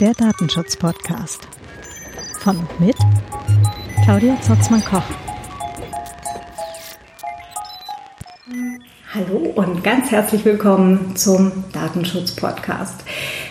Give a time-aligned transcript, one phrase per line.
[0.00, 1.48] Der Datenschutz-Podcast.
[2.38, 2.96] Von und mit
[4.04, 5.02] Claudia Zotzmann-Koch.
[9.12, 13.02] Hallo und ganz herzlich willkommen zum Datenschutz-Podcast.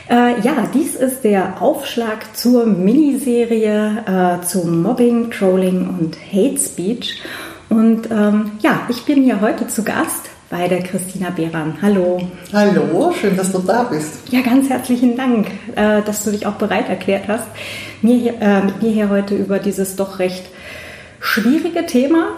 [0.09, 7.21] Äh, ja, dies ist der Aufschlag zur Miniserie äh, zu Mobbing, Trolling und Hate Speech.
[7.68, 11.77] Und ähm, ja, ich bin hier heute zu Gast bei der Christina Behran.
[11.82, 12.21] Hallo.
[12.54, 14.31] Hallo, schön, dass du da bist.
[14.31, 17.45] Ja, ganz herzlichen Dank, äh, dass du dich auch bereit erklärt hast,
[18.02, 20.45] mir hier, äh, mit mir hier heute über dieses doch recht
[21.20, 22.30] schwierige Thema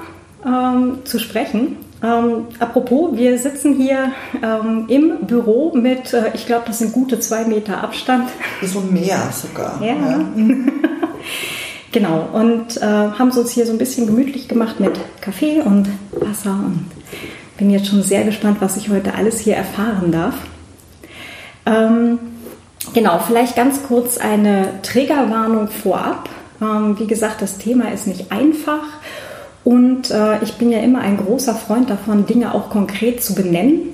[0.45, 1.77] ähm, zu sprechen.
[2.01, 7.20] Ähm, apropos, wir sitzen hier ähm, im Büro mit, äh, ich glaube, das sind gute
[7.20, 8.29] zwei Meter Abstand.
[8.62, 9.79] Bisschen mehr sogar.
[9.84, 9.93] Ja.
[9.93, 10.26] ja.
[11.91, 15.89] genau, und äh, haben es uns hier so ein bisschen gemütlich gemacht mit Kaffee und
[16.12, 16.85] Wasser und
[17.59, 20.36] bin jetzt schon sehr gespannt, was ich heute alles hier erfahren darf.
[21.66, 22.18] Ähm,
[22.93, 26.29] genau, vielleicht ganz kurz eine Triggerwarnung vorab.
[26.62, 28.84] Ähm, wie gesagt, das Thema ist nicht einfach
[29.63, 33.90] und äh, ich bin ja immer ein großer Freund davon, Dinge auch konkret zu benennen.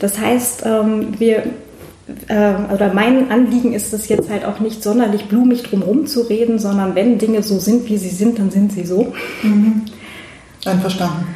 [0.00, 1.44] Das heißt, ähm, wir
[2.28, 6.58] äh, oder mein Anliegen ist es jetzt halt auch nicht sonderlich blumig drumherum zu reden,
[6.58, 9.12] sondern wenn Dinge so sind, wie sie sind, dann sind sie so.
[9.42, 9.82] Mhm.
[10.64, 11.26] Einverstanden.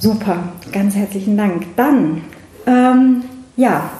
[0.00, 1.76] Super, ganz herzlichen Dank.
[1.76, 2.22] Dann,
[2.66, 3.22] ähm,
[3.56, 3.90] ja,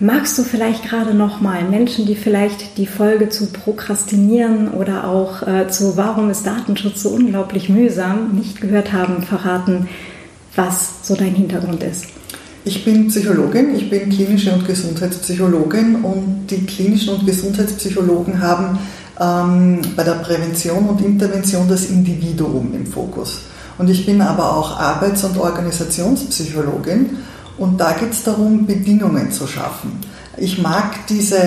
[0.00, 5.46] magst du vielleicht gerade noch mal Menschen, die vielleicht die Folge zu Prokrastinieren oder auch
[5.46, 9.88] äh, zu Warum ist Datenschutz so unglaublich mühsam nicht gehört haben, verraten,
[10.56, 12.06] was so dein Hintergrund ist?
[12.64, 18.80] Ich bin Psychologin, ich bin klinische und Gesundheitspsychologin und die klinischen und Gesundheitspsychologen haben
[19.20, 23.42] ähm, bei der Prävention und Intervention das Individuum im Fokus.
[23.78, 27.16] Und ich bin aber auch Arbeits- und Organisationspsychologin
[27.58, 30.00] und da geht es darum, Bedingungen zu schaffen.
[30.36, 31.40] Ich mag diese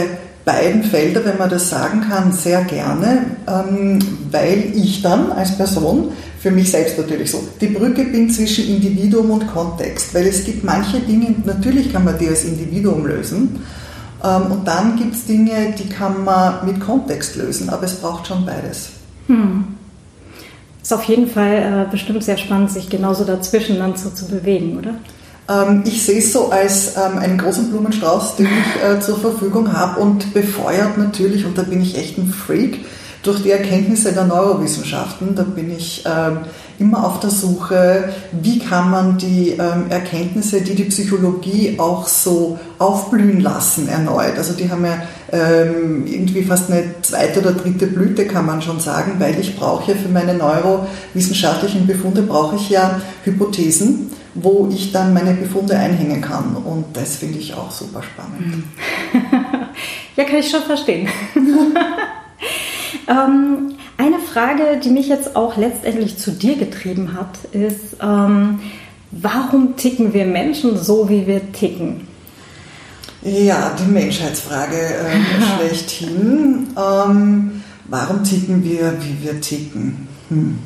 [0.43, 3.99] beiden Felder, wenn man das sagen kann, sehr gerne, ähm,
[4.31, 9.29] weil ich dann als Person, für mich selbst natürlich so, die Brücke bin zwischen Individuum
[9.29, 13.59] und Kontext, weil es gibt manche Dinge, natürlich kann man die als Individuum lösen,
[14.23, 18.27] ähm, und dann gibt es Dinge, die kann man mit Kontext lösen, aber es braucht
[18.27, 18.89] schon beides.
[19.27, 19.75] Hm.
[20.81, 24.77] Ist auf jeden Fall äh, bestimmt sehr spannend, sich genauso dazwischen dann so zu bewegen,
[24.79, 24.95] oder?
[25.49, 29.73] Ähm, ich sehe es so als ähm, einen großen Blumenstrauß, den ich äh, zur Verfügung
[29.73, 32.79] habe und befeuert natürlich, und da bin ich echt ein Freak,
[33.23, 35.35] durch die Erkenntnisse der Neurowissenschaften.
[35.35, 36.39] Da bin ich ähm,
[36.81, 42.59] immer auf der Suche, wie kann man die ähm, Erkenntnisse, die die Psychologie auch so
[42.79, 44.37] aufblühen lassen, erneut.
[44.37, 48.79] Also die haben ja ähm, irgendwie fast eine zweite oder dritte Blüte, kann man schon
[48.79, 54.91] sagen, weil ich brauche ja für meine neurowissenschaftlichen Befunde, brauche ich ja Hypothesen, wo ich
[54.91, 56.55] dann meine Befunde einhängen kann.
[56.55, 58.63] Und das finde ich auch super spannend.
[60.15, 61.07] ja, kann ich schon verstehen.
[63.07, 68.59] ähm, eine Frage, die mich jetzt auch letztendlich zu dir getrieben hat, ist, ähm,
[69.11, 72.07] warum ticken wir Menschen so, wie wir ticken?
[73.21, 76.69] Ja, die Menschheitsfrage äh, schlechthin.
[76.75, 80.07] Ähm, warum ticken wir, wie wir ticken?
[80.29, 80.57] Hm.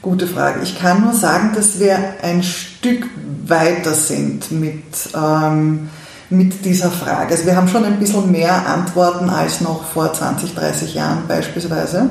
[0.00, 0.60] Gute Frage.
[0.62, 3.06] Ich kann nur sagen, dass wir ein Stück
[3.46, 4.82] weiter sind mit,
[5.14, 5.90] ähm,
[6.30, 7.32] mit dieser Frage.
[7.32, 12.08] Also wir haben schon ein bisschen mehr Antworten als noch vor 20, 30 Jahren beispielsweise.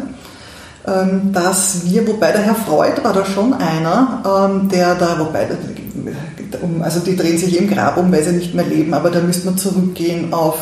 [0.85, 5.47] Ähm, dass wir, wobei der Herr Freud war da schon einer, ähm, der da, wobei,
[6.81, 9.45] also die drehen sich im Grab um, weil sie nicht mehr leben, aber da müsste
[9.45, 10.57] man zurückgehen auf,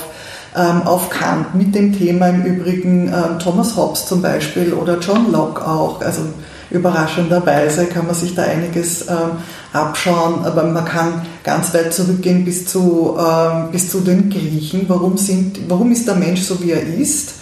[0.55, 5.65] ähm, auf Kant mit dem Thema im Übrigen Thomas Hobbes zum Beispiel oder John Locke
[5.65, 6.21] auch, also
[6.69, 9.07] überraschenderweise kann man sich da einiges
[9.73, 13.17] abschauen, aber man kann ganz weit zurückgehen bis zu,
[13.71, 14.85] bis zu den Griechen.
[14.87, 17.40] Warum, sind, warum ist der Mensch so, wie er ist?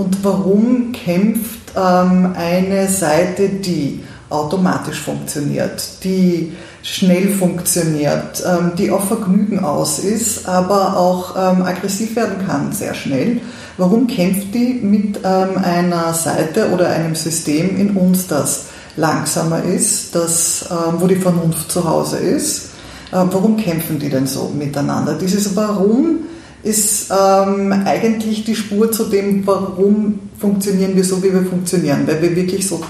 [0.00, 9.08] Und warum kämpft ähm, eine Seite, die automatisch funktioniert, die schnell funktioniert, ähm, die auf
[9.08, 13.42] Vergnügen aus ist, aber auch ähm, aggressiv werden kann sehr schnell.
[13.76, 18.66] Warum kämpft die mit einer Seite oder einem System in uns, das
[18.96, 20.68] langsamer ist, das,
[20.98, 22.72] wo die Vernunft zu Hause ist?
[23.10, 25.14] Warum kämpfen die denn so miteinander?
[25.14, 26.24] Dieses Warum
[26.62, 32.20] ist ähm, eigentlich die Spur zu dem, warum funktionieren wir so, wie wir funktionieren, weil
[32.20, 32.80] wir wirklich so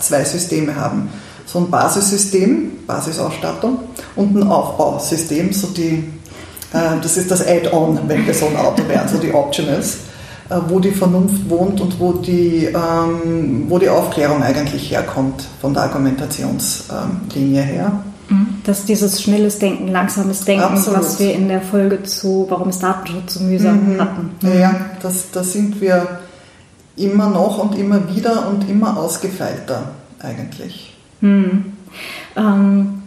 [0.00, 1.08] zwei Systeme haben.
[1.46, 3.78] So ein Basissystem, Basisausstattung
[4.16, 6.04] und ein Aufbausystem, so die,
[6.72, 9.98] äh, das ist das Add-on, wenn wir so ein Auto wären, so die Optionals,
[10.50, 15.72] äh, wo die Vernunft wohnt und wo die, ähm, wo die Aufklärung eigentlich herkommt, von
[15.72, 17.92] der Argumentationslinie her.
[18.28, 18.46] Mhm.
[18.64, 21.00] Dass dieses schnelles Denken, langsames Denken, Absolut.
[21.00, 24.00] was wir in der Folge zu Warum ist Datenschutz so mühsam mhm.
[24.00, 24.30] hatten.
[24.42, 26.20] Ja, das, da sind wir
[26.96, 30.94] immer noch und immer wieder und immer ausgefeilter eigentlich.
[31.20, 31.72] Mhm.
[32.36, 33.02] Ähm,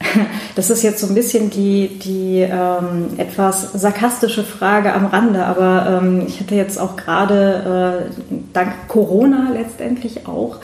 [0.54, 6.00] das ist jetzt so ein bisschen die, die ähm, etwas sarkastische Frage am Rande, aber
[6.02, 10.58] ähm, ich hatte jetzt auch gerade äh, dank Corona letztendlich auch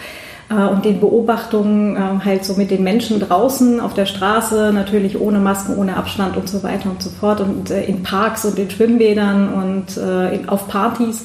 [0.54, 5.38] und den Beobachtungen äh, halt so mit den Menschen draußen auf der Straße, natürlich ohne
[5.38, 8.68] Masken, ohne Abstand und so weiter und so fort und äh, in Parks und in
[8.68, 11.24] Schwimmbädern und äh, auf Partys.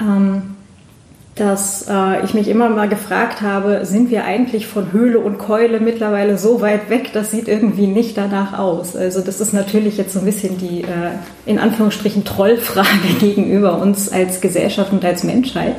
[0.00, 0.42] Ähm,
[1.36, 5.80] dass äh, ich mich immer mal gefragt habe, sind wir eigentlich von Höhle und Keule
[5.80, 8.96] mittlerweile so weit weg, das sieht irgendwie nicht danach aus.
[8.96, 11.12] Also das ist natürlich jetzt so ein bisschen die äh,
[11.46, 12.88] in Anführungsstrichen Trollfrage
[13.20, 15.76] gegenüber uns als Gesellschaft und als Menschheit.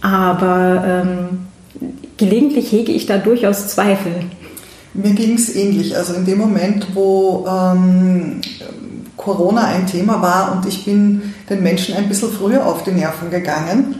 [0.00, 1.47] Aber ähm,
[2.18, 4.12] gelegentlich hege ich da durchaus Zweifel.
[4.92, 5.96] Mir ging es ähnlich.
[5.96, 8.40] Also in dem Moment, wo ähm,
[9.16, 13.30] Corona ein Thema war und ich bin den Menschen ein bisschen früher auf die Nerven
[13.30, 13.96] gegangen,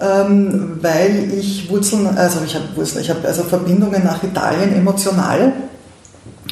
[0.00, 5.52] ähm, weil ich Wurzeln, also ich habe Wurzeln, also Verbindungen nach Italien emotional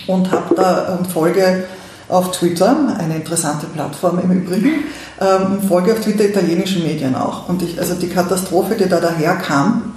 [0.06, 1.64] und habe da ähm, Folge
[2.08, 4.84] auf Twitter, eine interessante Plattform im Übrigen,
[5.20, 7.48] ähm, Folge auf Twitter italienischen Medien auch.
[7.48, 9.94] Und ich, also die Katastrophe, die da daherkam,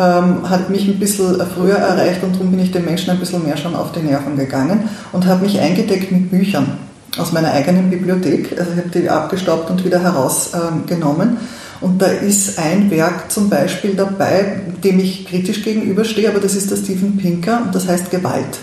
[0.00, 3.44] ähm, hat mich ein bisschen früher erreicht und darum bin ich den Menschen ein bisschen
[3.44, 6.78] mehr schon auf die Nerven gegangen und habe mich eingedeckt mit Büchern
[7.18, 8.58] aus meiner eigenen Bibliothek.
[8.58, 11.36] Also ich habe die abgestaubt und wieder herausgenommen.
[11.82, 16.70] Und da ist ein Werk zum Beispiel dabei, dem ich kritisch gegenüberstehe, aber das ist
[16.70, 18.58] der Steven Pinker und das heißt Gewalt.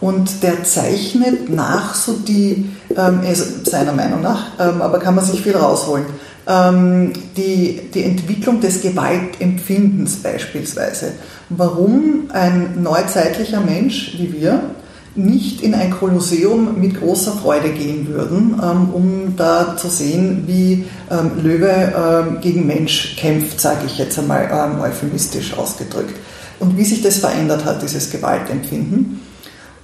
[0.00, 5.24] Und der zeichnet nach so die, ähm, also seiner Meinung nach, ähm, aber kann man
[5.24, 11.12] sich viel rausholen, ähm, die, die Entwicklung des Gewaltempfindens beispielsweise.
[11.50, 14.70] Warum ein neuzeitlicher Mensch wie wir
[15.18, 20.84] nicht in ein Kolosseum mit großer Freude gehen würden, ähm, um da zu sehen, wie
[21.10, 24.48] ähm, Löwe ähm, gegen Mensch kämpft, sage ich jetzt einmal
[24.80, 26.14] euphemistisch ausgedrückt.
[26.60, 29.20] Und wie sich das verändert hat, dieses Gewaltempfinden.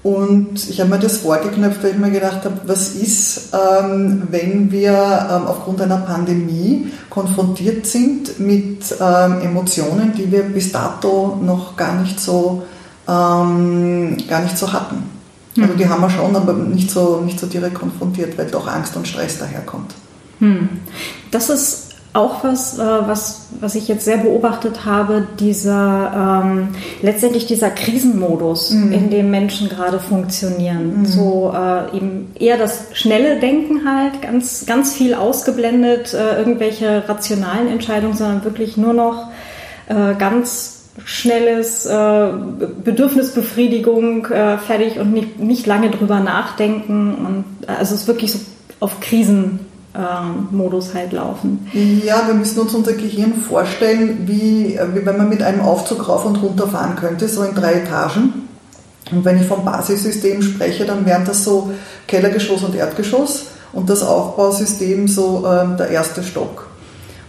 [0.05, 5.45] Und ich habe mir das vorgeknöpft, weil ich mir gedacht habe, was ist, wenn wir
[5.49, 12.65] aufgrund einer Pandemie konfrontiert sind mit Emotionen, die wir bis dato noch gar nicht so,
[13.07, 15.05] gar nicht so hatten.
[15.57, 15.79] Also hm.
[15.79, 19.09] die haben wir schon, aber nicht so, nicht so direkt konfrontiert, weil doch Angst und
[19.09, 19.95] Stress daherkommt.
[20.41, 20.69] Hm.
[21.31, 21.84] Das ist
[22.15, 26.69] auch was, äh, was, was ich jetzt sehr beobachtet habe, dieser ähm,
[27.03, 28.93] letztendlich dieser Krisenmodus, mhm.
[28.93, 31.01] in dem Menschen gerade funktionieren.
[31.01, 31.07] Mhm.
[31.07, 37.67] So äh, eben eher das schnelle Denken halt, ganz, ganz viel ausgeblendet, äh, irgendwelche rationalen
[37.67, 39.31] Entscheidungen, sondern wirklich nur noch
[39.89, 42.29] äh, ganz schnelles äh,
[42.85, 47.15] Bedürfnisbefriedigung äh, fertig und nicht, nicht lange drüber nachdenken.
[47.15, 48.39] Und äh, also es ist wirklich so
[48.79, 49.01] auf
[49.95, 51.69] Krisenmodus halt laufen.
[51.73, 56.25] Ja, wir müssen uns unser Gehirn vorstellen, wie, wie wenn man mit einem Aufzug rauf
[56.25, 58.49] und runter fahren könnte, so in drei Etagen.
[59.13, 61.71] Und wenn ich vom Basissystem spreche, dann wären das so
[62.09, 66.69] Kellergeschoss und Erdgeschoss und das Aufbausystem so ähm, der erste Stock.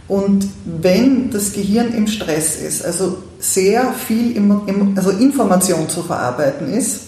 [0.08, 4.40] Und wenn das Gehirn im Stress ist, also sehr viel
[4.96, 7.02] also Information zu verarbeiten ist,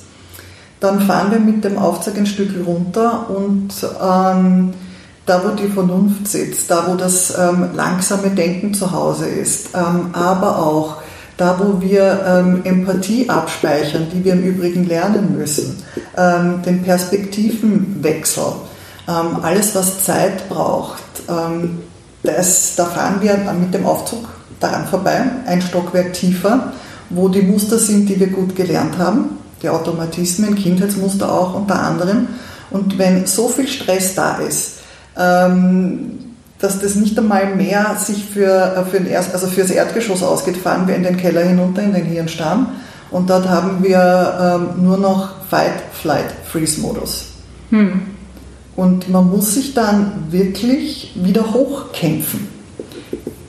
[0.80, 3.70] dann fahren wir mit dem Aufzug ein Stück runter und
[4.04, 4.74] ähm,
[5.28, 10.10] da, wo die Vernunft sitzt, da, wo das ähm, langsame Denken zu Hause ist, ähm,
[10.14, 10.98] aber auch
[11.36, 15.84] da, wo wir ähm, Empathie abspeichern, die wir im Übrigen lernen müssen,
[16.18, 18.54] ähm, den Perspektivenwechsel,
[19.08, 21.82] ähm, alles, was Zeit braucht, ähm,
[22.24, 24.28] das, da fahren wir mit dem Aufzug
[24.60, 26.72] daran vorbei, ein Stockwerk tiefer,
[27.10, 32.30] wo die Muster sind, die wir gut gelernt haben, die Automatismen, Kindheitsmuster auch unter anderem.
[32.72, 34.77] Und wenn so viel Stress da ist,
[35.18, 36.20] ähm,
[36.60, 40.24] dass das nicht einmal mehr sich für, äh, für, den Erst, also für das Erdgeschoss
[40.24, 42.70] ausgeht, fahren wir in den Keller hinunter, in den Hirnstamm.
[43.12, 47.28] Und dort haben wir ähm, nur noch Fight, Flight, Freeze-Modus.
[47.70, 48.02] Hm.
[48.76, 52.48] Und man muss sich dann wirklich wieder hochkämpfen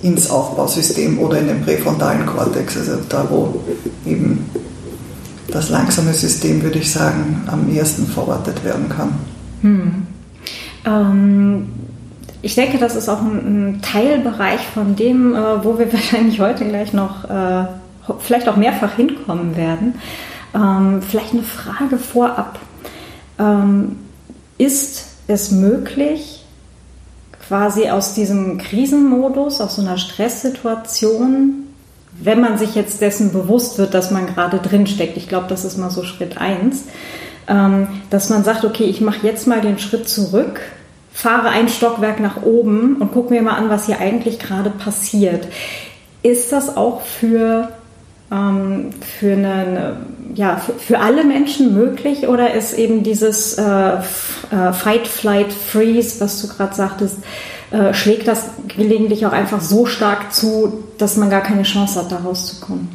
[0.02, 3.60] ins Aufbausystem oder in den präfrontalen Kortex, also da, wo
[4.06, 4.48] eben
[5.50, 9.14] das langsame System, würde ich sagen, am ehesten verortet werden kann.
[9.62, 10.06] Hm.
[10.88, 11.68] Ähm,
[12.40, 16.64] ich denke, das ist auch ein, ein Teilbereich von dem, äh, wo wir wahrscheinlich heute
[16.64, 17.64] gleich noch äh,
[18.20, 19.94] vielleicht auch mehrfach hinkommen werden.
[20.54, 22.58] Ähm, vielleicht eine Frage vorab.
[23.38, 23.96] Ähm,
[24.56, 26.44] ist es möglich,
[27.46, 31.68] quasi aus diesem Krisenmodus, aus so einer Stresssituation
[32.20, 35.64] wenn man sich jetzt dessen bewusst wird, dass man gerade drin steckt, ich glaube, das
[35.64, 36.84] ist mal so Schritt eins,
[37.46, 40.60] ähm, dass man sagt, okay, ich mache jetzt mal den Schritt zurück,
[41.18, 45.48] fahre ein Stockwerk nach oben und gucke mir mal an, was hier eigentlich gerade passiert.
[46.22, 47.70] Ist das auch für,
[48.30, 49.96] ähm, für, eine,
[50.36, 56.20] ja, für, für, alle Menschen möglich oder ist eben dieses äh, äh, Fight, Flight, Freeze,
[56.20, 57.16] was du gerade sagtest,
[57.72, 62.12] äh, schlägt das gelegentlich auch einfach so stark zu, dass man gar keine Chance hat,
[62.12, 62.90] da rauszukommen?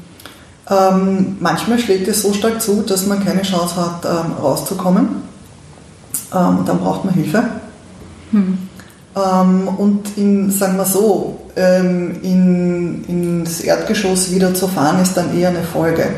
[0.70, 5.24] Ähm, manchmal schlägt es so stark zu, dass man keine Chance hat, ähm, rauszukommen.
[6.34, 7.44] Ähm, dann braucht man Hilfe.
[8.34, 8.58] Hm.
[9.16, 15.38] Ähm, und in, sagen wir so, ähm, in, ins Erdgeschoss wieder zu fahren, ist dann
[15.38, 16.10] eher eine Folge.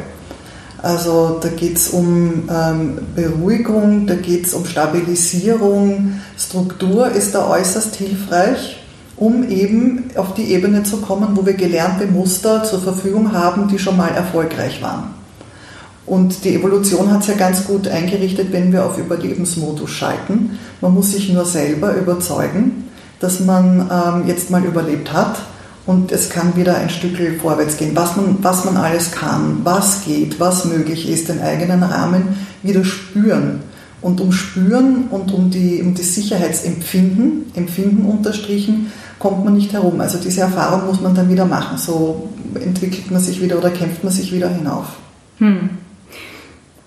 [0.81, 6.22] Also da geht es um ähm, Beruhigung, da geht es um Stabilisierung.
[6.38, 8.77] Struktur ist da äußerst hilfreich,
[9.17, 13.79] um eben auf die Ebene zu kommen, wo wir gelernte Muster zur Verfügung haben, die
[13.79, 15.14] schon mal erfolgreich waren.
[16.05, 20.59] Und die Evolution hat es ja ganz gut eingerichtet, wenn wir auf Überlebensmodus schalten.
[20.81, 25.38] Man muss sich nur selber überzeugen, dass man ähm, jetzt mal überlebt hat
[25.85, 27.95] und es kann wieder ein Stück vorwärts gehen.
[27.95, 32.83] Was man, was man alles kann, was geht, was möglich ist, den eigenen Rahmen wieder
[32.83, 33.62] spüren.
[34.01, 40.00] Und um Spüren und um, die, um das Sicherheitsempfinden, Empfinden unterstrichen, kommt man nicht herum.
[40.00, 41.77] Also diese Erfahrung muss man dann wieder machen.
[41.77, 44.85] So entwickelt man sich wieder oder kämpft man sich wieder hinauf.
[45.39, 45.69] Hm.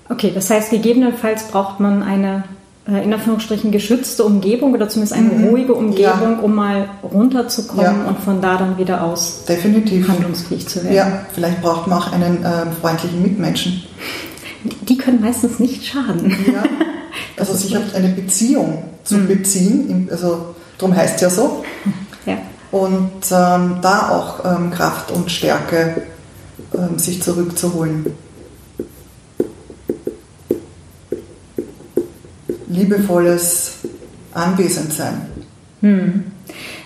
[0.09, 2.45] Okay, das heißt, gegebenenfalls braucht man eine
[2.89, 5.49] äh, in Anführungsstrichen geschützte Umgebung oder zumindest eine mhm.
[5.49, 6.39] ruhige Umgebung, ja.
[6.41, 8.09] um mal runterzukommen ja.
[8.09, 10.09] und von da dann wieder aus Definitiv.
[10.09, 10.97] handlungsfähig zu werden.
[10.97, 13.83] Ja, vielleicht braucht man auch einen äh, freundlichen Mitmenschen.
[14.89, 16.35] Die können meistens nicht schaden.
[16.53, 16.63] Ja.
[17.37, 19.29] Also sich auf eine Beziehung zu mhm.
[19.29, 21.65] beziehen, also darum heißt es ja so.
[22.27, 22.39] Ja.
[22.73, 26.03] Und ähm, da auch ähm, Kraft und Stärke
[26.75, 28.07] ähm, sich zurückzuholen.
[32.79, 33.79] Liebevolles
[34.35, 35.23] Anwesendsein.
[35.81, 36.25] Hm.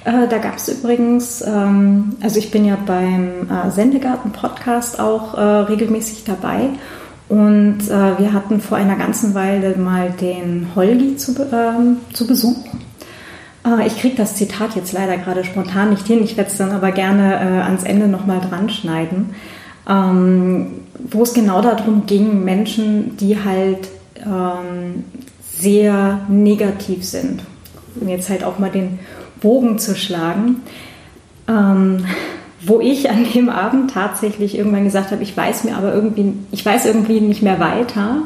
[0.04, 5.40] Äh, da gab es übrigens, ähm, also ich bin ja beim äh, Sendegarten-Podcast auch äh,
[5.40, 6.70] regelmäßig dabei
[7.28, 12.58] und wir hatten vor einer ganzen Weile mal den Holgi zu, ähm, zu Besuch.
[13.87, 16.92] Ich kriege das Zitat jetzt leider gerade spontan nicht hin, ich werde es dann aber
[16.92, 19.30] gerne ans Ende nochmal dran schneiden,
[19.88, 23.88] ähm, wo es genau darum ging, Menschen, die halt
[25.62, 27.42] sehr negativ sind.
[28.00, 28.99] Um jetzt halt auch mal den
[29.40, 30.62] Bogen zu schlagen.
[31.49, 32.04] Ähm,
[32.64, 36.64] wo ich an dem Abend tatsächlich irgendwann gesagt habe, ich weiß mir aber irgendwie, ich
[36.64, 38.19] weiß irgendwie nicht mehr weiter.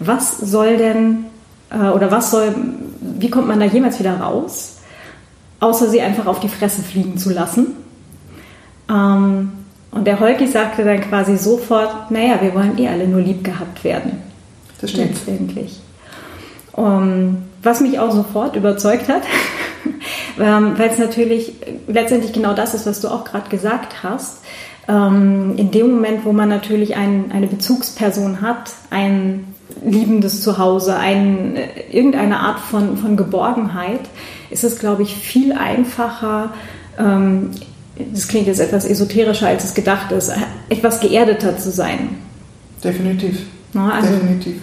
[0.00, 1.26] Was soll denn
[1.70, 2.54] äh, oder was soll,
[3.00, 4.78] wie kommt man da jemals wieder raus,
[5.60, 7.68] außer sie einfach auf die Fresse fliegen zu lassen?
[8.90, 9.52] Ähm,
[9.92, 13.84] und der Holki sagte dann quasi sofort, naja, wir wollen eh alle nur lieb gehabt
[13.84, 14.18] werden.
[14.80, 15.10] Das stimmt.
[15.10, 15.80] Letztendlich.
[16.76, 19.22] Um, was mich auch sofort überzeugt hat,
[20.40, 21.54] ähm, weil es natürlich
[21.88, 24.42] letztendlich genau das ist, was du auch gerade gesagt hast.
[24.86, 29.54] Ähm, in dem Moment, wo man natürlich ein, eine Bezugsperson hat, ein
[29.84, 31.56] liebendes Zuhause, ein,
[31.90, 34.00] irgendeine Art von, von Geborgenheit,
[34.50, 36.52] ist es, glaube ich, viel einfacher,
[36.98, 37.50] ähm,
[38.12, 40.30] das klingt jetzt etwas esoterischer, als es gedacht ist,
[40.68, 42.18] etwas geerdeter zu sein.
[42.84, 43.40] Definitiv.
[43.74, 44.60] Also, Definitiv.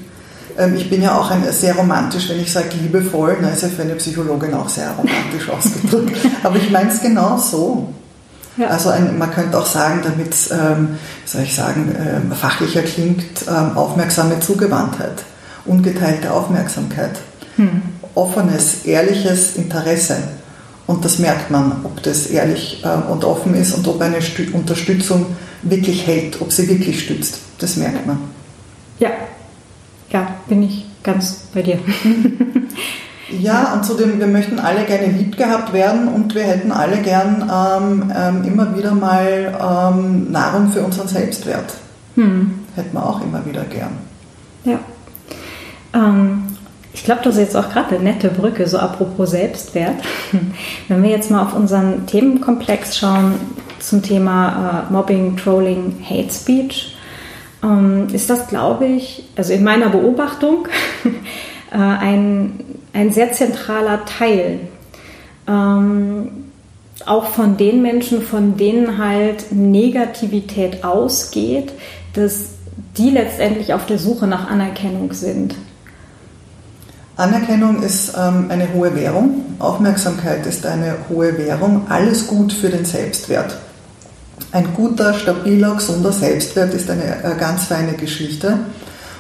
[0.58, 3.70] Ähm, ich bin ja auch ein, sehr romantisch, wenn ich sage liebevoll, na, ist ja
[3.70, 6.16] für eine Psychologin auch sehr romantisch ausgedrückt.
[6.44, 7.94] Aber ich meine es genau so.
[8.58, 8.68] Ja.
[8.68, 13.24] Also ein, man könnte auch sagen, damit es, ähm, soll ich sagen, ähm, fachlicher klingt,
[13.48, 15.24] ähm, aufmerksame Zugewandtheit,
[15.66, 17.20] ungeteilte Aufmerksamkeit,
[17.56, 17.82] hm.
[18.14, 20.18] offenes, ehrliches Interesse.
[20.86, 24.52] Und das merkt man, ob das ehrlich äh, und offen ist und ob eine Stü
[24.54, 25.26] Unterstützung
[25.64, 27.40] wirklich hält, ob sie wirklich stützt.
[27.58, 28.20] Das merkt man.
[29.00, 29.10] Ja,
[30.14, 31.80] ja, bin ich ganz bei dir.
[33.40, 37.50] Ja, und zudem, wir möchten alle gerne lieb gehabt werden und wir hätten alle gern
[37.52, 41.74] ähm, ähm, immer wieder mal ähm, Nahrung für unseren Selbstwert.
[42.16, 42.60] Hm.
[42.76, 43.98] Hätten wir auch immer wieder gern.
[44.66, 44.80] Ja.
[45.94, 46.44] Ähm,
[46.94, 50.04] ich glaube, das ist jetzt auch gerade eine nette Brücke, so apropos Selbstwert.
[50.88, 53.34] Wenn wir jetzt mal auf unseren Themenkomplex schauen
[53.80, 56.93] zum Thema äh, Mobbing, Trolling, Hate Speech,
[58.14, 60.68] ist das, glaube ich, also in meiner Beobachtung,
[61.72, 62.60] äh, ein,
[62.94, 64.60] ein sehr zentraler Teil.
[65.48, 66.44] Ähm,
[67.06, 71.74] auch von den Menschen, von denen halt Negativität ausgeht,
[72.14, 72.52] dass
[72.98, 75.56] die letztendlich auf der Suche nach Anerkennung sind.
[77.16, 82.86] Anerkennung ist ähm, eine hohe Währung, Aufmerksamkeit ist eine hohe Währung, alles gut für den
[82.86, 83.58] Selbstwert.
[84.52, 88.60] Ein guter, stabiler, gesunder Selbstwert ist eine, eine ganz feine Geschichte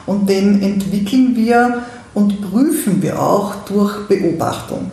[0.05, 4.91] und den entwickeln wir und prüfen wir auch durch Beobachtung.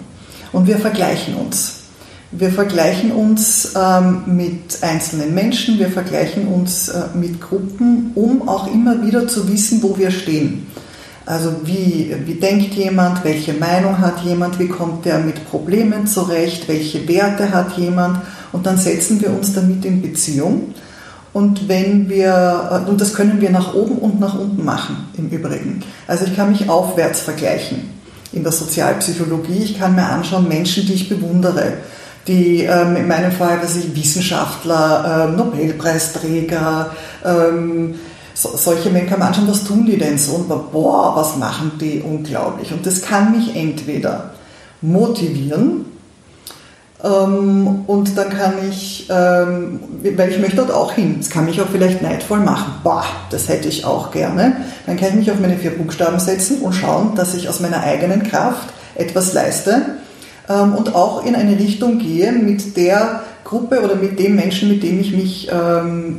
[0.52, 1.76] Und wir vergleichen uns.
[2.32, 8.72] Wir vergleichen uns ähm, mit einzelnen Menschen, wir vergleichen uns äh, mit Gruppen, um auch
[8.72, 10.68] immer wieder zu wissen, wo wir stehen.
[11.26, 16.68] Also wie, wie denkt jemand, welche Meinung hat jemand, wie kommt er mit Problemen zurecht,
[16.68, 18.20] welche Werte hat jemand
[18.52, 20.74] und dann setzen wir uns damit in Beziehung.
[21.32, 25.28] Und wenn wir, äh, und das können wir nach oben und nach unten machen im
[25.28, 25.82] Übrigen.
[26.06, 27.90] Also ich kann mich aufwärts vergleichen
[28.32, 29.62] in der Sozialpsychologie.
[29.62, 31.74] Ich kann mir anschauen, Menschen, die ich bewundere,
[32.26, 36.90] die ähm, in meinem Fall, weiß ich, Wissenschaftler, ähm, Nobelpreisträger,
[37.24, 37.94] ähm,
[38.34, 40.32] so, solche Menschen kann man anschauen, was tun die denn so?
[40.32, 42.72] Und boah, was machen die unglaublich.
[42.72, 44.34] Und das kann mich entweder
[44.80, 45.84] motivieren,
[47.02, 49.80] ähm, und dann kann ich, ähm,
[50.16, 52.74] weil ich möchte dort auch hin, das kann mich auch vielleicht neidvoll machen.
[52.82, 54.56] Boah, das hätte ich auch gerne.
[54.86, 57.82] Dann kann ich mich auf meine vier Buchstaben setzen und schauen, dass ich aus meiner
[57.82, 59.82] eigenen Kraft etwas leiste
[60.48, 64.82] ähm, und auch in eine Richtung gehe mit der Gruppe oder mit dem Menschen, mit
[64.82, 65.50] dem ich mich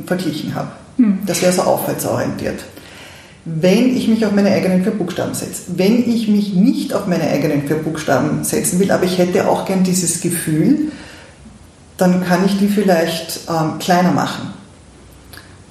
[0.04, 0.68] verglichen habe.
[0.98, 1.20] Hm.
[1.24, 2.58] Das wäre so aufwärtsorientiert
[3.44, 5.62] wenn ich mich auf meine eigenen vier Buchstaben setze.
[5.76, 9.64] Wenn ich mich nicht auf meine eigenen vier Buchstaben setzen will, aber ich hätte auch
[9.64, 10.92] gern dieses Gefühl,
[11.96, 14.50] dann kann ich die vielleicht ähm, kleiner machen.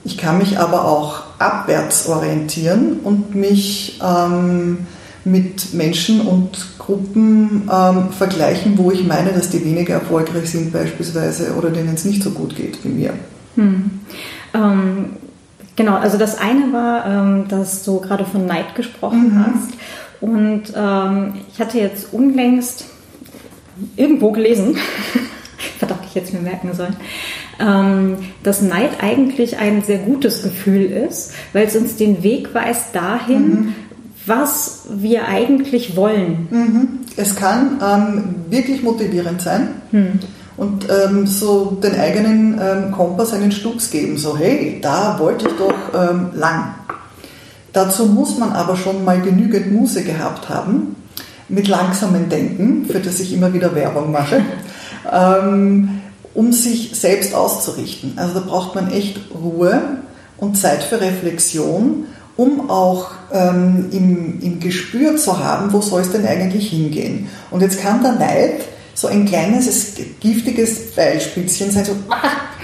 [0.03, 4.79] Ich kann mich aber auch abwärts orientieren und mich ähm,
[5.23, 11.53] mit Menschen und Gruppen ähm, vergleichen, wo ich meine, dass die weniger erfolgreich sind beispielsweise
[11.53, 13.13] oder denen es nicht so gut geht wie mir.
[13.55, 13.91] Hm.
[15.81, 19.45] Genau, also das eine war, ähm, dass du gerade von Neid gesprochen mhm.
[19.47, 19.69] hast.
[20.21, 22.85] Und ähm, ich hatte jetzt unlängst
[23.95, 24.77] irgendwo gelesen,
[25.79, 26.95] verdammt, ich jetzt mir merken sollen,
[27.59, 32.93] ähm, dass Neid eigentlich ein sehr gutes Gefühl ist, weil es uns den Weg weist
[32.93, 33.75] dahin, mhm.
[34.27, 36.47] was wir eigentlich wollen.
[36.51, 36.87] Mhm.
[37.17, 39.69] Es kann ähm, wirklich motivierend sein.
[39.91, 40.19] Mhm
[40.61, 45.55] und ähm, so den eigenen ähm, Kompass einen Stups geben, so hey, da wollte ich
[45.55, 46.75] doch ähm, lang.
[47.73, 50.95] Dazu muss man aber schon mal genügend Muße gehabt haben,
[51.49, 54.43] mit langsamem Denken, für das ich immer wieder Werbung mache,
[55.11, 56.01] ähm,
[56.35, 58.13] um sich selbst auszurichten.
[58.17, 59.81] Also da braucht man echt Ruhe
[60.37, 62.05] und Zeit für Reflexion,
[62.37, 67.29] um auch ähm, im, im Gespür zu haben, wo soll es denn eigentlich hingehen.
[67.49, 68.61] Und jetzt kann der Neid
[69.01, 72.17] so ein kleines, giftiges Pfeilspitzchen sein, so, ah,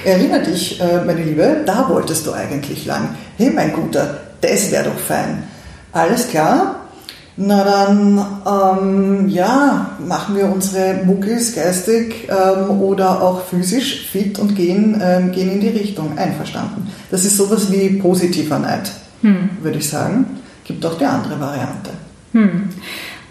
[0.05, 3.15] erinnere dich, äh, meine Liebe, da wolltest du eigentlich lang.
[3.37, 5.41] Hey, mein Guter, das wäre doch fein.
[5.91, 6.81] Alles klar?
[7.37, 14.55] Na dann, ähm, ja, machen wir unsere Muckis geistig ähm, oder auch physisch fit und
[14.55, 16.19] gehen, ähm, gehen in die Richtung.
[16.19, 16.87] Einverstanden.
[17.09, 19.49] Das ist sowas wie positiver Neid, hm.
[19.63, 20.37] würde ich sagen.
[20.63, 21.91] Gibt auch die andere Variante.
[22.33, 22.69] Hm.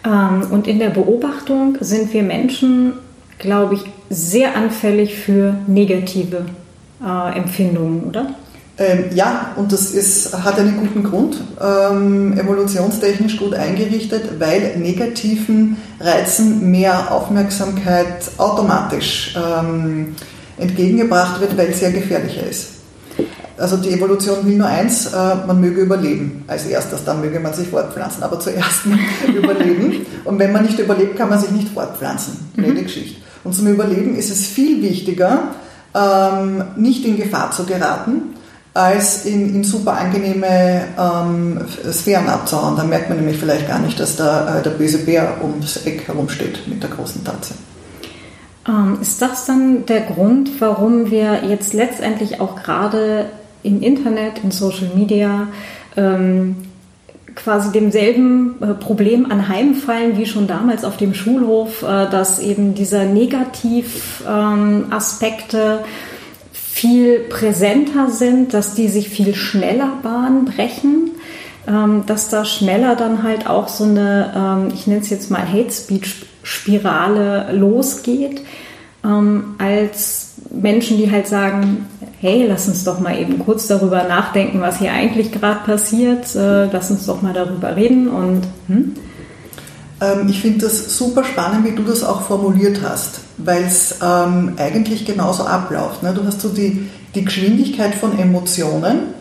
[0.06, 2.92] Ähm, und in der Beobachtung sind wir Menschen,
[3.38, 6.46] glaube ich, sehr anfällig für negative
[7.04, 8.34] äh, Empfindungen, oder?
[8.78, 15.78] Ähm, ja, und das ist, hat einen guten Grund, ähm, evolutionstechnisch gut eingerichtet, weil negativen
[15.98, 20.14] Reizen mehr Aufmerksamkeit automatisch ähm,
[20.58, 22.75] entgegengebracht wird, weil es sehr gefährlicher ist.
[23.58, 27.54] Also die Evolution will nur eins, äh, man möge überleben als erstes, dann möge man
[27.54, 28.80] sich fortpflanzen, aber zuerst
[29.34, 30.04] überleben.
[30.24, 32.36] Und wenn man nicht überlebt, kann man sich nicht fortpflanzen.
[32.56, 32.82] Mhm.
[32.82, 33.20] Geschichte.
[33.44, 35.54] Und zum Überleben ist es viel wichtiger,
[35.94, 38.34] ähm, nicht in Gefahr zu geraten,
[38.74, 42.76] als in, in super angenehme ähm, Sphären abzuhauen.
[42.76, 46.06] Da merkt man nämlich vielleicht gar nicht, dass da äh, der böse Bär ums Eck
[46.08, 47.54] herumsteht mit der großen Tatze.
[48.68, 53.26] Ähm, ist das dann der Grund, warum wir jetzt letztendlich auch gerade
[53.66, 55.48] im Internet, in Social Media
[55.96, 56.56] ähm,
[57.34, 63.04] quasi demselben äh, Problem anheimfallen wie schon damals auf dem Schulhof, äh, dass eben diese
[63.04, 65.78] Negativaspekte ähm,
[66.52, 71.12] viel präsenter sind, dass die sich viel schneller Bahn brechen,
[71.68, 75.46] ähm, dass da schneller dann halt auch so eine, ähm, ich nenne es jetzt mal
[75.46, 78.42] Hate Speech Spirale losgeht,
[79.04, 81.86] ähm, als Menschen, die halt sagen,
[82.20, 86.66] hey, lass uns doch mal eben kurz darüber nachdenken, was hier eigentlich gerade passiert, äh,
[86.66, 88.94] lass uns doch mal darüber reden und hm?
[90.00, 94.54] ähm, ich finde das super spannend, wie du das auch formuliert hast, weil es ähm,
[94.56, 96.02] eigentlich genauso abläuft.
[96.02, 96.14] Ne?
[96.14, 99.14] Du hast so die, die Geschwindigkeit von Emotionen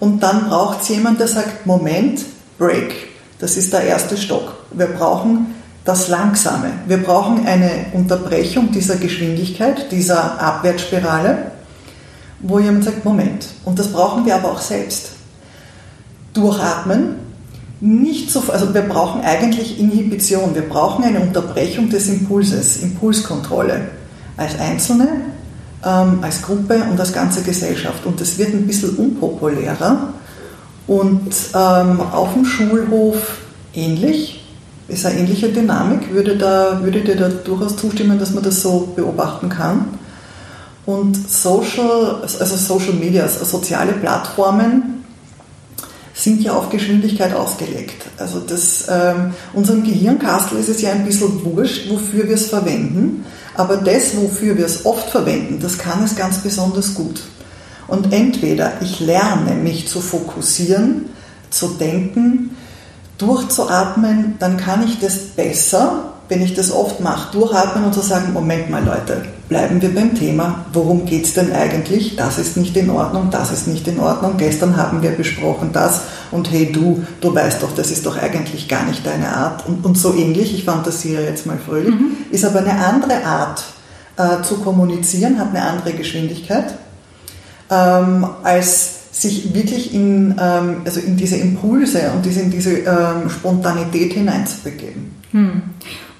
[0.00, 2.20] und dann braucht es jemand, der sagt, Moment,
[2.58, 3.08] Break.
[3.40, 4.54] Das ist der erste Stock.
[4.72, 5.54] Wir brauchen
[5.88, 6.70] das Langsame.
[6.86, 11.52] Wir brauchen eine Unterbrechung dieser Geschwindigkeit, dieser Abwärtsspirale
[12.40, 15.10] wo jemand sagt, Moment, und das brauchen wir aber auch selbst.
[16.34, 17.16] Durchatmen,
[17.80, 23.88] nicht so, also wir brauchen eigentlich Inhibition, wir brauchen eine Unterbrechung des Impulses, Impulskontrolle,
[24.36, 25.08] als Einzelne,
[25.84, 28.04] ähm, als Gruppe und als ganze Gesellschaft.
[28.06, 30.12] Und das wird ein bisschen unpopulärer
[30.86, 33.38] und ähm, auf dem Schulhof
[33.74, 34.37] ähnlich,
[34.88, 38.92] ist eine ähnliche Dynamik, würde, da, würde dir da durchaus zustimmen, dass man das so
[38.96, 39.98] beobachten kann.
[40.86, 45.04] Und Social, also Social Media, also soziale Plattformen
[46.14, 48.06] sind ja auf Geschwindigkeit ausgelegt.
[48.16, 53.24] Also das, ähm, unserem Gehirnkastel ist es ja ein bisschen wurscht, wofür wir es verwenden,
[53.54, 57.20] aber das, wofür wir es oft verwenden, das kann es ganz besonders gut.
[57.86, 61.06] Und entweder ich lerne mich zu fokussieren,
[61.50, 62.56] zu denken,
[63.18, 68.32] durchzuatmen, dann kann ich das besser, wenn ich das oft mache, durchatmen und zu sagen,
[68.32, 72.16] Moment mal Leute, bleiben wir beim Thema, worum geht es denn eigentlich?
[72.16, 76.02] Das ist nicht in Ordnung, das ist nicht in Ordnung, gestern haben wir besprochen das
[76.30, 79.84] und hey du, du weißt doch, das ist doch eigentlich gar nicht deine Art und,
[79.84, 82.16] und so ähnlich, ich fantasiere jetzt mal fröhlich, mhm.
[82.30, 83.64] ist aber eine andere Art
[84.18, 86.74] äh, zu kommunizieren, hat eine andere Geschwindigkeit,
[87.70, 93.28] ähm, als sich wirklich in, ähm, also in diese Impulse und diese, in diese ähm,
[93.28, 95.12] Spontanität hineinzubegeben.
[95.32, 95.62] Hm.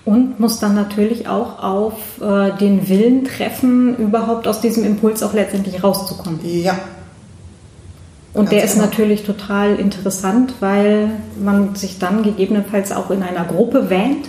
[0.05, 5.35] Und muss dann natürlich auch auf äh, den Willen treffen, überhaupt aus diesem Impuls auch
[5.35, 6.41] letztendlich rauszukommen.
[6.43, 6.79] Ja.
[8.33, 8.87] Und der ist genau.
[8.87, 11.11] natürlich total interessant, weil
[11.43, 14.27] man sich dann gegebenenfalls auch in einer Gruppe wähnt,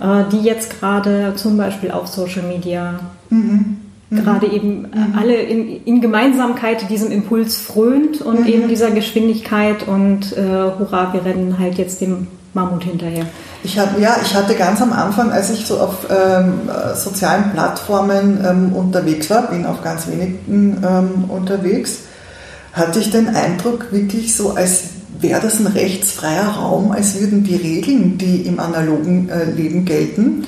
[0.00, 3.83] äh, die jetzt gerade zum Beispiel auf Social Media mhm
[4.14, 4.24] mhm.
[4.24, 5.14] gerade eben mhm.
[5.18, 8.46] alle in, in, Gemeinsamkeit diesem Impuls frönt und mhm.
[8.46, 13.26] eben dieser Geschwindigkeit und äh, hurra, wir rennen halt jetzt dem Mammut hinterher.
[13.64, 18.44] Ich hab, ja, ich hatte ganz am Anfang, als ich so auf ähm, sozialen Plattformen
[18.46, 22.00] ähm, unterwegs war, bin auf ganz wenigen ähm, unterwegs,
[22.72, 24.84] hatte ich den Eindruck, wirklich so, als
[25.20, 30.44] wäre das ein rechtsfreier Raum, als würden die Regeln, die im analogen äh, Leben gelten,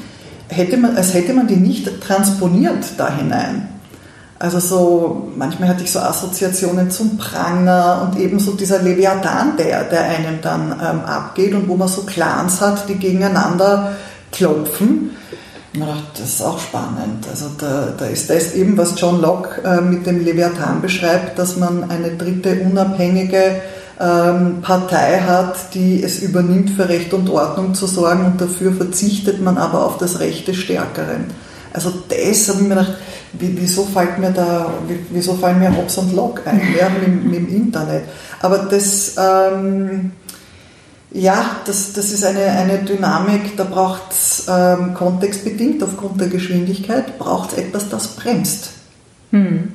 [0.49, 3.69] hätte man, als hätte man die nicht transponiert da hinein.
[4.39, 9.85] Also so, manchmal hatte ich so Assoziationen zum Pranger und eben so dieser Leviathan, der,
[9.85, 13.93] der einem dann ähm, abgeht und wo man so Clans hat, die gegeneinander
[14.33, 15.13] klopfen.
[15.73, 17.27] Und man dachte, das ist auch spannend.
[17.31, 21.57] Also da, da ist das eben, was John Locke äh, mit dem Leviathan beschreibt, dass
[21.57, 23.63] man eine dritte unabhängige
[23.99, 29.41] ähm, Partei hat, die es übernimmt, für Recht und Ordnung zu sorgen und dafür verzichtet
[29.41, 31.25] man aber auf das Recht des Stärkeren.
[31.73, 32.95] Also das habe ich mir gedacht,
[33.33, 34.71] wieso fällt mir da,
[35.11, 38.05] wieso fallen mir Hobbs und Locke ein, ja, mit, mit, dem Internet.
[38.41, 40.13] Aber das, ähm,
[41.11, 47.19] ja, das, das ist eine, eine Dynamik, da braucht es ähm, kontextbedingt aufgrund der Geschwindigkeit,
[47.19, 48.71] braucht es etwas, das bremst.
[49.31, 49.75] Hm.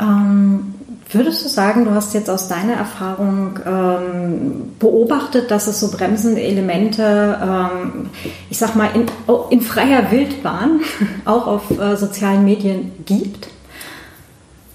[0.00, 0.74] Ähm,
[1.12, 6.40] Würdest du sagen, du hast jetzt aus deiner Erfahrung ähm, beobachtet, dass es so bremsende
[6.40, 8.10] Elemente, ähm,
[8.48, 9.06] ich sag mal, in,
[9.50, 10.80] in freier Wildbahn
[11.26, 13.48] auch auf äh, sozialen Medien gibt?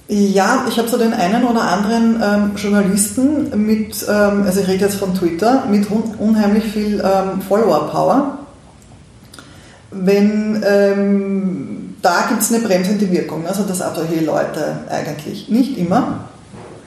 [0.10, 4.86] Ja, ich habe so den einen oder anderen ähm, Journalisten mit, ähm, also ich rede
[4.86, 8.38] jetzt von Twitter, mit un unheimlich viel ähm, Follower-Power.
[9.92, 13.46] Wenn ähm, da gibt es eine bremsende Wirkung.
[13.48, 16.20] Also das solche Leute eigentlich nicht immer.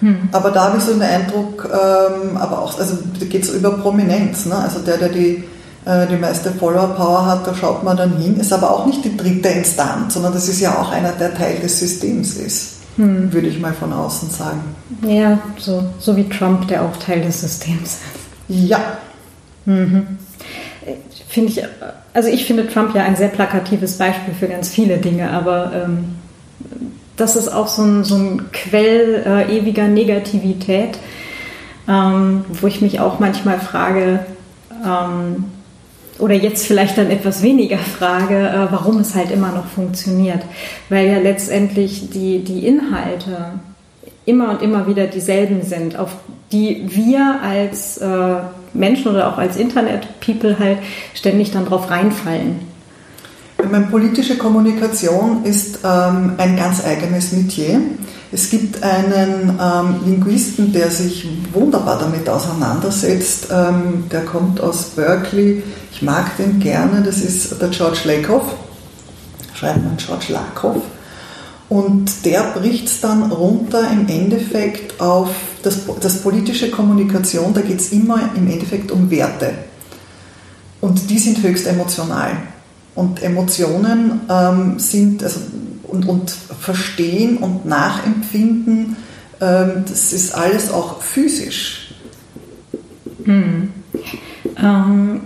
[0.01, 0.29] Hm.
[0.33, 3.73] Aber da habe ich so den Eindruck, ähm, aber auch, also da geht es über
[3.73, 4.47] Prominenz.
[4.47, 4.55] Ne?
[4.55, 5.45] Also der, der die,
[5.85, 9.17] äh, die meiste Follower-Power hat, da schaut man dann hin, ist aber auch nicht die
[9.17, 12.77] dritte Instanz, sondern das ist ja auch einer, der Teil des Systems ist.
[12.97, 13.33] Hm.
[13.33, 14.63] Würde ich mal von außen sagen.
[15.07, 17.99] Ja, so, so wie Trump, der auch Teil des Systems
[18.49, 18.69] ist.
[18.69, 18.81] Ja.
[19.67, 20.19] Mhm
[21.29, 21.63] finde ich,
[22.15, 26.17] also ich finde Trump ja ein sehr plakatives Beispiel für ganz viele Dinge, aber ähm,
[27.17, 30.99] das ist auch so ein, so ein Quell äh, ewiger Negativität,
[31.89, 34.21] ähm, wo ich mich auch manchmal frage,
[34.85, 35.45] ähm,
[36.19, 40.43] oder jetzt vielleicht dann etwas weniger frage, äh, warum es halt immer noch funktioniert.
[40.89, 43.53] Weil ja letztendlich die, die Inhalte
[44.27, 46.11] immer und immer wieder dieselben sind, auf
[46.53, 48.37] die wir als äh,
[48.73, 50.79] Menschen oder auch als Internet-People halt
[51.15, 52.71] ständig dann drauf reinfallen.
[53.71, 57.81] Meine, politische Kommunikation ist ähm, ein ganz eigenes Metier.
[58.33, 63.49] Es gibt einen ähm, Linguisten, der sich wunderbar damit auseinandersetzt.
[63.53, 65.63] Ähm, der kommt aus Berkeley.
[65.93, 67.03] Ich mag den gerne.
[67.03, 68.55] Das ist der George Lakoff.
[69.55, 70.83] Schreibt man George Lakoff.
[71.69, 75.31] Und der bricht es dann runter im Endeffekt auf
[75.63, 79.53] das, das politische Kommunikation, da geht es immer im Endeffekt um Werte.
[80.81, 82.33] Und die sind höchst emotional.
[82.95, 85.41] Und Emotionen ähm, sind, also
[85.85, 88.97] und, und Verstehen und Nachempfinden,
[89.41, 91.95] ähm, das ist alles auch physisch.
[93.25, 93.73] Hm.
[94.57, 95.21] Ähm,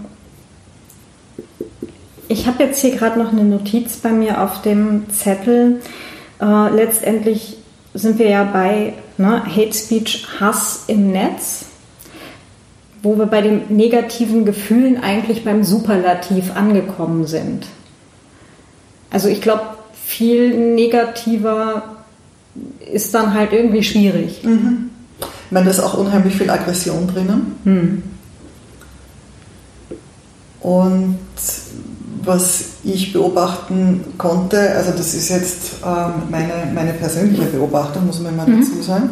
[2.28, 5.80] ich habe jetzt hier gerade noch eine Notiz bei mir auf dem Zettel.
[6.40, 7.58] Äh, letztendlich
[7.92, 11.66] sind wir ja bei ne, Hate Speech, Hass im Netz,
[13.02, 17.66] wo wir bei den negativen Gefühlen eigentlich beim Superlativ angekommen sind.
[19.10, 19.62] Also ich glaube,
[20.04, 21.96] viel negativer
[22.92, 24.42] ist dann halt irgendwie schwierig.
[24.42, 24.90] Mhm.
[25.20, 27.56] Ich meine, da ist auch unheimlich viel Aggression drinnen.
[27.64, 28.02] Mhm.
[30.60, 31.18] Und
[32.26, 38.36] was ich beobachten konnte, also das ist jetzt ähm, meine, meine persönliche Beobachtung, muss man
[38.36, 38.60] mal mhm.
[38.60, 39.10] dazu sagen,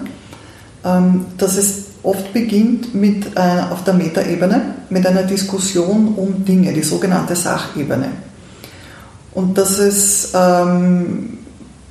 [0.84, 6.72] ähm, dass es oft beginnt mit, äh, auf der Metaebene mit einer Diskussion um Dinge,
[6.72, 8.08] die sogenannte Sachebene.
[9.32, 11.38] Und dass es ähm,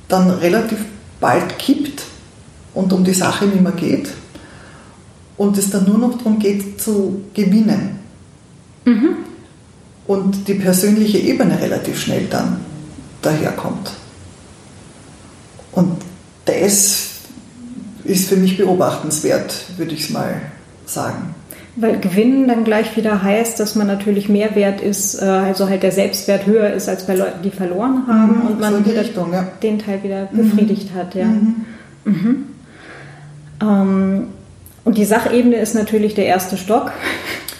[0.08, 0.78] dann relativ
[1.20, 2.02] bald kippt
[2.74, 4.10] und um die Sache nicht mehr geht
[5.36, 7.98] und es dann nur noch darum geht zu gewinnen.
[8.84, 9.31] Mhm
[10.06, 12.60] und die persönliche Ebene relativ schnell dann
[13.22, 13.90] daherkommt.
[15.72, 16.02] Und
[16.44, 17.08] das
[18.04, 20.42] ist für mich beobachtenswert, würde ich es mal
[20.86, 21.34] sagen.
[21.74, 25.82] Weil Gewinnen dann gleich wieder heißt, dass man natürlich mehr wert ist, äh, also halt
[25.82, 29.32] der Selbstwert höher ist als bei Leuten, die verloren haben mhm, und man so Richtung,
[29.32, 29.48] ja.
[29.62, 30.36] den Teil wieder mhm.
[30.36, 30.98] befriedigt mhm.
[30.98, 31.14] hat.
[31.14, 31.24] Ja.
[31.24, 31.64] Mhm.
[32.04, 32.44] mhm.
[33.62, 34.26] Ähm,
[34.84, 36.90] und die Sachebene ist natürlich der erste Stock.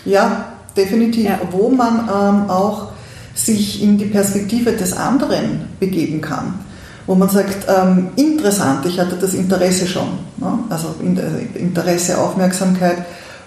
[0.04, 1.38] Ja, definitiv, ja.
[1.50, 2.88] wo man ähm, auch
[3.34, 6.60] sich in die Perspektive des anderen begeben kann.
[7.06, 10.58] Wo man sagt, ähm, interessant, ich hatte das Interesse schon, ne?
[10.70, 12.98] also äh, Interesse, Aufmerksamkeit,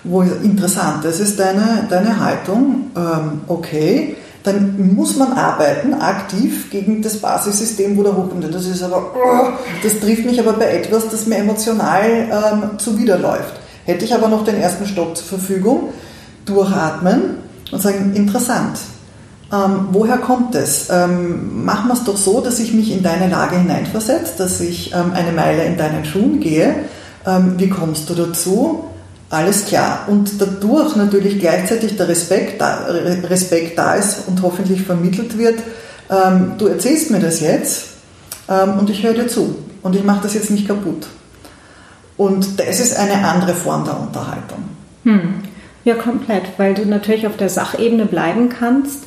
[0.04, 7.02] wo interessant, das ist deine, deine Haltung, ähm, okay, dann muss man arbeiten, aktiv gegen
[7.02, 8.54] das Basissystem, wo der hochkommt.
[8.54, 13.54] Das ist aber, oh, das trifft mich aber bei etwas, das mir emotional ähm, zuwiderläuft.
[13.86, 15.90] Hätte ich aber noch den ersten Stock zur Verfügung,
[16.46, 17.38] durchatmen
[17.72, 18.78] und sagen, interessant,
[19.52, 20.88] ähm, woher kommt es?
[20.90, 24.94] Ähm, machen wir es doch so, dass ich mich in deine Lage hineinversetze, dass ich
[24.94, 26.76] ähm, eine Meile in deinen Schuhen gehe.
[27.26, 28.86] Ähm, wie kommst du dazu?
[29.30, 30.06] Alles klar.
[30.08, 32.86] Und dadurch natürlich gleichzeitig der Respekt da,
[33.30, 35.60] Respekt da ist und hoffentlich vermittelt wird.
[36.10, 37.86] Ähm, du erzählst mir das jetzt
[38.50, 39.56] ähm, und ich höre dir zu.
[39.82, 41.08] Und ich mache das jetzt nicht kaputt.
[42.18, 44.64] Und das ist eine andere Form der Unterhaltung.
[45.04, 45.44] Hm.
[45.86, 49.04] Ja, komplett, weil du natürlich auf der Sachebene bleiben kannst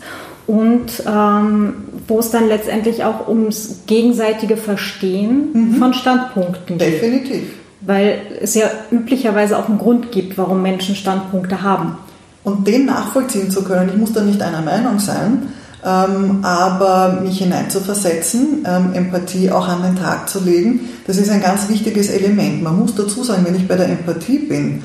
[0.46, 1.74] und ähm,
[2.06, 5.74] wo es dann letztendlich auch ums gegenseitige Verstehen mhm.
[5.74, 6.94] von Standpunkten geht.
[6.94, 7.42] Definitiv.
[7.80, 11.98] Weil es ja üblicherweise auch einen Grund gibt, warum Menschen Standpunkte haben.
[12.44, 15.48] Und den nachvollziehen zu können, ich muss da nicht einer Meinung sein,
[15.84, 21.42] ähm, aber mich hineinzuversetzen, ähm, Empathie auch an den Tag zu legen, das ist ein
[21.42, 22.62] ganz wichtiges Element.
[22.62, 24.82] Man muss dazu sagen, wenn ich bei der Empathie bin,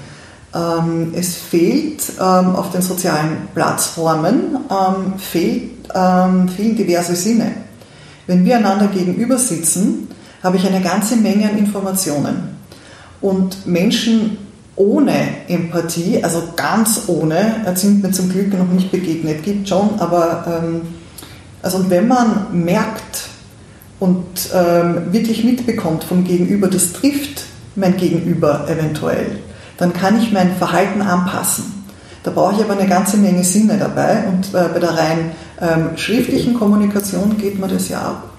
[1.16, 7.52] es fehlt ähm, auf den sozialen Plattformen, ähm, fehlt, fehlen diverse Sinne.
[8.26, 10.08] Wenn wir einander gegenüber sitzen,
[10.42, 12.56] habe ich eine ganze Menge an Informationen.
[13.22, 14.38] Und Menschen
[14.76, 20.72] ohne Empathie, also ganz ohne, sind mir zum Glück noch nicht begegnet, gibt schon, aber
[21.62, 23.30] also wenn man merkt
[24.00, 24.52] und
[25.12, 27.44] wirklich mitbekommt vom Gegenüber, das trifft
[27.76, 29.39] mein Gegenüber eventuell,
[29.78, 31.84] dann kann ich mein Verhalten anpassen.
[32.24, 35.32] Da brauche ich aber eine ganze Menge Sinne dabei und äh, bei der rein
[35.62, 38.30] ähm, schriftlichen Kommunikation geht mir das ja ab.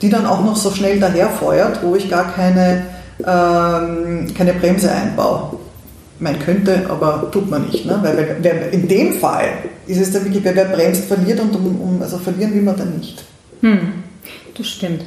[0.00, 2.84] Die dann auch noch so schnell daherfeuert, wo ich gar keine,
[3.18, 5.58] ähm, keine Bremse einbaue.
[6.18, 7.84] Man könnte, aber tut man nicht.
[7.84, 7.98] Ne?
[8.02, 9.48] Weil wer, in dem Fall
[9.86, 12.76] ist es dann wirklich, wer, wer bremst, verliert und um, um, also verlieren will man
[12.76, 13.22] dann nicht.
[13.60, 13.92] Hm,
[14.56, 15.04] das stimmt.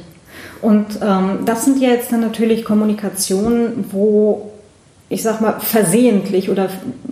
[0.62, 4.49] Und ähm, das sind ja jetzt dann natürlich Kommunikationen, wo
[5.10, 6.68] ich sag mal, versehentlich oder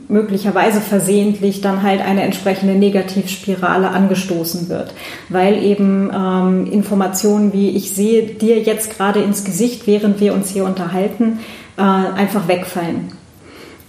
[0.07, 4.95] möglicherweise versehentlich dann halt eine entsprechende Negativspirale angestoßen wird,
[5.29, 10.51] weil eben ähm, Informationen wie ich sehe dir jetzt gerade ins Gesicht, während wir uns
[10.51, 11.41] hier unterhalten,
[11.77, 13.13] äh, einfach wegfallen.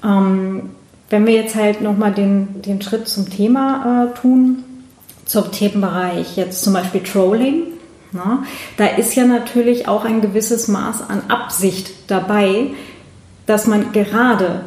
[0.03, 0.71] Ähm,
[1.11, 4.63] wenn wir jetzt halt nochmal den, den Schritt zum Thema äh, tun,
[5.25, 7.63] zum Themenbereich jetzt zum Beispiel Trolling,
[8.11, 8.43] na,
[8.77, 12.71] da ist ja natürlich auch ein gewisses Maß an Absicht dabei,
[13.49, 14.61] dass man gerade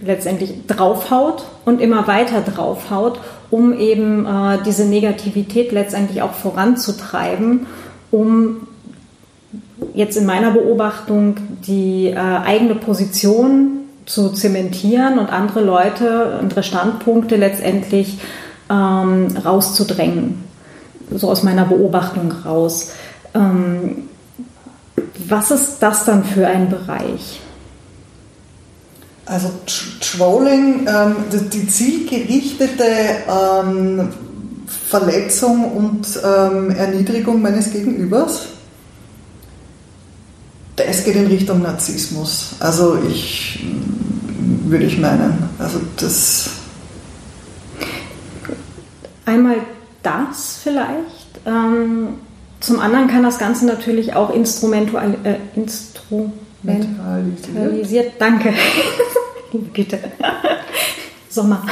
[0.00, 3.18] letztendlich draufhaut und immer weiter draufhaut,
[3.50, 7.66] um eben äh, diese Negativität letztendlich auch voranzutreiben,
[8.12, 8.68] um
[9.92, 11.34] jetzt in meiner Beobachtung
[11.66, 18.20] die äh, eigene Position zu zementieren und andere Leute, andere Standpunkte letztendlich
[18.70, 20.44] ähm, rauszudrängen.
[21.10, 22.92] So aus meiner Beobachtung raus.
[23.34, 24.08] Ähm,
[25.26, 27.40] was ist das dann für ein Bereich?
[29.28, 29.50] Also
[30.00, 31.16] Trolling, ähm,
[31.52, 32.84] die zielgerichtete
[33.28, 34.08] ähm,
[34.88, 38.46] Verletzung und ähm, Erniedrigung meines Gegenübers,
[40.76, 42.54] das geht in Richtung Narzissmus.
[42.58, 43.66] Also ich
[44.64, 45.50] würde ich meinen.
[45.58, 46.50] Also das.
[49.26, 49.56] Einmal
[50.02, 51.40] das vielleicht.
[51.44, 52.14] Ähm,
[52.60, 55.36] zum anderen kann das Ganze natürlich auch instrumentual, äh,
[56.62, 58.12] instrumentalisiert.
[58.18, 58.52] Danke.
[59.52, 59.98] Liebe Güte.
[61.28, 61.62] Sommer.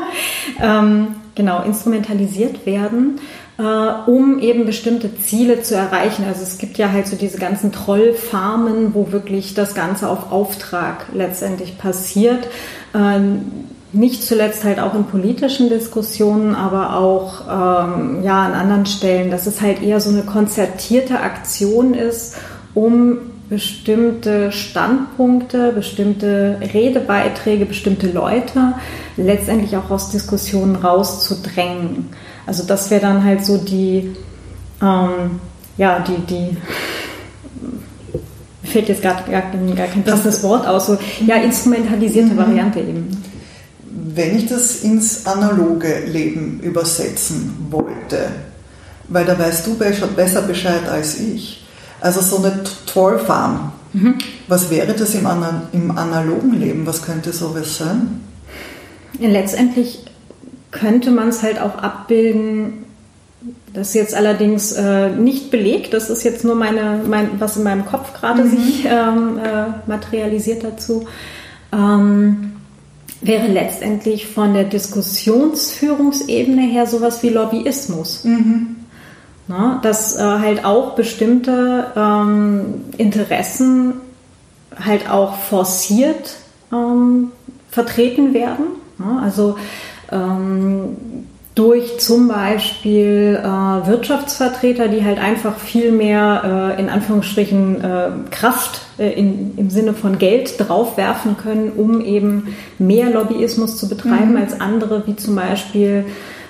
[0.62, 3.20] ähm, genau, instrumentalisiert werden,
[3.58, 6.24] äh, um eben bestimmte Ziele zu erreichen.
[6.26, 11.06] Also es gibt ja halt so diese ganzen Trollfarmen, wo wirklich das Ganze auf Auftrag
[11.12, 12.48] letztendlich passiert.
[12.94, 19.30] Ähm, nicht zuletzt halt auch in politischen Diskussionen, aber auch ähm, ja, an anderen Stellen,
[19.30, 22.36] dass es halt eher so eine konzertierte Aktion ist,
[22.74, 23.18] um
[23.48, 28.74] bestimmte Standpunkte, bestimmte Redebeiträge, bestimmte Leute
[29.16, 32.10] letztendlich auch aus Diskussionen rauszudrängen.
[32.46, 34.16] Also das wäre dann halt so die,
[34.82, 35.40] ähm,
[35.76, 36.56] ja, die, die,
[38.66, 42.36] fällt jetzt gar, gar, gar kein passendes Wort aus, so, ja, instrumentalisierte mhm.
[42.36, 43.22] Variante eben.
[43.88, 48.28] Wenn ich das ins analoge Leben übersetzen wollte,
[49.08, 51.65] weil da weißt du besser Bescheid als ich,
[52.00, 54.16] also so eine Trollfarm, mhm.
[54.48, 55.26] was wäre das im,
[55.72, 56.86] im analogen Leben?
[56.86, 58.20] Was könnte sowas sein?
[59.18, 60.04] Letztendlich
[60.70, 62.84] könnte man es halt auch abbilden,
[63.72, 67.64] das ist jetzt allerdings äh, nicht belegt, das ist jetzt nur meine, mein, was in
[67.64, 68.50] meinem Kopf gerade mhm.
[68.50, 71.06] sich ähm, äh, materialisiert dazu,
[71.72, 72.52] ähm,
[73.20, 78.24] wäre letztendlich von der Diskussionsführungsebene her sowas wie Lobbyismus.
[78.24, 78.75] Mhm.
[79.48, 83.94] Na, dass äh, halt auch bestimmte ähm, Interessen
[84.78, 86.36] halt auch forciert
[86.72, 87.30] ähm,
[87.70, 88.66] vertreten werden.
[88.98, 89.56] Ja, also
[90.10, 90.96] ähm,
[91.56, 98.82] durch zum Beispiel äh, Wirtschaftsvertreter, die halt einfach viel mehr äh, in Anführungsstrichen äh, Kraft
[98.98, 104.36] äh, in, im Sinne von Geld draufwerfen können, um eben mehr Lobbyismus zu betreiben mhm.
[104.36, 106.04] als andere, wie zum Beispiel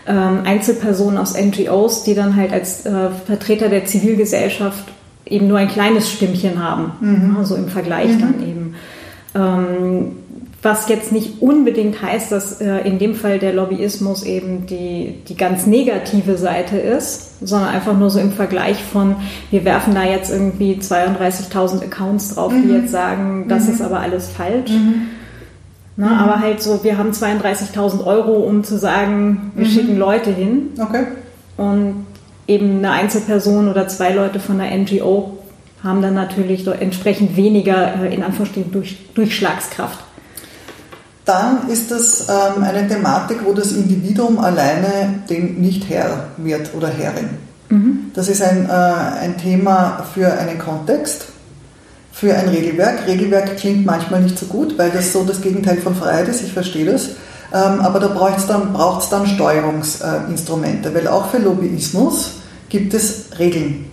[0.06, 4.84] ähm, Einzelpersonen aus NGOs, die dann halt als äh, Vertreter der Zivilgesellschaft
[5.24, 7.36] eben nur ein kleines Stimmchen haben, mhm.
[7.36, 8.20] also im Vergleich mhm.
[8.20, 8.74] dann eben.
[9.34, 10.12] Ähm,
[10.62, 15.36] was jetzt nicht unbedingt heißt, dass äh, in dem Fall der Lobbyismus eben die, die
[15.36, 19.16] ganz negative Seite ist, sondern einfach nur so im Vergleich von,
[19.50, 22.62] wir werfen da jetzt irgendwie 32.000 Accounts drauf, mhm.
[22.62, 23.74] die jetzt sagen, das mhm.
[23.74, 24.70] ist aber alles falsch.
[24.70, 25.08] Mhm.
[25.96, 26.18] Na, mhm.
[26.18, 29.70] Aber halt so, wir haben 32.000 Euro, um zu sagen, wir mhm.
[29.70, 30.70] schicken Leute hin.
[30.78, 31.06] Okay.
[31.56, 32.06] Und
[32.46, 35.38] eben eine Einzelperson oder zwei Leute von der NGO
[35.82, 40.00] haben dann natürlich entsprechend weniger, äh, in Anführungsstrichen, durch, Durchschlagskraft
[41.26, 46.88] dann ist das ähm, eine Thematik, wo das Individuum alleine dem nicht Herr wird oder
[46.88, 47.30] Herrin.
[47.68, 48.12] Mhm.
[48.14, 51.26] Das ist ein, äh, ein Thema für einen Kontext,
[52.18, 53.06] für ein Regelwerk.
[53.06, 56.52] Regelwerk klingt manchmal nicht so gut, weil das so das Gegenteil von Freiheit ist, ich
[56.52, 57.10] verstehe das.
[57.52, 62.38] Ähm, aber da braucht es dann, braucht's dann Steuerungsinstrumente, weil auch für Lobbyismus
[62.70, 63.84] gibt es Regeln.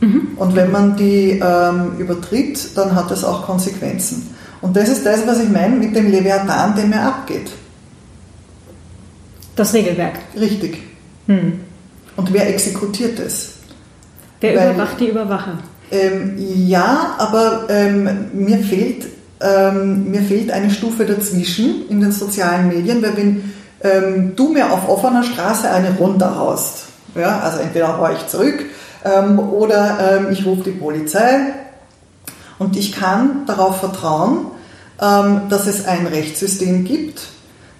[0.00, 0.28] Mhm.
[0.36, 4.30] Und wenn man die ähm, übertritt, dann hat das auch Konsequenzen.
[4.60, 7.50] Und das ist das, was ich meine mit dem Leviathan, dem er abgeht.
[9.56, 10.14] Das Regelwerk.
[10.38, 10.78] Richtig.
[11.26, 11.60] Hm.
[12.16, 13.54] Und wer exekutiert es?
[14.40, 15.58] Wer Weil, überwacht die Überwacher?
[15.90, 19.06] Ähm, ja, aber ähm, mir, fehlt,
[19.40, 24.72] ähm, mir fehlt eine Stufe dazwischen in den sozialen Medien, weil wenn ähm, du mir
[24.72, 28.64] auf offener Straße eine runterhaust, ja, also entweder haue ich zurück
[29.04, 31.52] ähm, oder ähm, ich rufe die Polizei
[32.58, 34.46] und ich kann darauf vertrauen,
[34.96, 37.20] dass es ein Rechtssystem gibt,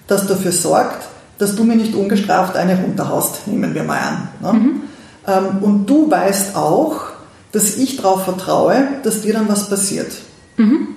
[0.08, 1.06] das dafür sorgt,
[1.38, 4.28] dass du mir nicht ungestraft eine runterhaust, nehmen wir mal an.
[4.42, 4.52] Ne?
[4.52, 5.62] Mhm.
[5.62, 7.13] Und du weißt auch,
[7.54, 10.12] dass ich darauf vertraue, dass dir dann was passiert.
[10.56, 10.88] Mhm.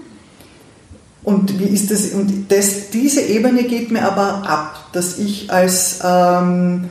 [1.23, 2.13] Und wie ist das?
[2.13, 6.89] Und das, diese Ebene geht mir aber ab, dass ich als ähm,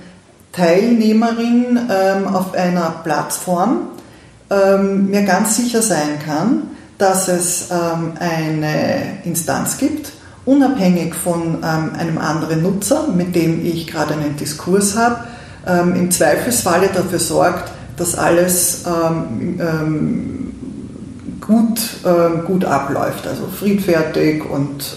[0.52, 3.88] Teilnehmerin ähm, auf einer Plattform
[4.50, 6.68] ähm, mir ganz sicher sein kann,
[6.98, 10.12] dass es ähm, eine Instanz gibt,
[10.44, 15.24] unabhängig von ähm, einem anderen Nutzer, mit dem ich gerade einen Diskurs habe,
[15.66, 20.52] ähm, im Zweifelsfalle dafür sorgt, dass alles ähm, ähm,
[21.40, 24.96] gut, ähm, gut abläuft, also friedfertig und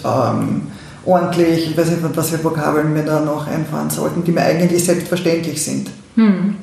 [1.06, 1.72] ordentlich.
[1.72, 5.64] Ich weiß nicht, was für Vokabeln wir da noch einfahren sollten, die mir eigentlich selbstverständlich
[5.64, 5.90] sind.
[6.16, 6.56] Hm.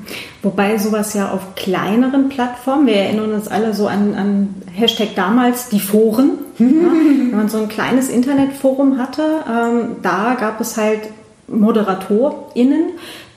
[0.43, 5.71] Wobei sowas ja auf kleineren Plattformen, wir erinnern uns alle so an, an Hashtag damals
[5.71, 11.01] die Foren, ja, wenn man so ein kleines Internetforum hatte, ähm, da gab es halt
[11.49, 12.91] ModeratorInnen,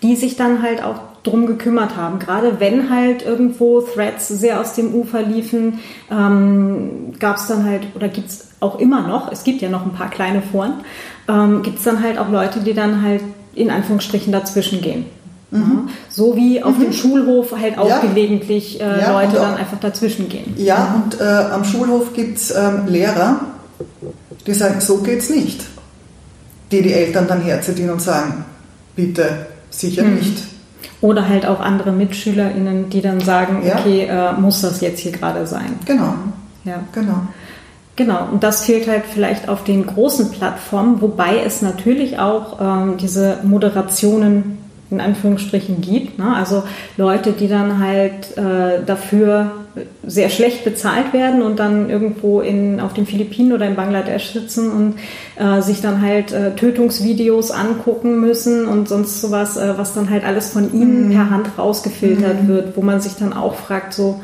[0.04, 2.20] die sich dann halt auch drum gekümmert haben.
[2.20, 5.80] Gerade wenn halt irgendwo Threads sehr aus dem Ufer liefen,
[6.12, 9.86] ähm, gab es dann halt, oder gibt es auch immer noch, es gibt ja noch
[9.86, 10.76] ein paar kleine Foren,
[11.28, 13.22] ähm, gibt es dann halt auch Leute, die dann halt
[13.54, 15.06] in Anführungsstrichen dazwischen gehen.
[15.52, 15.88] Mhm.
[15.88, 16.84] Ja, so wie auf mhm.
[16.84, 18.00] dem Schulhof halt auch ja.
[18.00, 20.54] gelegentlich äh, ja, Leute dann einfach dazwischen gehen.
[20.58, 23.42] Ja, und äh, am Schulhof gibt es ähm, Lehrer,
[24.46, 25.66] die sagen, so geht's nicht.
[26.72, 28.46] Die die Eltern dann herzitieren und sagen,
[28.96, 30.16] bitte, sicher mhm.
[30.16, 30.49] nicht.
[31.02, 35.48] Oder halt auch andere MitschülerInnen, die dann sagen, okay, äh, muss das jetzt hier gerade
[35.48, 35.80] sein?
[35.86, 36.14] Genau.
[36.66, 36.82] Ja.
[36.94, 37.22] Genau.
[37.96, 42.96] Genau, und das fehlt halt vielleicht auf den großen Plattformen, wobei es natürlich auch ähm,
[42.96, 44.58] diese Moderationen
[44.90, 46.18] in Anführungsstrichen gibt.
[46.18, 46.34] Ne?
[46.34, 46.64] Also
[46.96, 49.52] Leute, die dann halt äh, dafür
[50.04, 54.72] sehr schlecht bezahlt werden und dann irgendwo in, auf den Philippinen oder in Bangladesch sitzen
[54.72, 54.96] und
[55.38, 60.26] äh, sich dann halt äh, Tötungsvideos angucken müssen und sonst sowas, äh, was dann halt
[60.26, 61.12] alles von ihnen mhm.
[61.14, 62.48] per Hand rausgefiltert mhm.
[62.48, 64.20] wird, wo man sich dann auch fragt, so,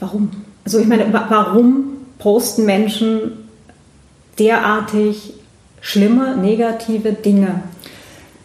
[0.00, 0.30] warum?
[0.64, 3.32] Also ich meine, warum posten Menschen
[4.38, 5.34] derartig
[5.80, 7.62] schlimme, negative Dinge?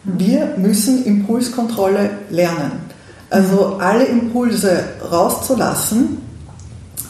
[0.04, 2.91] Wir müssen Impulskontrolle lernen.
[3.32, 6.18] Also alle Impulse rauszulassen,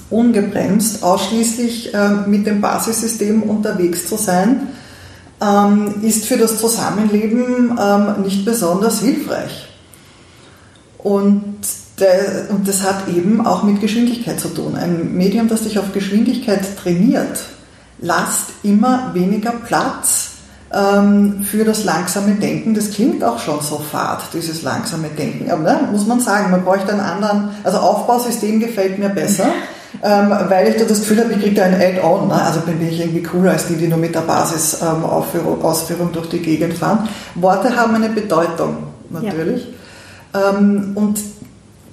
[0.08, 4.68] ungebremst, ausschließlich äh, mit dem Basissystem unterwegs zu sein,
[5.40, 9.66] ähm, ist für das Zusammenleben ähm, nicht besonders hilfreich.
[10.98, 11.42] Und,
[11.96, 14.74] das hat eben auch mit Geschwindigkeit zu tun.
[14.76, 17.44] Ein Medium, das sich auf Geschwindigkeit trainiert,
[18.00, 20.31] lasst immer weniger Platz
[20.72, 22.74] für das langsame Denken.
[22.74, 25.50] Das klingt auch schon so fad, dieses langsame Denken.
[25.50, 29.48] Aber ne, muss man sagen, man bräuchte einen anderen, also Aufbausystem gefällt mir besser.
[30.02, 32.28] Ähm, weil ich da das Gefühl habe, ich kriege da ein Add-on.
[32.28, 32.34] Ne?
[32.34, 36.38] Also bin ich irgendwie cooler als die, die nur mit der Basisausführung ähm, durch die
[36.38, 37.08] Gegend fahren.
[37.34, 38.78] Worte haben eine Bedeutung,
[39.10, 39.68] natürlich.
[40.34, 40.58] Ja.
[40.58, 41.20] Ähm, und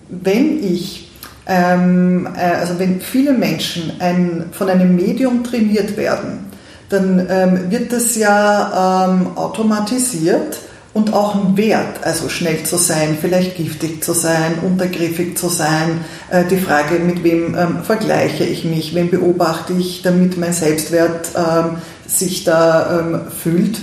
[0.08, 1.12] wenn ich,
[1.46, 6.49] ähm, äh, also wenn viele Menschen ein, von einem Medium trainiert werden,
[6.90, 10.60] dann ähm, wird das ja ähm, automatisiert
[10.94, 16.02] und auch ein Wert, also schnell zu sein, vielleicht giftig zu sein, untergriffig zu sein.
[16.30, 21.30] Äh, die Frage, mit wem ähm, vergleiche ich mich, wen beobachte ich, damit mein Selbstwert
[21.36, 21.78] ähm,
[22.08, 23.80] sich da ähm, fühlt.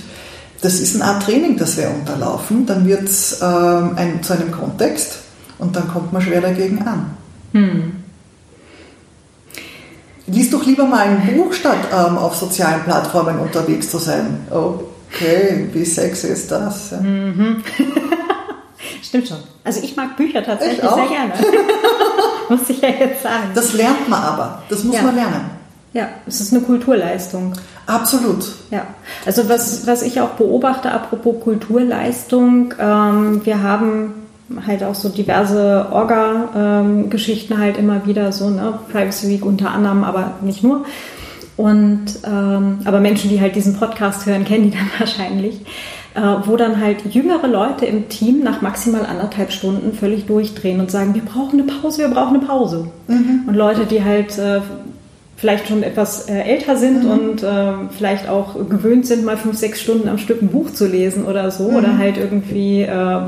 [0.63, 2.67] Das ist eine Art Training, das wir unterlaufen.
[2.67, 5.19] Dann wird es ähm, ein, zu einem Kontext
[5.59, 7.11] und dann kommt man schwer dagegen an.
[7.53, 7.93] Hm.
[10.27, 14.47] Lies doch lieber mal ein Buch, statt ähm, auf sozialen Plattformen unterwegs zu sein.
[14.51, 16.91] Okay, wie sexy ist das?
[16.91, 17.01] Ja.
[17.01, 17.63] Mhm.
[19.03, 19.39] Stimmt schon.
[19.63, 21.33] Also ich mag Bücher tatsächlich sehr gerne.
[22.49, 23.51] muss ich ja jetzt sagen.
[23.55, 24.63] Das lernt man aber.
[24.69, 25.03] Das muss ja.
[25.03, 25.51] man lernen.
[25.93, 27.55] Ja, es ist eine Kulturleistung.
[27.87, 28.45] Absolut.
[28.71, 28.87] Ja,
[29.25, 34.26] also was, was ich auch beobachte, apropos Kulturleistung, ähm, wir haben
[34.67, 40.35] halt auch so diverse Orga-Geschichten halt immer wieder, so ne, Privacy Week unter anderem, aber
[40.43, 40.85] nicht nur.
[41.57, 45.61] Und ähm, aber Menschen, die halt diesen Podcast hören, kennen die dann wahrscheinlich,
[46.15, 50.91] äh, wo dann halt jüngere Leute im Team nach maximal anderthalb Stunden völlig durchdrehen und
[50.91, 52.89] sagen, wir brauchen eine Pause, wir brauchen eine Pause.
[53.09, 53.45] Mhm.
[53.47, 54.61] Und Leute, die halt äh,
[55.37, 57.11] vielleicht schon etwas äh, älter sind mhm.
[57.11, 60.87] und äh, vielleicht auch gewöhnt sind, mal fünf, sechs Stunden am Stück ein Buch zu
[60.87, 61.77] lesen oder so mhm.
[61.77, 63.21] oder halt irgendwie, äh,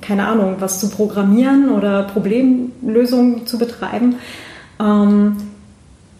[0.00, 4.16] keine Ahnung, was zu programmieren oder Problemlösungen zu betreiben.
[4.80, 5.36] Ähm,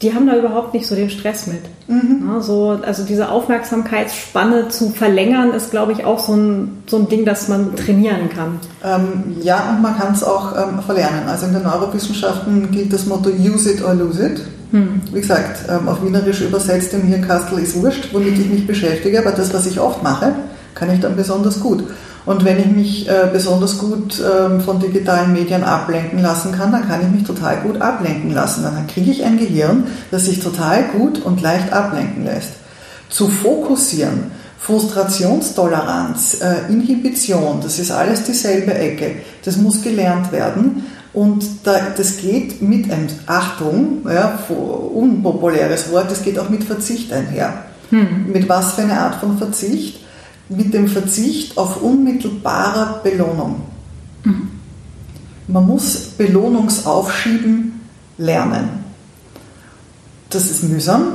[0.03, 1.61] die haben da überhaupt nicht so den Stress mit.
[1.87, 2.27] Mhm.
[2.27, 7.09] Ja, so, also diese Aufmerksamkeitsspanne zu verlängern, ist, glaube ich, auch so ein, so ein
[7.09, 8.59] Ding, das man trainieren kann.
[8.83, 11.29] Ähm, ja, und man kann es auch ähm, verlernen.
[11.29, 14.41] Also in den Neurowissenschaften gilt das Motto Use it or lose it.
[14.71, 15.03] Hm.
[15.13, 19.33] Wie gesagt, ähm, auf Wienerisch übersetzt im Hirnkastel ist wurscht, womit ich mich beschäftige, aber
[19.33, 20.33] das, was ich oft mache,
[20.75, 21.85] kann ich dann besonders gut.
[22.27, 26.87] Und wenn ich mich äh, besonders gut ähm, von digitalen Medien ablenken lassen kann, dann
[26.87, 28.63] kann ich mich total gut ablenken lassen.
[28.63, 32.53] Dann kriege ich ein Gehirn, das sich total gut und leicht ablenken lässt.
[33.09, 39.17] Zu fokussieren, Frustrationstoleranz, äh, Inhibition, das ist alles dieselbe Ecke.
[39.45, 40.85] Das muss gelernt werden.
[41.13, 42.87] Und da, das geht mit,
[43.27, 47.65] Achtung, ja, unpopuläres Wort, das geht auch mit Verzicht einher.
[47.91, 48.31] Hm.
[48.33, 50.01] Mit was für eine Art von Verzicht?
[50.49, 53.63] Mit dem Verzicht auf unmittelbare Belohnung.
[54.23, 54.49] Hm.
[55.49, 57.81] Man muss Belohnungsaufschieben
[58.19, 58.69] lernen.
[60.29, 61.15] Das ist mühsam,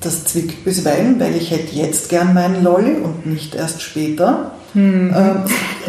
[0.00, 4.52] das zwickt bisweilen, weil ich hätte jetzt gern meinen Lolli und nicht erst später.
[4.74, 5.14] Mhm.
[5.14, 5.36] Ähm,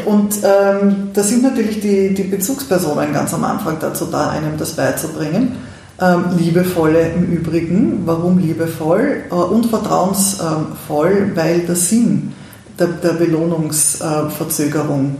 [0.06, 4.74] und ähm, da sind natürlich die, die Bezugspersonen ganz am Anfang dazu da, einem das
[4.74, 5.56] beizubringen.
[6.02, 8.02] Ähm, liebevolle im Übrigen.
[8.06, 9.24] Warum liebevoll?
[9.30, 12.34] Äh, und vertrauensvoll, weil der Sinn
[12.80, 15.18] der, der Belohnungsverzögerung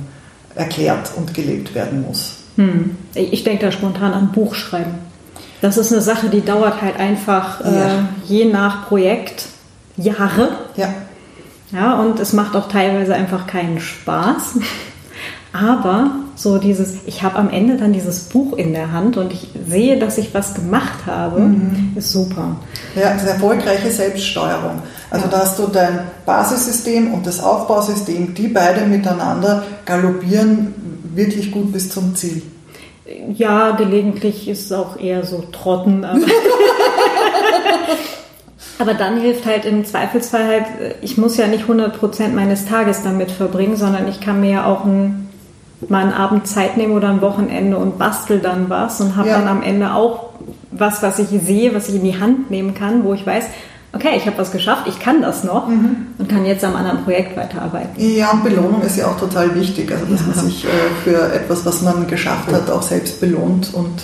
[0.56, 2.38] erklärt und gelebt werden muss.
[2.56, 2.96] Hm.
[3.16, 4.94] Ich denke da spontan an Buchschreiben.
[5.62, 7.86] Das ist eine Sache, die dauert halt einfach äh, ja.
[7.86, 9.48] äh, je nach Projekt
[9.96, 10.50] Jahre.
[10.76, 10.94] Ja.
[11.74, 14.60] Ja, und es macht auch teilweise einfach keinen Spaß.
[15.54, 19.50] Aber so dieses, ich habe am Ende dann dieses Buch in der Hand und ich
[19.68, 21.94] sehe, dass ich was gemacht habe, mhm.
[21.96, 22.56] ist super.
[22.96, 24.82] Ja, das ist erfolgreiche Selbststeuerung.
[25.12, 25.32] Also ja.
[25.32, 30.74] da hast du dein Basissystem und das Aufbausystem, die beide miteinander galoppieren
[31.14, 32.42] wirklich gut bis zum Ziel.
[33.36, 36.04] Ja, gelegentlich ist es auch eher so Trotten.
[36.04, 36.20] Aber,
[38.80, 40.66] aber dann hilft halt im Zweifelsfall halt,
[41.02, 44.86] ich muss ja nicht 100% meines Tages damit verbringen, sondern ich kann mir ja auch
[44.86, 45.30] ein,
[45.88, 49.38] mal einen Abend Zeit nehmen oder ein Wochenende und bastel dann was und habe ja.
[49.38, 50.30] dann am Ende auch
[50.72, 53.46] was, was ich sehe, was ich in die Hand nehmen kann, wo ich weiß,
[53.94, 56.08] okay, ich habe was geschafft, ich kann das noch mhm.
[56.18, 57.94] und kann jetzt am anderen Projekt weiterarbeiten.
[57.98, 60.28] Ja, und Belohnung ist ja auch total wichtig, also dass ja.
[60.28, 60.68] man sich äh,
[61.04, 64.02] für etwas, was man geschafft hat, auch selbst belohnt und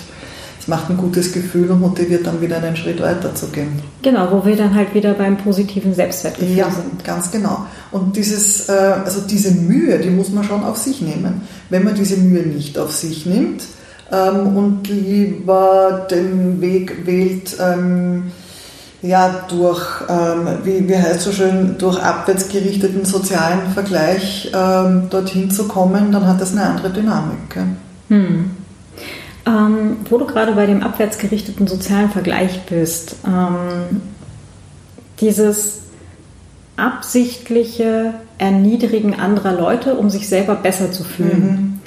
[0.70, 3.82] macht ein gutes Gefühl und motiviert dann wieder einen Schritt weiter zu gehen.
[4.00, 7.04] Genau, wo wir dann halt wieder beim positiven Selbstwertgefühl ja, sind.
[7.04, 7.66] ganz genau.
[7.90, 11.42] Und dieses, äh, also diese Mühe, die muss man schon auf sich nehmen.
[11.68, 13.64] Wenn man diese Mühe nicht auf sich nimmt
[14.10, 18.30] ähm, und lieber den Weg wählt, ähm,
[19.02, 26.12] ja, durch, ähm, wie, wie heißt so schön, durch abwärtsgerichteten sozialen Vergleich dorthin zu kommen,
[26.12, 27.56] dann hat das eine andere Dynamik.
[28.08, 28.50] Hm.
[29.50, 34.00] Ähm, wo du gerade bei dem abwärtsgerichteten sozialen Vergleich bist, ähm,
[35.20, 35.80] dieses
[36.76, 41.80] absichtliche Erniedrigen anderer Leute, um sich selber besser zu fühlen.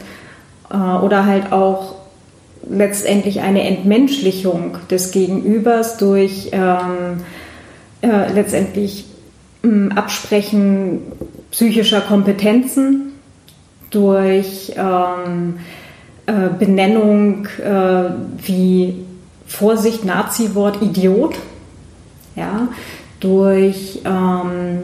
[0.69, 0.77] Mhm.
[0.77, 1.95] Äh, oder halt auch
[2.69, 7.21] letztendlich eine Entmenschlichung des Gegenübers durch ähm,
[8.01, 9.05] äh, letztendlich
[9.63, 10.99] äh, Absprechen
[11.51, 13.13] psychischer Kompetenzen,
[13.89, 15.59] durch ähm,
[16.25, 19.05] äh, Benennung äh, wie
[19.45, 21.35] Vorsicht, Nazi-Wort, Idiot,
[22.35, 22.67] ja,
[23.19, 24.83] durch ähm,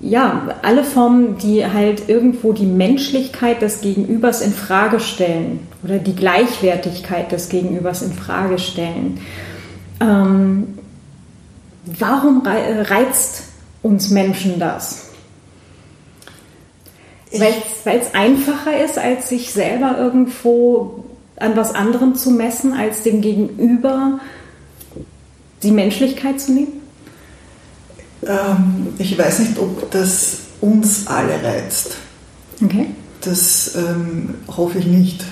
[0.00, 6.14] ja, alle Formen, die halt irgendwo die Menschlichkeit des Gegenübers in Frage stellen oder die
[6.14, 9.20] Gleichwertigkeit des Gegenübers in Frage stellen.
[10.00, 10.78] Ähm,
[11.86, 13.44] warum reizt
[13.82, 15.03] uns Menschen das?
[17.40, 21.04] Weil es einfacher ist, als sich selber irgendwo
[21.36, 24.20] an was anderem zu messen, als dem Gegenüber
[25.62, 26.80] die Menschlichkeit zu nehmen?
[28.26, 31.96] Ähm, ich weiß nicht, ob das uns alle reizt.
[32.62, 32.86] Okay.
[33.20, 35.24] Das ähm, hoffe ich nicht.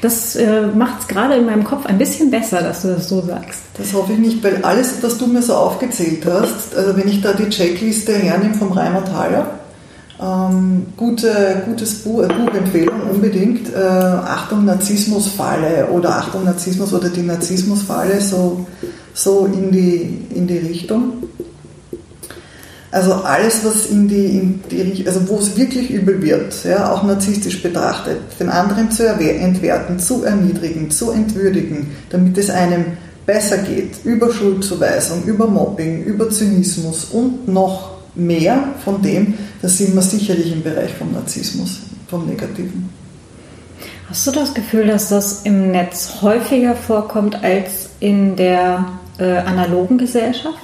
[0.00, 3.20] Das äh, macht es gerade in meinem Kopf ein bisschen besser, dass du das so
[3.22, 3.60] sagst.
[3.78, 7.20] Das hoffe ich nicht, weil alles, was du mir so aufgezählt hast, also wenn ich
[7.20, 9.58] da die Checkliste hernehme vom Reimer Thaler,
[10.22, 13.74] ähm, gute, gutes Buch, äh, Buchempfehlung unbedingt.
[13.74, 18.66] Äh, Achtung Narzissmusfalle oder Achtung Narzissmus oder die Narzissmusfalle, so,
[19.14, 21.14] so in, die, in die Richtung.
[22.92, 27.02] Also alles, was in die, in die also wo es wirklich übel wird, ja, auch
[27.02, 32.84] narzisstisch betrachtet, den anderen zu entwerten, zu erniedrigen, zu entwürdigen, damit es einem
[33.24, 39.94] besser geht, über Schuldzuweisung, über Mobbing, über Zynismus und noch mehr von dem, das sind
[39.94, 42.90] wir sicherlich im Bereich vom Narzissmus, vom Negativen.
[44.08, 48.86] Hast du das Gefühl, dass das im Netz häufiger vorkommt als in der
[49.18, 50.58] äh, analogen Gesellschaft?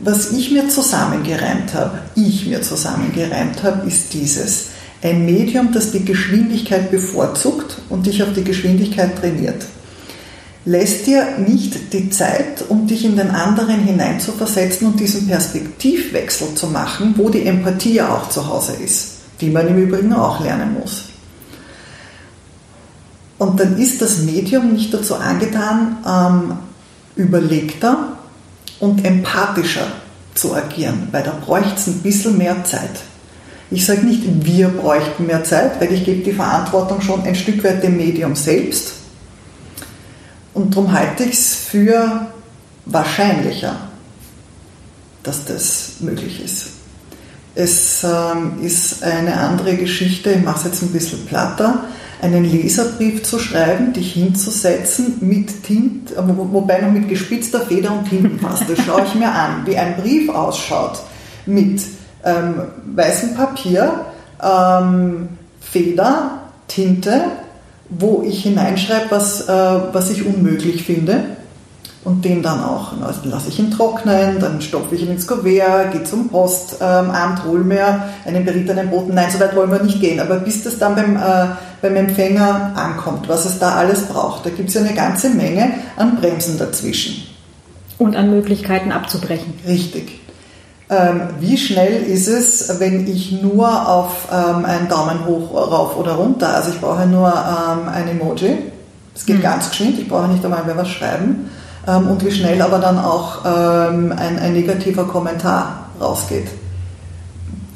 [0.00, 4.66] Was ich mir zusammengereimt habe, ich mir zusammengereimt habe, ist dieses.
[5.02, 9.64] Ein Medium, das die Geschwindigkeit bevorzugt und dich auf die Geschwindigkeit trainiert.
[10.64, 16.66] Lässt dir nicht die Zeit, um dich in den anderen hineinzuversetzen und diesen Perspektivwechsel zu
[16.66, 20.74] machen, wo die Empathie ja auch zu Hause ist, die man im Übrigen auch lernen
[20.78, 21.04] muss.
[23.38, 26.58] Und dann ist das Medium nicht dazu angetan, ähm,
[27.16, 28.18] überlegter
[28.80, 29.86] und empathischer
[30.34, 32.90] zu agieren, weil da bräuchte es ein bisschen mehr Zeit.
[33.70, 37.62] Ich sage nicht, wir bräuchten mehr Zeit, weil ich gebe die Verantwortung schon ein Stück
[37.64, 38.92] weit dem Medium selbst.
[40.58, 42.26] Und darum halte ich es für
[42.84, 43.76] wahrscheinlicher,
[45.22, 46.70] dass das möglich ist.
[47.54, 51.84] Es ähm, ist eine andere Geschichte, ich mache es jetzt ein bisschen platter
[52.20, 58.74] einen Leserbrief zu schreiben, dich hinzusetzen mit Tint, wobei noch mit gespitzter Feder und Tintenpaste.
[58.84, 60.98] schaue ich mir an, wie ein Brief ausschaut
[61.46, 61.80] mit
[62.24, 62.62] ähm,
[62.96, 64.06] weißem Papier,
[64.42, 65.28] ähm,
[65.60, 67.26] Feder, Tinte,
[67.90, 69.52] wo ich hineinschreibe, was, äh,
[69.92, 71.24] was ich unmöglich finde.
[72.04, 75.92] Und den dann auch, also lasse ich ihn trocknen, dann stopfe ich ihn ins Kuvert,
[75.92, 79.14] gehe zum Postamt, ähm, hole mir einen berittenen Boten.
[79.14, 80.20] Nein, so weit wollen wir nicht gehen.
[80.20, 81.48] Aber bis das dann beim, äh,
[81.82, 85.72] beim Empfänger ankommt, was es da alles braucht, da gibt es ja eine ganze Menge
[85.96, 87.24] an Bremsen dazwischen.
[87.98, 89.54] Und an Möglichkeiten abzubrechen.
[89.66, 90.20] Richtig.
[90.90, 96.12] Ähm, wie schnell ist es, wenn ich nur auf ähm, einen Daumen hoch, rauf oder
[96.12, 98.56] runter, also ich brauche nur ähm, ein Emoji,
[99.14, 99.42] es geht mhm.
[99.42, 101.50] ganz geschwind, ich brauche nicht einmal mehr was schreiben,
[101.86, 106.46] ähm, und wie schnell aber dann auch ähm, ein, ein, negativer Kommentar rausgeht,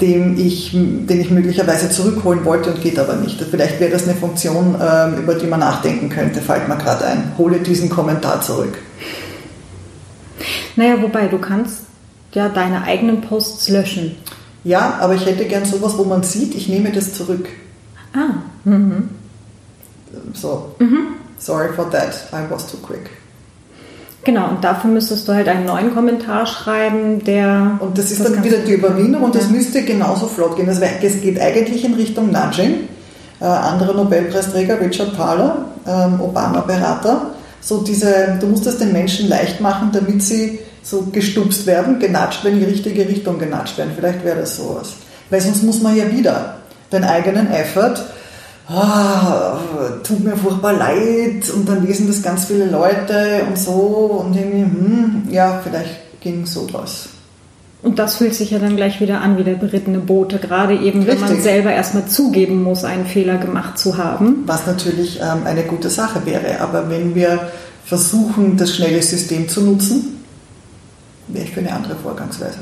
[0.01, 3.39] den ich, den ich möglicherweise zurückholen wollte und geht aber nicht.
[3.43, 7.33] Vielleicht wäre das eine Funktion, ähm, über die man nachdenken könnte, fällt mir gerade ein.
[7.37, 8.79] Hole diesen Kommentar zurück.
[10.77, 11.92] Naja, wobei du kannst
[12.35, 14.17] ja deine eigenen Posts löschen.
[14.65, 17.49] Ja, aber ich hätte gern sowas, wo man sieht, ich nehme das zurück.
[18.15, 18.43] Ah.
[18.65, 19.09] Mhm.
[20.35, 20.75] So.
[20.79, 21.09] Mhm.
[21.39, 23.11] Sorry for that, I was too quick.
[24.25, 27.79] Genau, und dafür müsstest du halt einen neuen Kommentar schreiben, der.
[27.81, 30.67] Und das ist dann wieder die Überwindung und das müsste genauso flott gehen.
[30.67, 30.81] Das
[31.21, 32.89] geht eigentlich in Richtung Nudging.
[33.41, 39.61] Äh, anderer Nobelpreisträger, Richard Thaler, ähm, Obama-Berater, so diese, du musst es den Menschen leicht
[39.61, 43.93] machen, damit sie so gestupst werden, genatscht werden, in die richtige Richtung genatscht werden.
[43.97, 44.95] Vielleicht wäre das sowas.
[45.31, 46.57] Weil sonst muss man ja wieder
[46.93, 47.95] den eigenen Effort,
[48.69, 54.37] oh, tut mir furchtbar leid und dann lesen das ganz viele Leute und so und
[54.37, 57.09] irgendwie, hm, ja, vielleicht ging sowas.
[57.83, 61.07] Und das fühlt sich ja dann gleich wieder an wie der berittene Bote, gerade eben,
[61.09, 64.45] wenn man selber erstmal zugeben muss, einen Fehler gemacht zu haben.
[64.47, 66.61] Was natürlich ähm, eine gute Sache wäre.
[66.61, 67.51] Aber wenn wir
[67.85, 70.22] versuchen, das schnelle System zu nutzen,
[71.33, 72.59] wäre ich für eine andere Vorgangsweise.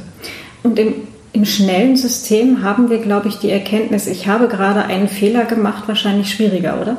[0.62, 0.94] Und im,
[1.32, 5.84] im schnellen System haben wir, glaube ich, die Erkenntnis, ich habe gerade einen Fehler gemacht,
[5.86, 6.96] wahrscheinlich schwieriger, oder?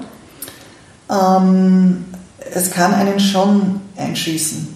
[1.09, 2.05] Ähm,
[2.53, 4.67] es kann einen schon einschießen.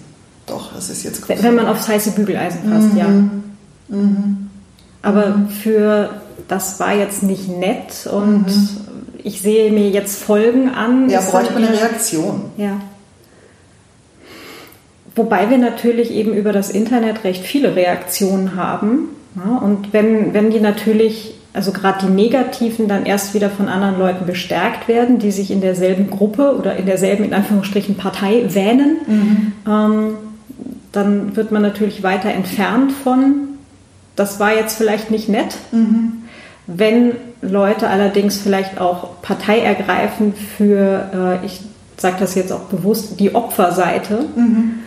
[0.46, 1.42] Doch, das ist jetzt groß.
[1.42, 2.98] Wenn man aufs heiße Bügeleisen passt, mhm.
[2.98, 3.08] ja.
[3.88, 4.50] Mhm.
[5.02, 5.48] Aber mhm.
[5.48, 6.10] für
[6.48, 8.68] das war jetzt nicht nett und mhm.
[9.22, 11.08] ich sehe mir jetzt Folgen an.
[11.08, 12.42] Ja, bräuchte man eine Reaktion.
[12.56, 12.80] Ja.
[15.16, 19.08] Wobei wir natürlich eben über das Internet recht viele Reaktionen haben.
[19.34, 23.98] Ja, und wenn, wenn die natürlich, also gerade die negativen, dann erst wieder von anderen
[23.98, 28.98] Leuten bestärkt werden, die sich in derselben Gruppe oder in derselben, in Anführungsstrichen, Partei wähnen,
[29.06, 29.52] mhm.
[29.66, 30.14] ähm,
[30.92, 33.48] dann wird man natürlich weiter entfernt von,
[34.16, 35.56] das war jetzt vielleicht nicht nett.
[35.72, 36.24] Mhm.
[36.66, 41.60] Wenn Leute allerdings vielleicht auch Partei ergreifen für, äh, ich
[41.96, 44.80] sage das jetzt auch bewusst, die Opferseite, mhm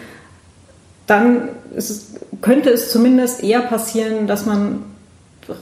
[1.10, 2.08] dann es,
[2.42, 4.84] könnte es zumindest eher passieren, dass man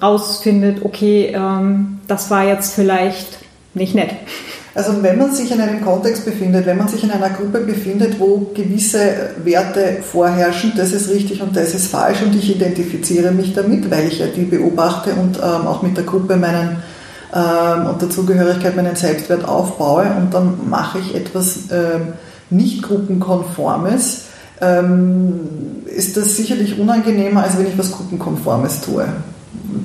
[0.02, 3.40] rausfindet, okay, ähm, das war jetzt vielleicht
[3.74, 4.12] nicht nett.
[4.76, 8.20] Also wenn man sich in einem Kontext befindet, wenn man sich in einer Gruppe befindet,
[8.20, 13.56] wo gewisse Werte vorherrschen, das ist richtig und das ist falsch und ich identifiziere mich
[13.56, 16.84] damit, weil ich ja die beobachte und ähm, auch mit der Gruppe meinen
[17.34, 22.14] ähm, und der Zugehörigkeit meinen Selbstwert aufbaue und dann mache ich etwas ähm,
[22.52, 24.27] nicht gruppenkonformes,
[24.62, 25.40] ähm,
[25.86, 29.08] ist das sicherlich unangenehmer, als wenn ich was Gruppenkonformes tue,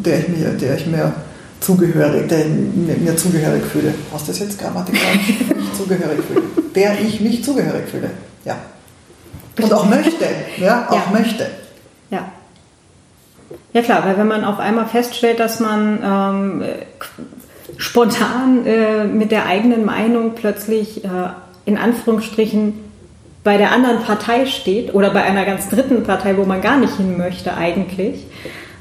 [0.04, 1.12] der ich mir, der ich mir
[1.60, 3.94] zugehörig, der mir, mir zugehörig fühle.
[4.12, 5.34] Was das jetzt grammatikalisch
[5.76, 6.42] zugehörig fühle?
[6.74, 8.10] Der ich mich zugehörig fühle.
[8.44, 8.56] Ja.
[9.60, 10.24] Und auch möchte.
[10.58, 11.18] Ja, auch ja.
[11.18, 11.46] möchte.
[12.10, 12.30] Ja.
[13.72, 16.62] Ja klar, weil wenn man auf einmal feststellt, dass man ähm,
[17.76, 21.08] spontan äh, mit der eigenen Meinung plötzlich äh,
[21.64, 22.74] in Anführungsstrichen
[23.44, 26.96] bei der anderen Partei steht oder bei einer ganz dritten Partei, wo man gar nicht
[26.96, 28.26] hin möchte eigentlich,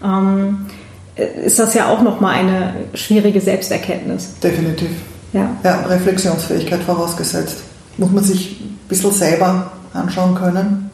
[0.03, 0.67] ähm,
[1.15, 4.39] ist das ja auch nochmal eine schwierige Selbsterkenntnis.
[4.39, 4.91] Definitiv.
[5.33, 5.49] Ja.
[5.63, 7.63] ja, Reflexionsfähigkeit vorausgesetzt.
[7.97, 10.89] Muss man sich ein bisschen selber anschauen können.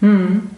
[0.00, 0.50] Hm.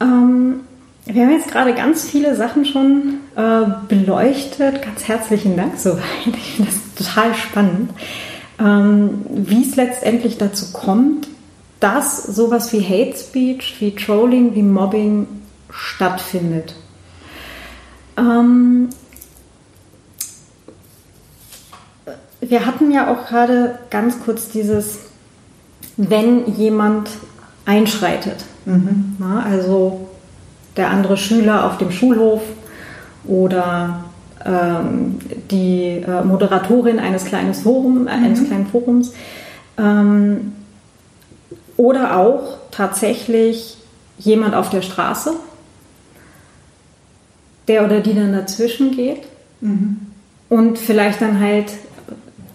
[0.00, 0.60] Ähm,
[1.06, 4.82] wir haben jetzt gerade ganz viele Sachen schon äh, beleuchtet.
[4.82, 6.02] Ganz herzlichen Dank soweit.
[6.26, 7.90] Ich finde das total spannend.
[8.60, 11.28] Ähm, wie es letztendlich dazu kommt,
[11.80, 15.26] dass sowas wie Hate Speech, wie Trolling, wie Mobbing
[15.70, 16.74] stattfindet.
[18.16, 18.88] Ähm,
[22.40, 24.98] wir hatten ja auch gerade ganz kurz dieses,
[25.96, 27.10] wenn jemand
[27.64, 28.44] einschreitet.
[28.64, 29.16] Mhm.
[29.18, 30.08] Na, also
[30.76, 32.42] der andere Schüler auf dem Schulhof
[33.24, 34.04] oder
[34.44, 35.18] ähm,
[35.50, 38.46] die äh, Moderatorin eines, kleines Forum, äh, eines mhm.
[38.46, 39.12] kleinen Forums.
[39.76, 40.52] Ähm,
[41.78, 43.78] oder auch tatsächlich
[44.18, 45.32] jemand auf der Straße,
[47.68, 49.22] der oder die dann dazwischen geht
[49.60, 49.98] Mhm.
[50.48, 51.72] Und vielleicht dann halt,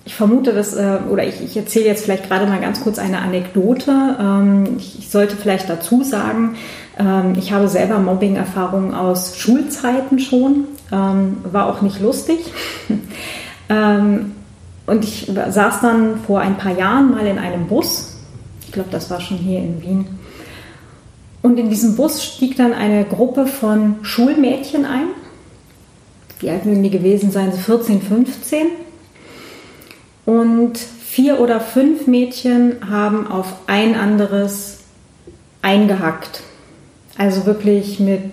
[0.06, 3.20] ich vermute das, äh, oder ich, ich erzähle jetzt vielleicht gerade mal ganz kurz eine
[3.20, 3.92] Anekdote.
[4.20, 6.56] Ähm, ich sollte vielleicht dazu sagen,
[6.98, 12.40] ähm, ich habe selber Mobbing-Erfahrungen aus Schulzeiten schon, ähm, war auch nicht lustig.
[14.86, 18.13] Und ich saß dann vor ein paar Jahren mal in einem Bus.
[18.74, 20.08] Ich glaube, das war schon hier in Wien.
[21.44, 25.10] Und in diesem Bus stieg dann eine Gruppe von Schulmädchen ein.
[26.40, 27.52] Wie alt mögen die gewesen sein?
[27.52, 28.66] So 14, 15.
[30.26, 34.80] Und vier oder fünf Mädchen haben auf ein anderes
[35.62, 36.42] eingehackt.
[37.16, 38.32] Also wirklich mit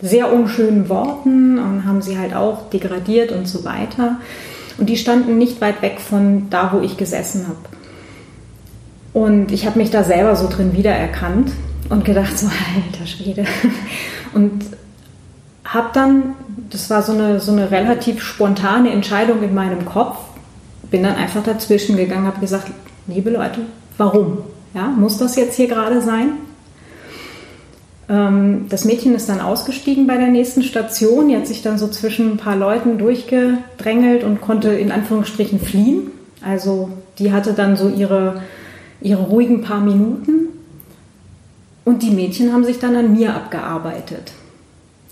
[0.00, 4.20] sehr unschönen Worten und haben sie halt auch degradiert und so weiter.
[4.78, 7.73] Und die standen nicht weit weg von da, wo ich gesessen habe.
[9.14, 11.52] Und ich habe mich da selber so drin wiedererkannt
[11.88, 13.44] und gedacht, so alter Schwede.
[14.34, 14.64] Und
[15.64, 16.34] habe dann,
[16.70, 20.18] das war so eine, so eine relativ spontane Entscheidung in meinem Kopf,
[20.90, 22.70] bin dann einfach dazwischen gegangen, habe gesagt,
[23.06, 23.60] liebe Leute,
[23.96, 24.38] warum?
[24.74, 26.32] Ja, muss das jetzt hier gerade sein?
[28.08, 31.28] Ähm, das Mädchen ist dann ausgestiegen bei der nächsten Station.
[31.28, 36.10] Die hat sich dann so zwischen ein paar Leuten durchgedrängelt und konnte in Anführungsstrichen fliehen.
[36.44, 38.42] Also die hatte dann so ihre,
[39.04, 40.48] ihre ruhigen paar Minuten.
[41.84, 44.32] Und die Mädchen haben sich dann an mir abgearbeitet.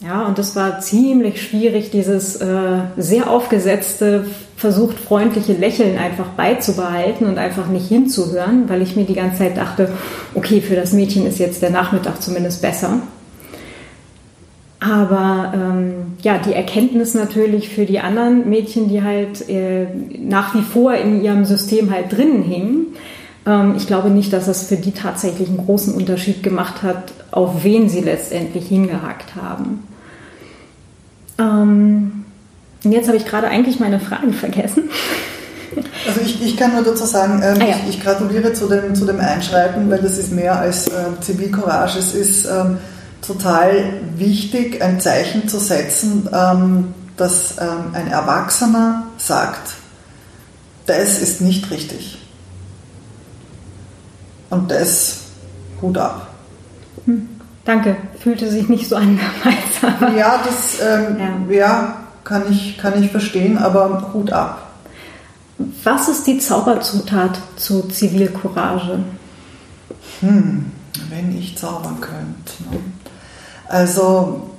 [0.00, 4.26] Ja, und das war ziemlich schwierig, dieses äh, sehr aufgesetzte,
[4.56, 9.56] versucht freundliche Lächeln einfach beizubehalten und einfach nicht hinzuhören, weil ich mir die ganze Zeit
[9.56, 9.90] dachte,
[10.34, 12.98] okay, für das Mädchen ist jetzt der Nachmittag zumindest besser.
[14.80, 19.86] Aber ähm, ja, die Erkenntnis natürlich für die anderen Mädchen, die halt äh,
[20.18, 22.86] nach wie vor in ihrem System halt drinnen hingen,
[23.76, 27.88] ich glaube nicht, dass das für die tatsächlich einen großen Unterschied gemacht hat, auf wen
[27.88, 29.82] sie letztendlich hingehakt haben.
[31.38, 32.24] Ähm,
[32.84, 34.84] jetzt habe ich gerade eigentlich meine Frage vergessen.
[36.06, 37.76] Also ich, ich kann nur dazu sagen, ähm, ah, ja.
[37.88, 41.98] ich, ich, gratuliere zu dem, zu dem Einschreiten, weil das ist mehr als äh, Zivilcourage.
[41.98, 42.78] Es ist ähm,
[43.26, 49.74] total wichtig, ein Zeichen zu setzen, ähm, dass ähm, ein Erwachsener sagt,
[50.86, 52.21] das ist nicht richtig.
[54.52, 55.20] Und das
[55.80, 56.26] Hut ab.
[57.06, 57.26] Hm.
[57.64, 59.18] Danke, fühlte sich nicht so an
[59.80, 60.14] damals.
[60.14, 61.16] Ja, das ähm,
[61.48, 61.54] ja.
[61.54, 61.96] ja.
[62.22, 64.70] kann, ich, kann ich verstehen, aber Hut ab.
[65.84, 68.98] Was ist die Zauberzutat zu Zivilcourage?
[70.20, 70.70] Hm,
[71.08, 72.62] wenn ich zaubern könnte.
[72.70, 72.80] Ne?
[73.68, 74.50] Also,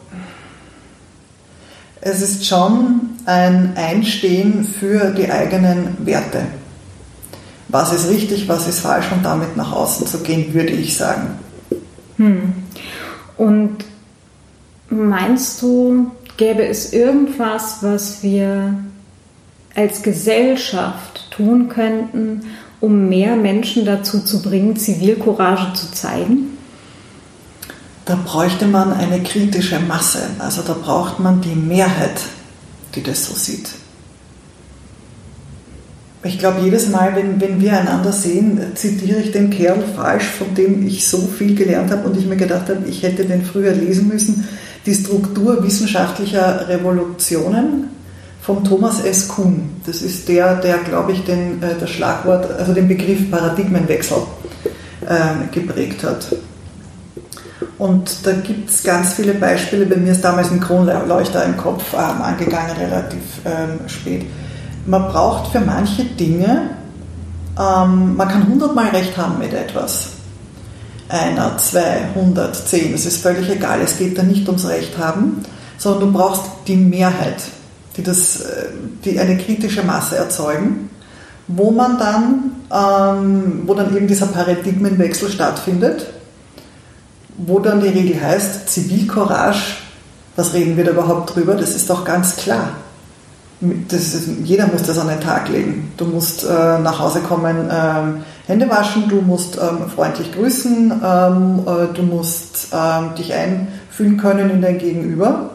[2.02, 6.48] es ist schon ein Einstehen für die eigenen Werte.
[7.74, 11.40] Was ist richtig, was ist falsch und damit nach außen zu gehen, würde ich sagen.
[12.18, 12.54] Hm.
[13.36, 13.78] Und
[14.92, 18.76] meinst du, gäbe es irgendwas, was wir
[19.74, 22.44] als Gesellschaft tun könnten,
[22.80, 26.56] um mehr Menschen dazu zu bringen, Zivilcourage zu zeigen?
[28.06, 32.22] Da bräuchte man eine kritische Masse, also da braucht man die Mehrheit,
[32.94, 33.70] die das so sieht.
[36.26, 40.56] Ich glaube, jedes Mal, wenn, wenn wir einander sehen, zitiere ich den Kerl falsch, von
[40.56, 43.74] dem ich so viel gelernt habe und ich mir gedacht habe, ich hätte den früher
[43.74, 44.48] lesen müssen.
[44.86, 47.90] Die Struktur wissenschaftlicher Revolutionen
[48.42, 49.28] von Thomas S.
[49.28, 49.70] Kuhn.
[49.86, 54.18] Das ist der, der, glaube ich, den, äh, das Schlagwort, also den Begriff Paradigmenwechsel
[55.06, 56.36] äh, geprägt hat.
[57.78, 59.86] Und da gibt es ganz viele Beispiele.
[59.86, 64.26] Bei mir ist damals ein Kronleuchter im Kopf ähm, angegangen, relativ ähm, spät
[64.86, 66.70] man braucht für manche Dinge,
[67.58, 70.10] ähm, man kann hundertmal recht haben mit etwas.
[71.10, 73.82] Einer, zwei, hundert, zehn, das ist völlig egal.
[73.82, 75.44] Es geht da nicht ums Recht haben,
[75.78, 77.44] sondern du brauchst die Mehrheit,
[77.96, 78.70] die, das, äh,
[79.06, 80.90] die eine kritische Masse erzeugen,
[81.48, 86.08] wo man dann, ähm, wo dann eben dieser Paradigmenwechsel stattfindet,
[87.38, 89.78] wo dann die Regel heißt, Zivilcourage,
[90.36, 91.54] was reden wir da überhaupt drüber?
[91.54, 92.70] Das ist doch ganz klar
[93.88, 95.92] das jeder muss das an den Tag legen.
[95.98, 101.60] Du musst äh, nach Hause kommen, ähm, Hände waschen, du musst ähm, freundlich grüßen, ähm,
[101.66, 105.52] äh, du musst ähm, dich einfühlen können in dein Gegenüber.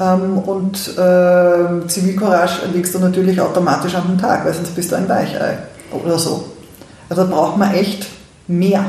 [0.00, 4.96] Ähm, und äh, Zivilcourage legst du natürlich automatisch an den Tag, weil sonst bist du
[4.96, 5.58] ein Weichei
[5.92, 6.44] oder so.
[7.08, 8.06] Also da braucht man echt
[8.46, 8.84] mehr.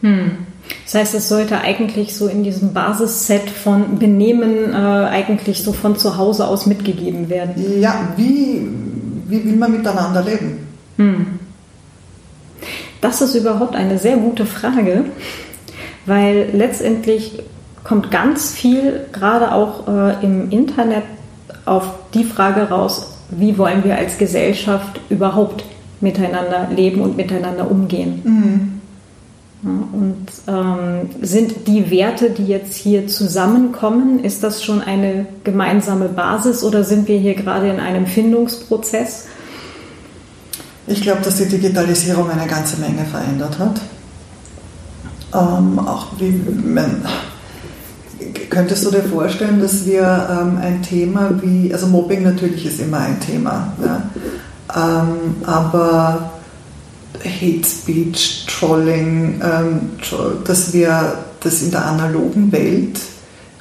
[0.00, 0.47] Hm.
[0.84, 5.96] Das heißt, es sollte eigentlich so in diesem Basisset von Benehmen äh, eigentlich so von
[5.96, 7.80] zu Hause aus mitgegeben werden.
[7.80, 8.66] Ja, wie,
[9.26, 10.66] wie will man miteinander leben?
[10.96, 11.26] Hm.
[13.00, 15.04] Das ist überhaupt eine sehr gute Frage,
[16.06, 17.42] weil letztendlich
[17.84, 21.04] kommt ganz viel, gerade auch äh, im Internet,
[21.64, 25.64] auf die Frage raus, wie wollen wir als Gesellschaft überhaupt
[26.00, 28.22] miteinander leben und miteinander umgehen.
[28.24, 28.77] Mhm.
[29.62, 36.62] Und ähm, sind die Werte, die jetzt hier zusammenkommen, ist das schon eine gemeinsame Basis
[36.62, 39.26] oder sind wir hier gerade in einem Findungsprozess?
[40.86, 43.80] Ich glaube, dass die Digitalisierung eine ganze Menge verändert hat.
[45.34, 47.04] Ähm, auch wie, man,
[48.48, 52.98] könntest du dir vorstellen, dass wir ähm, ein Thema wie, also Mobbing natürlich ist immer
[53.00, 54.02] ein Thema, ja,
[54.74, 56.37] ähm, aber
[57.24, 59.80] Hate Speech, Trolling, ähm,
[60.44, 62.98] dass wir das in der analogen Welt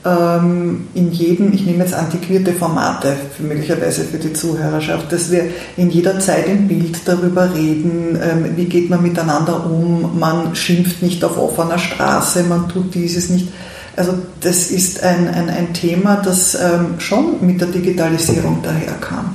[0.08, 5.46] ähm, in jedem, ich nehme jetzt antiquierte Formate möglicherweise für die Zuhörerschaft, dass wir
[5.76, 11.02] in jeder Zeit im Bild darüber reden, ähm, wie geht man miteinander um, man schimpft
[11.02, 13.50] nicht auf offener Straße, man tut dieses nicht.
[13.96, 19.32] Also das ist ein, ein, ein Thema, das ähm, schon mit der Digitalisierung daherkam,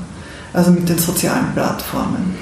[0.53, 2.37] also mit den sozialen Plattformen.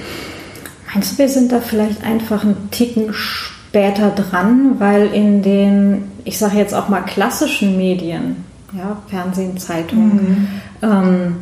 [0.92, 6.38] Meinst du, wir sind da vielleicht einfach einen Ticken später dran, weil in den, ich
[6.38, 8.44] sage jetzt auch mal klassischen Medien,
[8.76, 10.48] ja, Fernsehen, Zeitung, mhm.
[10.82, 11.36] ähm,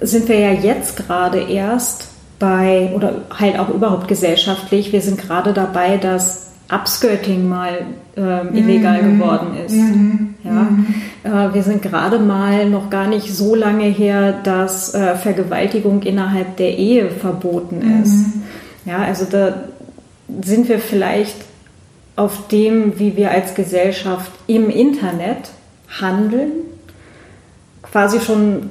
[0.00, 2.08] sind wir ja jetzt gerade erst
[2.38, 7.86] bei, oder halt auch überhaupt gesellschaftlich, wir sind gerade dabei, dass Upskirting mal
[8.16, 9.18] ähm, illegal mhm.
[9.18, 9.74] geworden ist.
[9.74, 10.34] Mhm.
[10.44, 10.50] Ja?
[10.50, 10.94] Mhm.
[11.24, 16.56] Äh, wir sind gerade mal noch gar nicht so lange her, dass äh, Vergewaltigung innerhalb
[16.58, 18.02] der Ehe verboten mhm.
[18.02, 18.26] ist.
[18.88, 19.54] Ja, also da
[20.40, 21.36] sind wir vielleicht
[22.16, 25.50] auf dem, wie wir als Gesellschaft im Internet
[26.00, 26.52] handeln,
[27.82, 28.70] quasi schon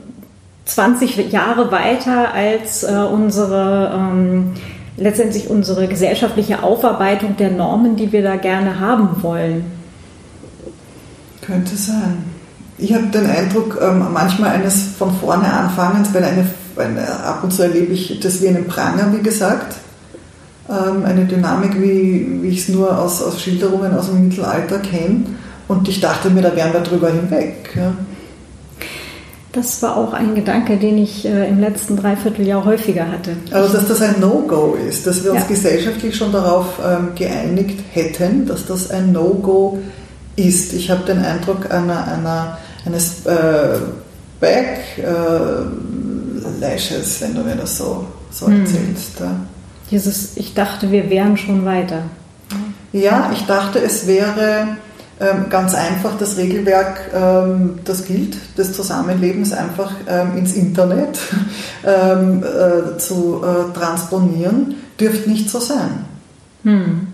[0.66, 4.54] 20 Jahre weiter als äh, unsere ähm,
[4.98, 9.66] letztendlich unsere gesellschaftliche Aufarbeitung der Normen, die wir da gerne haben wollen.
[11.42, 12.24] Könnte sein.
[12.80, 17.54] Ich habe den Eindruck, ähm, manchmal eines von vorne Anfangens, weil eine, eine, ab und
[17.54, 19.76] zu erlebe ich das wie einen Pranger, wie gesagt
[20.70, 25.22] eine Dynamik, wie, wie ich es nur aus, aus Schilderungen aus dem Mittelalter kenne.
[25.68, 27.70] Und ich dachte mir, da wären wir drüber hinweg.
[27.76, 27.94] Ja.
[29.54, 33.32] Das war auch ein Gedanke, den ich äh, im letzten Dreivierteljahr häufiger hatte.
[33.52, 35.48] Also, dass das ein No-Go ist, dass wir uns ja.
[35.48, 39.80] gesellschaftlich schon darauf ähm, geeinigt hätten, dass das ein No-Go
[40.36, 40.74] ist.
[40.74, 43.80] Ich habe den Eindruck einer, einer, eines äh,
[44.40, 45.72] Backlashes,
[47.22, 48.62] äh, wenn du mir das so, so hm.
[48.62, 49.20] erzählst.
[49.20, 49.32] Ja.
[49.92, 52.04] Dieses, ich dachte, wir wären schon weiter.
[52.92, 54.68] Ja, ich dachte, es wäre
[55.20, 61.18] ähm, ganz einfach das Regelwerk, ähm, das gilt, des Zusammenlebens einfach ähm, ins Internet
[61.84, 66.06] äh, zu äh, transponieren, dürfte nicht so sein.
[66.64, 67.08] Hm.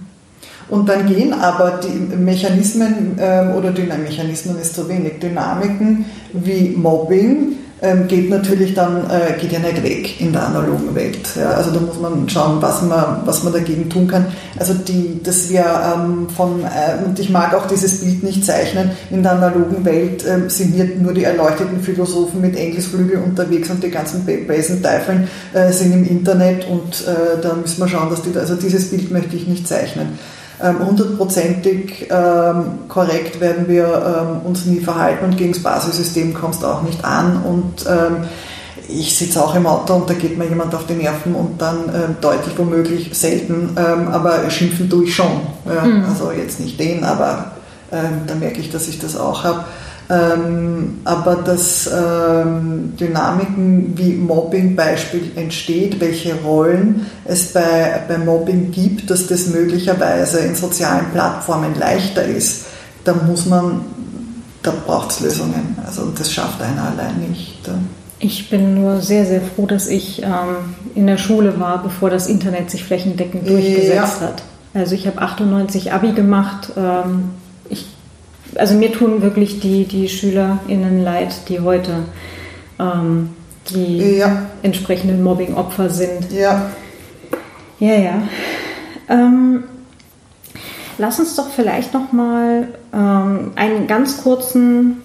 [0.67, 3.19] Und dann gehen aber die Mechanismen
[3.55, 9.59] oder Mechanismen ist zu wenig, Dynamiken wie Mobbing, ähm, geht natürlich dann, äh, geht ja
[9.59, 11.19] nicht weg in der analogen Welt.
[11.35, 14.25] Ja, also da muss man schauen, was man, was man dagegen tun kann.
[14.57, 18.91] Also die, dass wir ähm, von, äh, und ich mag auch dieses Bild nicht zeichnen,
[19.11, 23.83] in der analogen Welt äh, sind hier nur die erleuchteten Philosophen mit Engelsflügel unterwegs und
[23.83, 28.21] die ganzen Besen Teufeln äh, sind im Internet und äh, da müssen wir schauen, dass
[28.21, 30.17] die, also dieses Bild möchte ich nicht zeichnen.
[30.61, 36.63] Ähm, hundertprozentig ähm, korrekt werden wir ähm, uns nie verhalten und gegen das Basissystem kommst
[36.63, 37.41] du auch nicht an.
[37.43, 38.25] Und ähm,
[38.87, 41.89] ich sitze auch im Auto und da geht mir jemand auf die Nerven und dann
[41.89, 45.41] äh, deutlich womöglich selten, ähm, aber schimpfen tue ich schon.
[45.65, 46.05] Ja, mhm.
[46.05, 47.53] Also jetzt nicht den, aber
[47.91, 49.65] ähm, da merke ich, dass ich das auch habe.
[50.09, 58.71] Ähm, aber dass ähm, Dynamiken wie Mobbing Beispiel entsteht, welche Rollen es bei, bei Mobbing
[58.71, 62.65] gibt, dass das möglicherweise in sozialen Plattformen leichter ist,
[63.05, 63.81] da muss man,
[64.61, 65.77] da braucht es Lösungen.
[65.85, 67.59] Also das schafft einer allein nicht.
[68.19, 72.27] Ich bin nur sehr, sehr froh, dass ich ähm, in der Schule war, bevor das
[72.27, 74.27] Internet sich flächendeckend durchgesetzt ja.
[74.27, 74.43] hat.
[74.73, 76.71] Also ich habe 98 Abi gemacht.
[78.57, 82.03] Also mir tun wirklich die, die SchülerInnen leid, die heute
[82.79, 83.29] ähm,
[83.69, 84.45] die ja.
[84.61, 86.31] entsprechenden Mobbing-Opfer sind.
[86.31, 86.69] Ja.
[87.79, 88.23] Ja, ja.
[89.09, 89.63] Ähm,
[90.97, 95.01] lass uns doch vielleicht noch mal ähm, einen ganz kurzen,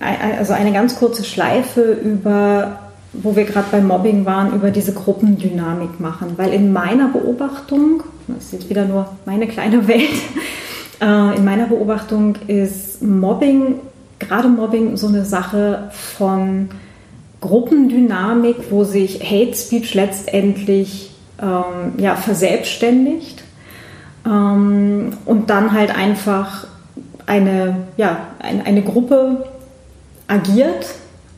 [0.00, 2.80] also eine ganz kurze Schleife über,
[3.12, 6.34] wo wir gerade beim Mobbing waren, über diese Gruppendynamik machen.
[6.36, 10.10] Weil in meiner Beobachtung, das ist jetzt wieder nur meine kleine Welt,
[11.00, 13.80] in meiner Beobachtung ist Mobbing,
[14.18, 16.68] gerade Mobbing, so eine Sache von
[17.40, 21.10] Gruppendynamik, wo sich Hate Speech letztendlich
[21.42, 23.44] ähm, ja, verselbstständigt
[24.24, 26.66] ähm, und dann halt einfach
[27.26, 29.44] eine, ja, eine, eine Gruppe
[30.26, 30.86] agiert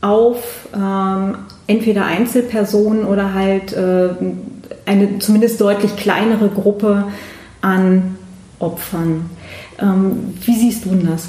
[0.00, 4.10] auf ähm, entweder Einzelpersonen oder halt äh,
[4.84, 7.04] eine zumindest deutlich kleinere Gruppe
[7.60, 8.16] an
[8.58, 9.30] Opfern.
[9.78, 11.24] Ähm, wie siehst du das?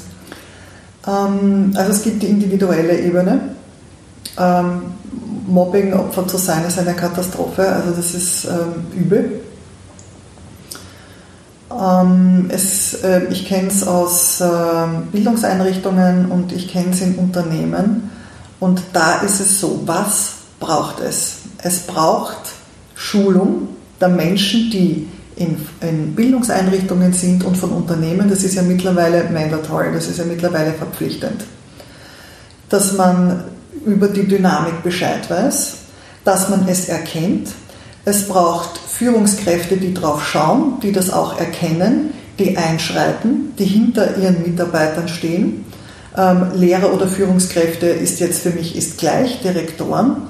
[1.06, 3.40] Ähm, also es gibt die individuelle Ebene.
[4.38, 4.82] Ähm,
[5.46, 9.40] Mobbing Opfer zu sein ist eine Katastrophe, also das ist ähm, übel.
[11.70, 14.46] Ähm, es, äh, ich kenne es aus äh,
[15.12, 18.10] Bildungseinrichtungen und ich kenne es in Unternehmen.
[18.60, 21.36] Und da ist es so, was braucht es?
[21.62, 22.52] Es braucht
[22.94, 23.68] Schulung
[24.00, 25.08] der Menschen, die
[25.38, 30.24] in, in, Bildungseinrichtungen sind und von Unternehmen, das ist ja mittlerweile mandatory, das ist ja
[30.24, 31.44] mittlerweile verpflichtend.
[32.68, 33.44] Dass man
[33.84, 35.74] über die Dynamik Bescheid weiß,
[36.24, 37.48] dass man es erkennt.
[38.04, 44.42] Es braucht Führungskräfte, die drauf schauen, die das auch erkennen, die einschreiten, die hinter ihren
[44.42, 45.64] Mitarbeitern stehen.
[46.16, 50.22] Ähm, Lehrer oder Führungskräfte ist jetzt für mich ist gleich, Direktoren.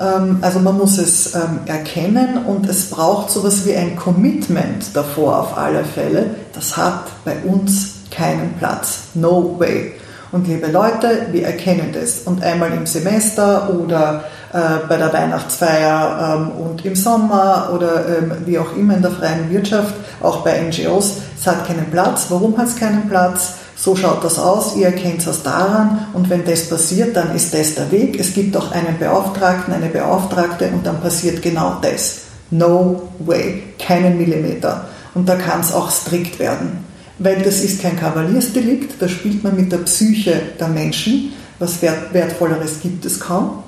[0.00, 5.40] Ähm, also man muss es ähm, erkennen und es braucht sowas wie ein Commitment davor
[5.40, 6.26] auf alle Fälle.
[6.54, 9.00] Das hat bei uns keinen Platz.
[9.14, 9.92] No way.
[10.30, 12.22] Und liebe Leute, wir erkennen das.
[12.24, 18.04] Und einmal im Semester oder äh, bei der Weihnachtsfeier ähm, und im Sommer oder
[18.44, 22.26] wie auch immer in der freien Wirtschaft, auch bei NGOs, es hat keinen Platz.
[22.28, 23.54] Warum hat es keinen Platz?
[23.78, 27.76] So schaut das aus, ihr erkennt das daran und wenn das passiert, dann ist das
[27.76, 28.18] der Weg.
[28.18, 32.22] Es gibt auch einen Beauftragten, eine Beauftragte und dann passiert genau das.
[32.50, 34.88] No way, keinen Millimeter.
[35.14, 39.56] Und da kann es auch strikt werden weil das ist kein Kavaliersdelikt, da spielt man
[39.56, 41.32] mit der Psyche der Menschen.
[41.58, 43.64] Was Wert, Wertvolleres gibt es kaum.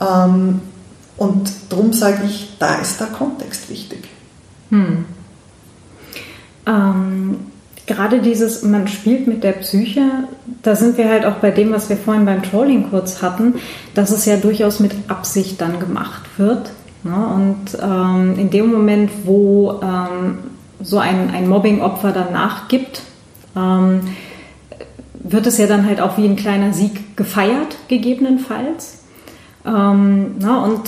[0.00, 0.60] Ähm,
[1.16, 4.08] und darum sage ich, da ist der Kontext wichtig.
[4.70, 5.04] Hm.
[6.66, 7.38] Ähm,
[7.88, 10.02] gerade dieses, man spielt mit der Psyche,
[10.62, 13.54] da sind wir halt auch bei dem, was wir vorhin beim Trolling kurz hatten,
[13.94, 16.70] dass es ja durchaus mit Absicht dann gemacht wird.
[17.02, 17.26] Ne?
[17.34, 20.38] Und ähm, in dem Moment, wo ähm,
[20.80, 23.02] so ein, ein Mobbing-Opfer dann nachgibt,
[23.56, 24.00] ähm,
[25.14, 29.04] wird es ja dann halt auch wie ein kleiner Sieg gefeiert, gegebenenfalls.
[29.66, 30.82] Ähm, na, und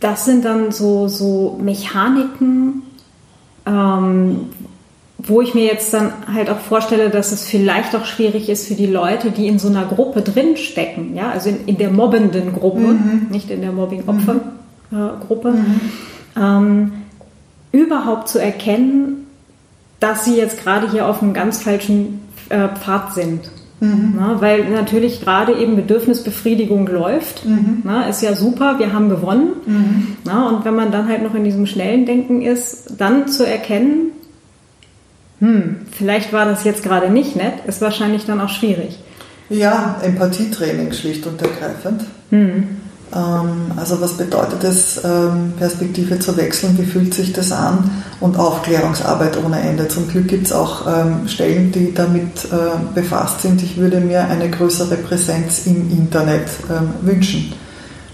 [0.00, 2.82] das sind dann so, so Mechaniken,
[3.66, 4.48] ähm,
[5.26, 8.74] wo ich mir jetzt dann halt auch vorstelle, dass es vielleicht auch schwierig ist für
[8.74, 12.80] die Leute, die in so einer Gruppe drinstecken, ja, also in, in der mobbenden Gruppe,
[12.80, 13.26] mhm.
[13.30, 15.80] nicht in der Mobbing-Opfer-Gruppe, mhm.
[16.36, 16.92] ähm,
[17.72, 19.26] überhaupt zu erkennen,
[19.98, 23.50] dass sie jetzt gerade hier auf einem ganz falschen äh, Pfad sind.
[23.80, 24.14] Mhm.
[24.16, 27.46] Na, weil natürlich gerade eben Bedürfnisbefriedigung läuft.
[27.46, 27.82] Mhm.
[27.84, 29.52] Na, ist ja super, wir haben gewonnen.
[29.66, 30.06] Mhm.
[30.24, 34.12] Na, und wenn man dann halt noch in diesem schnellen Denken ist, dann zu erkennen,
[35.40, 38.98] hm, vielleicht war das jetzt gerade nicht nett, ist wahrscheinlich dann auch schwierig.
[39.48, 42.02] Ja, Empathietraining schlicht und ergreifend.
[42.30, 42.68] Mhm.
[43.12, 48.38] Ähm, also was bedeutet es, ähm, Perspektive zu wechseln, wie fühlt sich das an und
[48.38, 49.88] Aufklärungsarbeit ohne Ende.
[49.88, 52.48] Zum Glück gibt es auch ähm, Stellen, die damit
[52.94, 53.62] befasst sind.
[53.62, 56.48] Ich würde mir eine größere Präsenz im Internet
[57.02, 57.52] wünschen.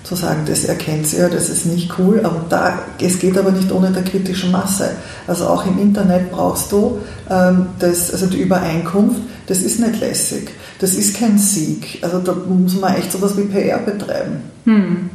[0.07, 3.73] Zu sagen, das erkennt ihr, das ist nicht cool, aber da, es geht aber nicht
[3.73, 4.91] ohne der kritischen Masse.
[5.27, 10.51] Also auch im Internet brauchst du das, also die Übereinkunft, das ist nicht lässig.
[10.79, 11.99] Das ist kein Sieg.
[12.03, 14.43] Also da muss man echt sowas wie PR betreiben.
[14.65, 15.11] Hm.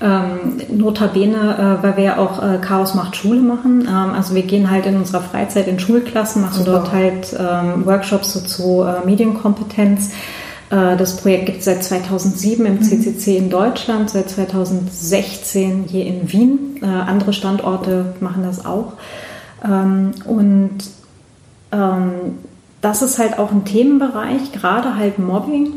[0.00, 3.88] Ähm, notabene, äh, weil wir ja auch äh, Chaos macht Schule machen.
[3.88, 6.72] Ähm, also wir gehen halt in unserer Freizeit in Schulklassen, machen Super.
[6.72, 10.10] dort halt ähm, Workshops so zu äh, Medienkompetenz.
[10.70, 13.36] Äh, das Projekt gibt es seit 2007 im CCC mhm.
[13.44, 16.80] in Deutschland, seit 2016 hier in Wien.
[16.82, 18.94] Äh, andere Standorte machen das auch.
[19.64, 20.78] Ähm, und
[21.72, 22.12] ähm,
[22.80, 25.72] das ist halt auch ein Themenbereich, gerade halt Mobbing,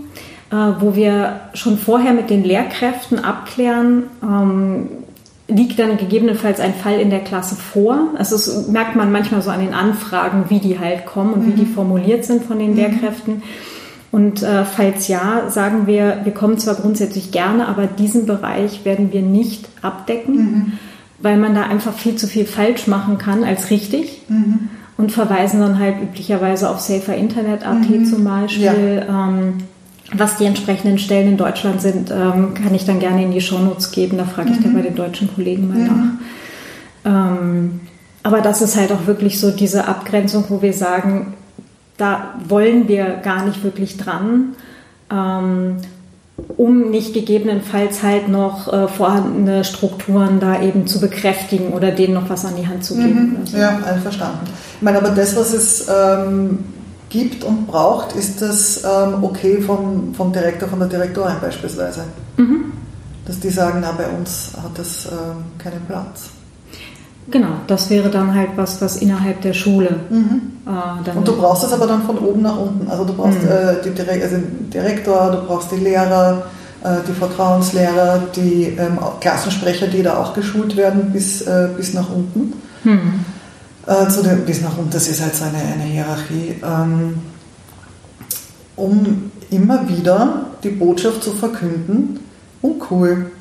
[0.51, 4.89] äh, wo wir schon vorher mit den Lehrkräften abklären, ähm,
[5.47, 8.09] liegt dann gegebenenfalls ein Fall in der Klasse vor.
[8.17, 11.51] Also das merkt man manchmal so an den Anfragen, wie die halt kommen und wie
[11.51, 11.73] die mhm.
[11.73, 12.77] formuliert sind von den mhm.
[14.11, 19.11] Und äh, falls ja, sagen wir, wir kommen zwar grundsätzlich gerne, aber diesen Bereich werden
[19.11, 20.71] wir nicht abdecken, mhm.
[21.19, 24.21] weil man da einfach viel zu viel falsch machen kann als richtig.
[24.29, 28.05] Mhm und verweisen dann halt üblicherweise auf Safer Internet AT mhm.
[28.05, 29.05] zum Beispiel.
[29.07, 29.29] Ja.
[29.29, 29.53] Ähm,
[30.13, 33.91] was die entsprechenden Stellen in Deutschland sind, ähm, kann ich dann gerne in die Shownotes
[33.91, 34.17] geben.
[34.17, 34.63] Da frage ich mhm.
[34.63, 36.19] dann bei den deutschen Kollegen mal mhm.
[37.03, 37.31] nach.
[37.33, 37.79] Ähm,
[38.23, 41.33] aber das ist halt auch wirklich so diese Abgrenzung, wo wir sagen,
[41.97, 44.55] da wollen wir gar nicht wirklich dran.
[45.11, 45.77] Ähm,
[46.55, 52.29] um nicht gegebenenfalls halt noch äh, vorhandene Strukturen da eben zu bekräftigen oder denen noch
[52.29, 53.37] was an die Hand zu geben.
[53.39, 53.47] Mhm.
[53.47, 53.57] So.
[53.57, 54.45] Ja, einverstanden.
[54.75, 56.59] Ich meine, aber das, was es ähm,
[57.09, 62.03] gibt und braucht, ist das ähm, okay vom, vom Direktor, von der Direktorin beispielsweise.
[62.37, 62.73] Mhm.
[63.25, 66.29] Dass die sagen, na, bei uns hat das ähm, keinen Platz.
[67.29, 69.99] Genau, das wäre dann halt was, was innerhalb der Schule.
[70.09, 70.41] Mhm.
[70.65, 72.89] Äh, und du brauchst es aber dann von oben nach unten.
[72.89, 73.49] Also du brauchst mhm.
[73.49, 76.43] äh, die Direk also den Direktor, du brauchst die Lehrer,
[76.83, 82.09] äh, die Vertrauenslehrer, die ähm, Klassensprecher, die da auch geschult werden bis, äh, bis nach
[82.09, 82.53] unten.
[82.83, 83.25] Mhm.
[83.85, 86.55] Äh, zu dem, bis nach unten, das ist halt so eine, eine Hierarchie.
[86.63, 87.15] Ähm,
[88.77, 92.19] um immer wieder die Botschaft zu verkünden,
[92.61, 93.31] uncool.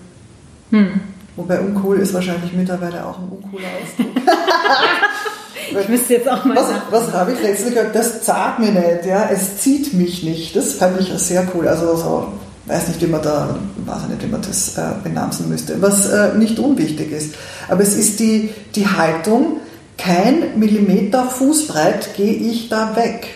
[0.70, 1.00] Hm.
[1.36, 4.16] Wobei uncool ist wahrscheinlich mittlerweile auch ein uncooler Ausdruck.
[5.82, 7.94] ich müsste jetzt auch mal Was, was habe ich letztlich gehört?
[7.94, 10.56] Das zahlt mir nicht, ja, es zieht mich nicht.
[10.56, 11.68] Das fand ich sehr cool.
[11.68, 12.28] Also so,
[12.64, 16.34] weiß nicht, wie man da, weiß nicht, wie man das äh, benamsen müsste, was äh,
[16.34, 17.34] nicht unwichtig ist.
[17.68, 19.60] Aber es ist die, die Haltung,
[19.98, 23.28] kein Millimeter Fußbreit gehe ich da weg.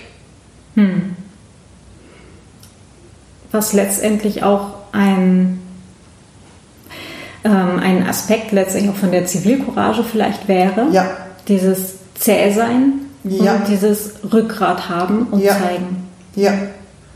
[0.74, 1.16] Hm.
[3.52, 5.59] Was letztendlich auch ein
[7.44, 10.88] ähm, ein Aspekt letztendlich auch von der Zivilcourage vielleicht wäre.
[10.92, 11.06] Ja.
[11.48, 12.92] Dieses Zähsein
[13.24, 13.56] ja.
[13.56, 15.52] und dieses Rückgrat haben und ja.
[15.52, 16.08] zeigen.
[16.36, 16.52] Ja.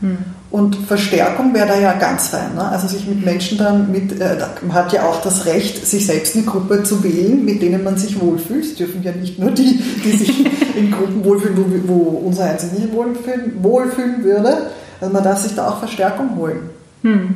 [0.01, 0.17] Hm.
[0.51, 2.55] Und Verstärkung wäre da ja ganz fein.
[2.55, 2.61] Ne?
[2.61, 6.35] Also sich mit Menschen dann mit, äh, man hat ja auch das Recht, sich selbst
[6.35, 8.63] eine Gruppe zu wählen, mit denen man sich wohlfühlt.
[8.63, 10.45] Es dürfen ja nicht nur die, die sich
[10.77, 14.67] in Gruppen wohlfühlen, wo, wo unser Eins nicht wohlfühlen, wohlfühlen würde.
[15.01, 16.69] Also man darf sich da auch Verstärkung holen.
[17.01, 17.35] Hm.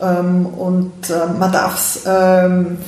[0.00, 2.78] Ähm, und äh, man darf ähm,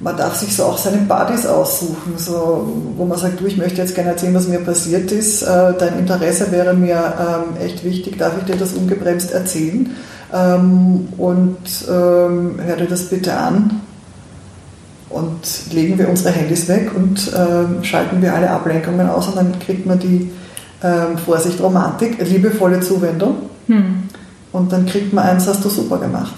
[0.00, 3.82] man darf sich so auch seine Buddies aussuchen, so, wo man sagt, du, ich möchte
[3.82, 5.42] jetzt gerne erzählen, was mir passiert ist.
[5.42, 9.90] Äh, dein Interesse wäre mir ähm, echt wichtig, darf ich dir das ungebremst erzählen?
[10.32, 13.82] Ähm, und ähm, hör dir das bitte an.
[15.10, 19.58] Und legen wir unsere Handys weg und ähm, schalten wir alle Ablenkungen aus und dann
[19.58, 20.30] kriegt man die
[21.26, 23.50] Vorsicht, Romantik, liebevolle Zuwendung.
[23.66, 24.04] Hm.
[24.52, 26.34] Und dann kriegt man eins, hast du super gemacht.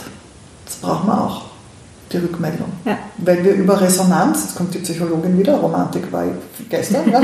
[0.67, 1.43] Das braucht man auch,
[2.13, 2.73] die Rückmeldung.
[2.85, 2.99] Ja.
[3.19, 6.25] Weil wir über Resonanz, jetzt kommt die Psychologin wieder, Romantik war
[6.69, 7.05] gestern,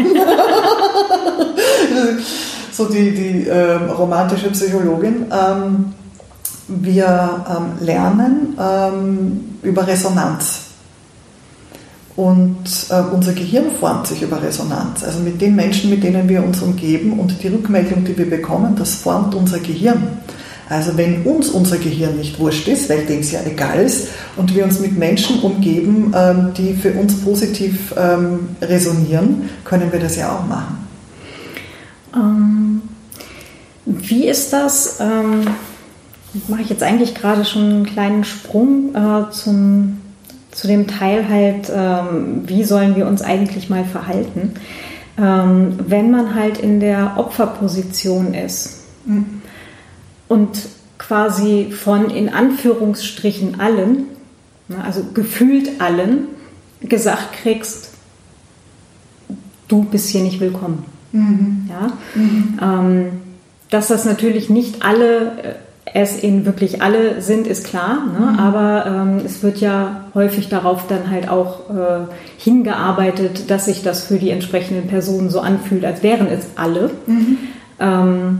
[2.72, 5.92] so die, die ähm, romantische Psychologin, ähm,
[6.68, 10.60] wir ähm, lernen ähm, über Resonanz.
[12.18, 15.04] Und äh, unser Gehirn formt sich über Resonanz.
[15.04, 18.74] Also mit den Menschen, mit denen wir uns umgeben und die Rückmeldung, die wir bekommen,
[18.76, 20.18] das formt unser Gehirn.
[20.68, 24.54] Also wenn uns unser Gehirn nicht wurscht ist, weil dem es ja egal ist, und
[24.54, 30.16] wir uns mit Menschen umgeben, ähm, die für uns positiv ähm, resonieren, können wir das
[30.16, 30.86] ja auch machen.
[32.14, 32.82] Ähm,
[33.86, 34.98] wie ist das?
[35.00, 35.46] Ähm,
[36.48, 40.00] mache ich jetzt eigentlich gerade schon einen kleinen Sprung äh, zum,
[40.50, 44.54] zu dem Teil halt, ähm, wie sollen wir uns eigentlich mal verhalten,
[45.20, 48.82] wenn man halt in der Opferposition ist.
[49.04, 49.37] Mhm
[50.28, 50.58] und
[50.98, 54.04] quasi von in Anführungsstrichen allen,
[54.68, 56.28] ne, also gefühlt allen,
[56.80, 57.90] gesagt kriegst,
[59.68, 60.84] du bist hier nicht willkommen.
[61.12, 61.68] Mhm.
[61.68, 61.92] Ja?
[62.14, 62.58] Mhm.
[62.60, 63.06] Ähm,
[63.70, 65.54] dass das natürlich nicht alle äh,
[65.94, 68.32] es in wirklich alle sind, ist klar, ne?
[68.32, 68.38] mhm.
[68.38, 72.06] aber ähm, es wird ja häufig darauf dann halt auch äh,
[72.36, 76.90] hingearbeitet, dass sich das für die entsprechenden Personen so anfühlt, als wären es alle.
[77.06, 77.38] Mhm.
[77.80, 78.38] Ähm,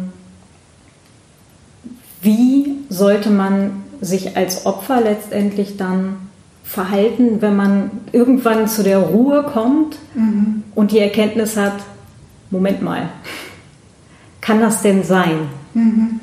[2.23, 6.16] wie sollte man sich als Opfer letztendlich dann
[6.64, 10.62] verhalten, wenn man irgendwann zu der Ruhe kommt mhm.
[10.75, 11.75] und die Erkenntnis hat,
[12.51, 13.09] Moment mal,
[14.41, 15.49] kann das denn sein?
[15.75, 16.21] Mhm.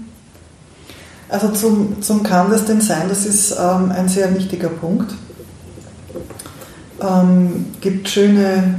[1.29, 5.13] Also zum, zum kann das denn sein, das ist ähm, ein sehr wichtiger Punkt.
[7.01, 8.75] Ähm, gibt schöne,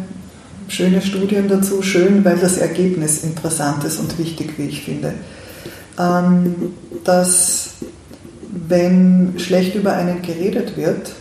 [0.69, 5.15] schöne Studien dazu, schön, weil das Ergebnis interessant ist und wichtig, wie ich finde.
[5.99, 6.55] Ähm,
[7.05, 7.71] dass
[8.69, 11.13] wenn schlecht über einen geredet wird,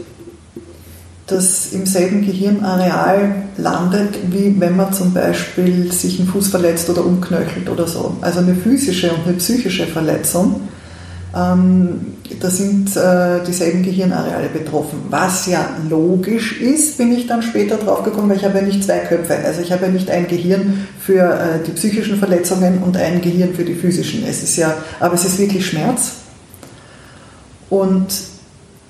[1.28, 7.04] das im selben Gehirnareal landet, wie wenn man zum Beispiel sich einen Fuß verletzt oder
[7.04, 8.16] umknöchelt oder so.
[8.22, 10.62] Also eine physische und eine psychische Verletzung
[11.36, 15.00] ähm, da sind äh, dieselben Gehirnareale betroffen.
[15.10, 18.84] Was ja logisch ist, bin ich dann später drauf gekommen, weil ich habe ja nicht
[18.84, 19.36] zwei Köpfe.
[19.44, 23.54] Also ich habe ja nicht ein Gehirn für äh, die psychischen Verletzungen und ein Gehirn
[23.54, 24.24] für die physischen.
[24.26, 26.14] Es ist ja, aber es ist wirklich Schmerz.
[27.70, 28.08] Und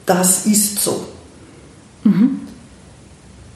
[0.05, 1.07] das ist so.
[2.03, 2.41] Mhm.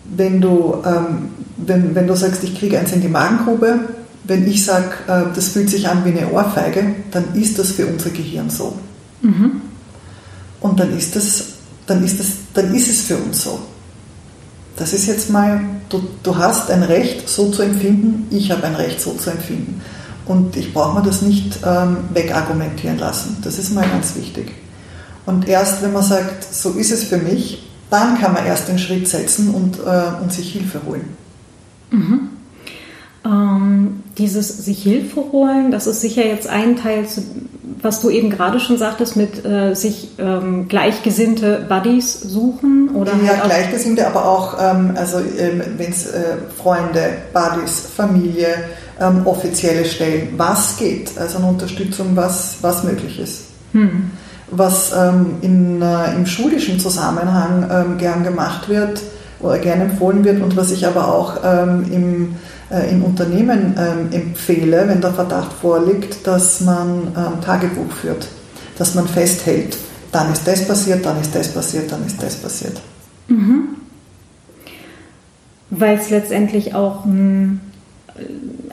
[0.06, 3.82] Wenn, du, ähm, wenn, wenn du sagst, ich kriege eins in die Magengrube,
[4.30, 7.88] wenn ich sage, äh, das fühlt sich an wie eine Ohrfeige, dann ist das für
[7.88, 8.78] unser Gehirn so.
[9.22, 9.62] Mhm.
[10.62, 11.46] Und dann ist, das,
[11.88, 13.60] dann, ist das, dann ist es für uns so.
[14.78, 18.76] Das ist jetzt mal, du, du hast ein Recht, so zu empfinden, ich habe ein
[18.76, 19.82] Recht, so zu empfinden.
[20.26, 23.38] Und ich brauche mir das nicht ähm, wegargumentieren lassen.
[23.44, 24.54] Das ist mal ganz wichtig.
[25.26, 28.78] Und erst wenn man sagt, so ist es für mich, dann kann man erst den
[28.78, 31.10] Schritt setzen und, äh, und sich Hilfe holen.
[31.90, 32.30] Mhm.
[33.26, 37.06] Ähm, dieses sich Hilfe holen, das ist sicher jetzt ein Teil,
[37.82, 43.32] was du eben gerade schon sagtest, mit äh, sich ähm, gleichgesinnte Buddies suchen oder ja
[43.32, 48.48] halt gleichgesinnte, aber auch ähm, also ähm, wenn es äh, Freunde, Buddies, Familie,
[49.00, 53.44] ähm, offizielle Stellen, was geht, also eine Unterstützung, was was möglich ist.
[53.74, 54.12] Hm.
[54.52, 59.02] Was ähm, in, äh, im schulischen Zusammenhang gern gemacht wird
[59.42, 62.36] oder gern empfohlen wird und was ich aber auch im
[62.92, 68.28] in Unternehmen ähm, empfehle, wenn der Verdacht vorliegt, dass man ähm, Tagebuch führt,
[68.78, 69.78] dass man festhält,
[70.12, 72.80] dann ist das passiert, dann ist das passiert, dann ist das passiert.
[73.28, 73.70] Mhm.
[75.72, 77.62] Weil es letztendlich auch ein,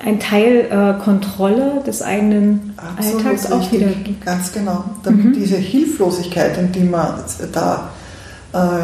[0.03, 4.25] ein Teil äh, Kontrolle des eigenen Absolut Alltags auch wieder gibt.
[4.25, 4.85] Ganz genau.
[5.03, 5.33] Damit mhm.
[5.35, 7.15] diese Hilflosigkeit, in die man
[7.53, 7.96] da äh,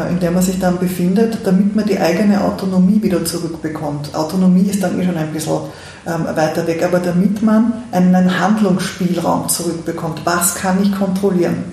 [0.09, 4.13] in der man sich dann befindet, damit man die eigene Autonomie wieder zurückbekommt.
[4.13, 5.59] Autonomie ist dann eh schon ein bisschen
[6.05, 10.21] ähm, weiter weg, aber damit man einen Handlungsspielraum zurückbekommt.
[10.25, 11.63] Was kann ich kontrollieren?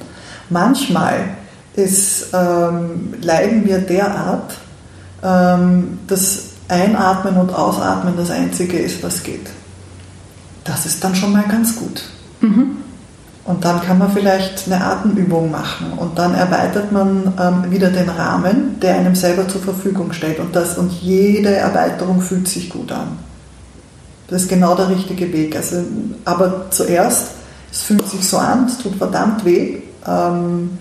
[0.49, 1.21] Manchmal
[1.77, 4.55] ist, ähm, leiden wir derart,
[5.23, 9.49] ähm, dass Einatmen und Ausatmen das Einzige ist, was geht.
[10.65, 12.03] Das ist dann schon mal ganz gut.
[12.41, 12.77] Mhm.
[13.45, 18.09] Und dann kann man vielleicht eine Atemübung machen und dann erweitert man ähm, wieder den
[18.09, 20.39] Rahmen, der einem selber zur Verfügung steht.
[20.39, 23.19] Und, das, und jede Erweiterung fühlt sich gut an.
[24.29, 25.57] Das ist genau der richtige Weg.
[25.57, 25.83] Also,
[26.25, 27.29] aber zuerst,
[27.73, 29.79] es fühlt sich so an, es tut verdammt weh.
[30.07, 30.79] Ähm,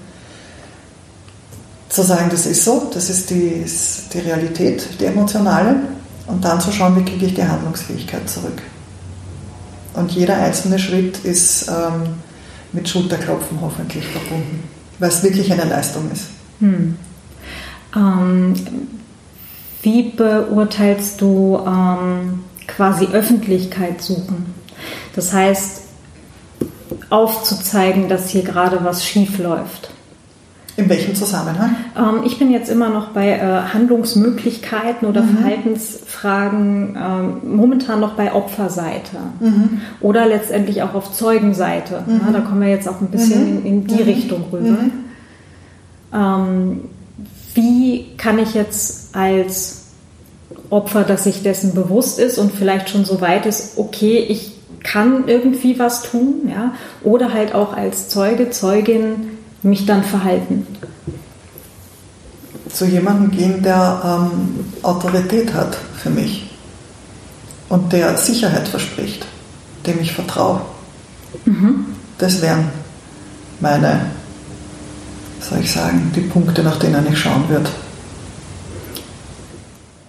[1.88, 5.76] zu sagen, das ist so, das ist die, ist die Realität, die emotionale.
[6.28, 8.62] Und dann zu schauen, wie kriege ich die Handlungsfähigkeit zurück.
[9.96, 11.70] Und jeder einzelne Schritt ist.
[11.70, 12.20] Ähm,
[12.74, 14.64] mit Schulterklopfen hoffentlich verbunden,
[15.10, 16.28] es wirklich eine Leistung ist.
[16.60, 16.98] Hm.
[17.96, 18.54] Ähm,
[19.82, 24.54] wie beurteilst du ähm, quasi Öffentlichkeit suchen?
[25.16, 25.82] Das heißt,
[27.10, 29.92] aufzuzeigen, dass hier gerade was schief läuft.
[30.80, 31.76] In welchem Zusammenhang?
[31.98, 35.38] Ähm, ich bin jetzt immer noch bei äh, Handlungsmöglichkeiten oder mhm.
[35.38, 39.82] Verhaltensfragen, ähm, momentan noch bei Opferseite mhm.
[40.00, 42.04] oder letztendlich auch auf Zeugenseite.
[42.08, 42.22] Mhm.
[42.26, 43.58] Ja, da kommen wir jetzt auch ein bisschen mhm.
[43.58, 44.10] in, in, die mhm.
[44.10, 44.78] Richtung rüber.
[44.82, 44.92] Mhm.
[46.14, 46.82] Ähm,
[47.56, 49.88] wie kann ich jetzt als
[50.70, 54.54] Opfer, dass sich dessen bewusst ist und vielleicht schon so weit ist, okay, ich
[54.84, 56.74] kann irgendwie was tun, ja,
[57.04, 60.66] oder halt auch als Zeuge, Zeugin mich dann verhalten?
[62.70, 66.50] Zu jemandem gehen, der ähm, Autorität hat für mich
[67.70, 69.26] und der Sicherheit verspricht,
[69.86, 70.62] dem ich vertraue.
[71.46, 71.86] Mhm.
[72.18, 72.70] Das wären
[73.60, 74.02] meine,
[75.40, 77.70] soll ich sagen, die Punkte, nach denen ich schauen würde.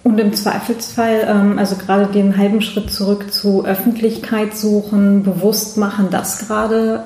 [0.03, 6.09] Und im Zweifelsfall, ähm, also gerade den halben Schritt zurück zu Öffentlichkeit suchen, bewusst machen,
[6.09, 7.03] dass gerade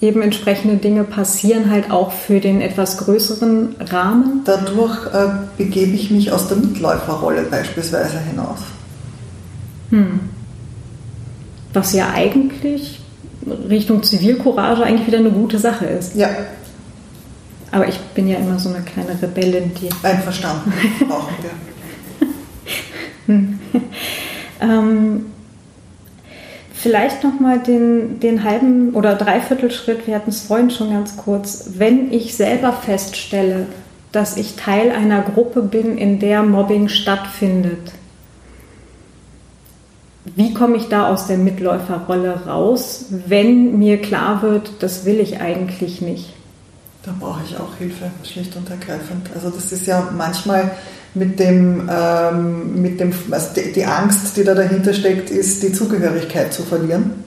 [0.00, 4.42] eben entsprechende Dinge passieren, halt auch für den etwas größeren Rahmen.
[4.44, 8.60] Dadurch äh, begebe ich mich aus der Mitläuferrolle beispielsweise hinaus.
[9.90, 10.20] Hm.
[11.72, 13.00] Was ja eigentlich
[13.68, 16.14] Richtung Zivilcourage eigentlich wieder eine gute Sache ist.
[16.14, 16.28] Ja.
[17.70, 19.88] Aber ich bin ja immer so eine kleine Rebellin, die.
[20.02, 20.72] Einverstanden,
[21.08, 22.28] brauchen wir.
[23.34, 23.58] hm.
[24.60, 25.26] ähm,
[26.88, 31.72] Vielleicht nochmal den, den halben oder Dreiviertelschritt, wir hatten es vorhin schon ganz kurz.
[31.74, 33.66] Wenn ich selber feststelle,
[34.10, 37.92] dass ich Teil einer Gruppe bin, in der Mobbing stattfindet,
[40.24, 45.42] wie komme ich da aus der Mitläuferrolle raus, wenn mir klar wird, das will ich
[45.42, 46.32] eigentlich nicht?
[47.02, 49.28] Da brauche ich auch Hilfe, schlicht und ergreifend.
[49.34, 50.70] Also das ist ja manchmal
[51.14, 55.72] mit dem, ähm, mit dem also die, die, Angst, die da dahinter steckt, ist die
[55.72, 57.24] Zugehörigkeit zu verlieren.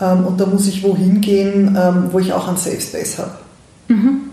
[0.00, 3.32] Ähm, und da muss ich wohin gehen, ähm, wo ich auch einen Safe Space habe,
[3.88, 4.30] mhm.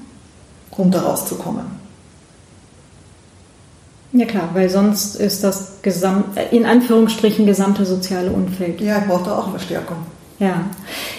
[0.72, 1.86] um da rauszukommen.
[4.14, 8.80] Ja klar, weil sonst ist das Gesamt, in Anführungsstrichen gesamte soziale Umfeld.
[8.80, 9.98] Ja, ich brauche da auch Verstärkung.
[10.40, 10.62] Ja.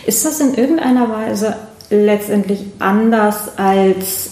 [0.06, 1.56] Ist das in irgendeiner Weise
[1.90, 4.30] letztendlich anders als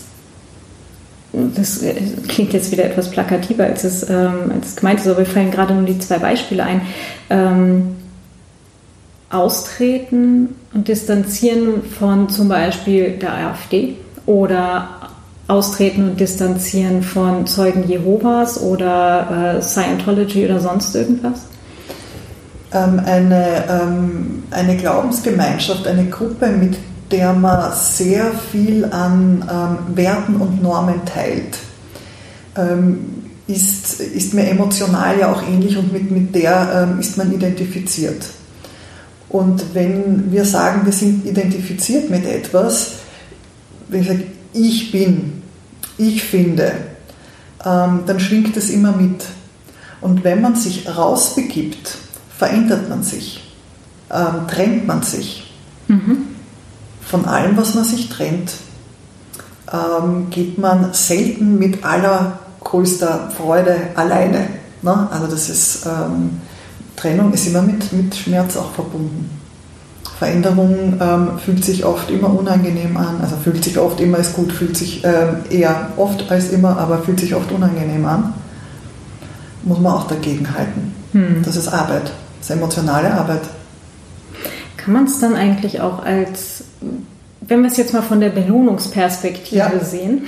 [1.55, 1.83] das
[2.29, 5.51] klingt jetzt wieder etwas plakativer, als es, ähm, als es gemeint ist, aber mir fallen
[5.51, 6.83] gerade nur die zwei Beispiele ein.
[7.31, 7.97] Ähm,
[9.31, 13.97] austreten und distanzieren von zum Beispiel der AfD
[14.27, 14.89] oder
[15.49, 21.47] austreten und distanzieren von Zeugen Jehovas oder äh, Scientology oder sonst irgendwas?
[22.75, 26.77] ähm, eine, ähm, eine Glaubensgemeinschaft, eine Gruppe, mit
[27.15, 31.59] der man sehr viel an ähm, Werten und Normen teilt.
[32.57, 37.33] Ähm, ist, ist mir emotional ja auch ähnlich und mit, mit der ähm, ist man
[37.33, 38.25] identifiziert.
[39.29, 42.95] Und wenn wir sagen, wir sind identifiziert mit etwas,
[43.89, 45.43] wenn ich sage, ich bin,
[45.99, 46.73] ich finde,
[47.65, 49.25] ähm, dann schwingt es immer mit.
[50.01, 51.97] Und wenn man sich rausbegibt,
[52.37, 53.53] verändert man sich,
[54.11, 55.53] ähm, trennt man sich.
[55.87, 56.34] Mhm.
[57.07, 58.53] Von allem, was man sich trennt,
[59.73, 64.47] ähm, geht man selten mit allergrößter Freude alleine.
[64.83, 65.09] Ne?
[65.11, 66.41] Also das ist, ähm,
[66.97, 69.31] Trennung ist immer mit, mit Schmerz auch verbunden.
[70.19, 74.53] Veränderung ähm, fühlt sich oft immer unangenehm an, also fühlt sich oft immer als gut,
[74.53, 78.33] fühlt sich ähm, eher oft als immer, aber fühlt sich oft unangenehm an.
[79.65, 80.95] Muss man auch dagegen halten.
[81.13, 81.43] Hm.
[81.45, 83.43] Das ist Arbeit, das ist emotionale Arbeit.
[84.77, 86.54] Kann man es dann eigentlich auch als,
[87.41, 89.85] wenn wir es jetzt mal von der Belohnungsperspektive ja.
[89.85, 90.27] sehen,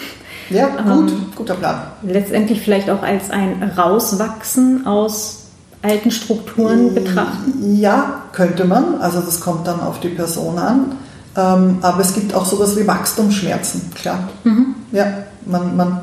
[0.51, 1.83] ja, gut, ähm, guter Plan.
[2.03, 5.47] Letztendlich vielleicht auch als ein Rauswachsen aus
[5.83, 7.77] alten Strukturen betrachten?
[7.77, 9.01] Ja, könnte man.
[9.01, 10.93] Also das kommt dann auf die Person an.
[11.37, 14.29] Ähm, aber es gibt auch sowas wie Wachstumsschmerzen, klar.
[14.45, 14.75] Mhm.
[14.93, 15.07] Ja,
[15.45, 16.01] man, man,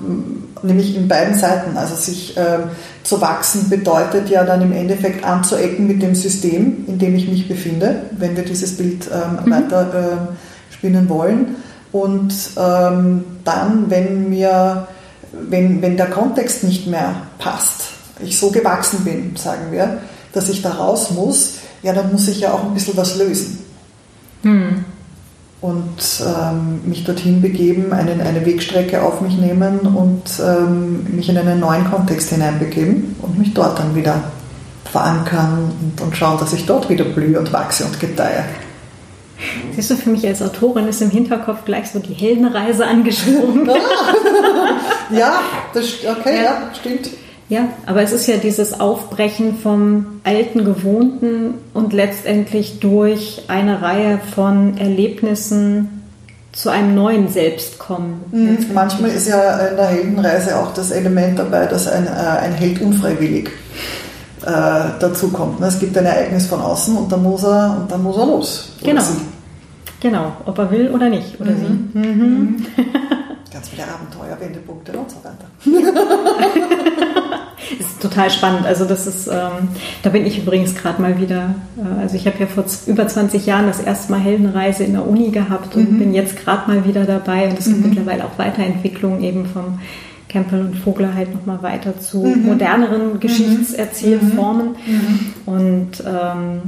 [0.63, 1.77] nämlich in beiden Seiten.
[1.77, 2.69] Also sich ähm,
[3.03, 7.47] zu wachsen bedeutet ja dann im Endeffekt anzuecken mit dem System, in dem ich mich
[7.47, 9.51] befinde, wenn wir dieses Bild ähm, mhm.
[9.51, 11.55] weiter äh, spinnen wollen.
[11.91, 14.87] Und ähm, dann, wenn mir,
[15.31, 17.83] wenn, wenn der Kontext nicht mehr passt,
[18.19, 19.99] ich so gewachsen bin, sagen wir,
[20.33, 23.59] dass ich da raus muss, ja, dann muss ich ja auch ein bisschen was lösen.
[24.41, 24.85] Hm.
[25.63, 31.37] Und ähm, mich dorthin begeben, einen, eine Wegstrecke auf mich nehmen und ähm, mich in
[31.37, 34.23] einen neuen Kontext hineinbegeben und mich dort dann wieder
[34.91, 38.43] verankern und, und schauen, dass ich dort wieder blühe und wachse und gedeihe.
[39.73, 43.65] Siehst du, für mich als Autorin ist im Hinterkopf gleich so die Heldenreise angesprungen.
[45.11, 45.39] ja,
[45.73, 47.09] das, okay, ja, ja stimmt.
[47.49, 54.19] Ja, aber es ist ja dieses Aufbrechen vom alten Gewohnten und letztendlich durch eine Reihe
[54.33, 56.03] von Erlebnissen
[56.53, 58.23] zu einem neuen Selbst kommen.
[58.31, 58.57] Mhm.
[58.73, 62.79] Manchmal ist ja in der Heldenreise auch das Element dabei, dass ein, äh, ein Held
[62.81, 63.49] unfreiwillig
[64.45, 64.49] äh,
[64.99, 65.59] dazu kommt.
[65.59, 65.67] Ne?
[65.67, 68.73] Es gibt ein Ereignis von außen und dann muss er, und dann muss er los.
[68.83, 69.01] Genau.
[69.99, 71.89] Genau, ob er will oder nicht, oder mhm.
[71.93, 71.99] sie.
[71.99, 72.05] Mhm.
[72.05, 72.65] mhm.
[73.53, 75.47] Ganz viele Abenteuer, Wendepunkte und so weiter.
[77.79, 78.65] ist total spannend.
[78.65, 79.69] Also das ist, ähm,
[80.01, 83.45] da bin ich übrigens gerade mal wieder, äh, also ich habe ja vor über 20
[83.45, 85.99] Jahren das erste Mal Heldenreise in der Uni gehabt und mhm.
[85.99, 87.89] bin jetzt gerade mal wieder dabei und es gibt mhm.
[87.89, 89.79] mittlerweile auch Weiterentwicklungen eben vom
[90.29, 92.45] Campbell und Vogler halt nochmal weiter zu mhm.
[92.45, 93.19] moderneren mhm.
[93.19, 94.69] Geschichtserzählformen.
[94.85, 95.33] Mhm.
[95.45, 96.61] Und ähm,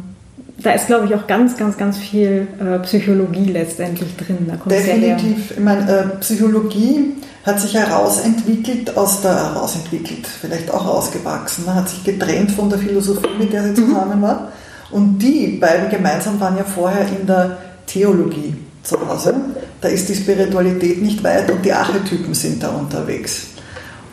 [0.65, 4.51] da ist, glaube ich, auch ganz, ganz, ganz viel äh, Psychologie letztendlich drin.
[4.65, 5.51] Definitiv.
[5.51, 7.13] Ich meine, äh, Psychologie
[7.45, 13.29] hat sich herausentwickelt aus der, herausentwickelt, vielleicht auch ausgewachsen, hat sich getrennt von der Philosophie,
[13.37, 13.89] mit der sie mhm.
[13.89, 14.51] zusammen war.
[14.89, 19.35] Und die beiden gemeinsam waren ja vorher in der Theologie zu Hause.
[19.81, 23.47] Da ist die Spiritualität nicht weit und die Archetypen sind da unterwegs.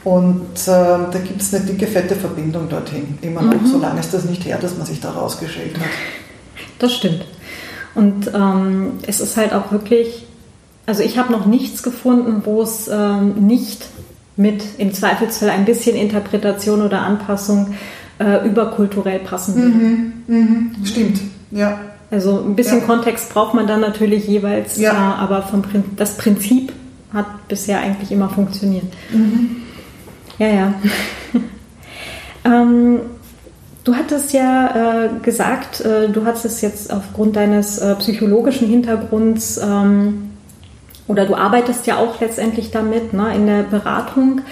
[0.04, 3.18] Und äh, da gibt es eine dicke, fette Verbindung dorthin.
[3.22, 3.66] Immer noch, mhm.
[3.66, 5.88] solange ist das nicht her, dass man sich da rausgeschält hat.
[6.82, 7.24] Das stimmt.
[7.94, 10.26] Und ähm, es ist halt auch wirklich,
[10.84, 13.86] also ich habe noch nichts gefunden, wo es ähm, nicht
[14.36, 17.74] mit im Zweifelsfall ein bisschen Interpretation oder Anpassung
[18.18, 19.68] äh, überkulturell passen würde.
[19.68, 21.20] Mhm, mhm, stimmt,
[21.52, 21.78] ja.
[22.10, 22.84] Also ein bisschen ja.
[22.84, 24.92] Kontext braucht man dann natürlich jeweils, ja.
[24.92, 26.72] äh, aber vom Prin das Prinzip
[27.14, 28.86] hat bisher eigentlich immer funktioniert.
[29.12, 29.58] Mhm.
[30.38, 30.74] Ja, ja.
[32.44, 33.00] ähm,
[33.84, 40.30] Du hattest ja äh, gesagt, äh, du hattest jetzt aufgrund deines äh, psychologischen Hintergrunds ähm,
[41.08, 44.42] oder du arbeitest ja auch letztendlich damit ne, in der Beratung.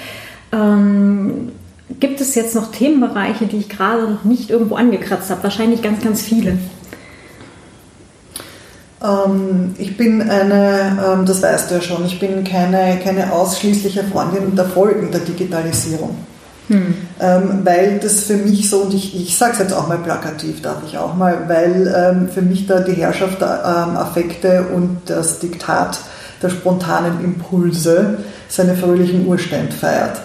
[0.52, 1.52] Ähm,
[2.00, 5.44] gibt es jetzt noch Themenbereiche, die ich gerade noch nicht irgendwo angekratzt habe?
[5.44, 6.58] Wahrscheinlich ganz, ganz viele.
[9.02, 14.04] Ähm, ich bin eine, ähm, das weißt du ja schon, ich bin keine, keine ausschließliche
[14.04, 16.16] Freundin der Folgen der Digitalisierung.
[16.70, 16.94] Hm.
[17.20, 20.62] Ähm, weil das für mich so, und ich, ich sage es jetzt auch mal plakativ,
[20.62, 24.98] darf ich auch mal, weil ähm, für mich da die Herrschaft der ähm, Affekte und
[25.06, 25.98] das Diktat
[26.40, 28.18] der spontanen Impulse
[28.48, 30.20] seine fröhlichen Urständ feiert.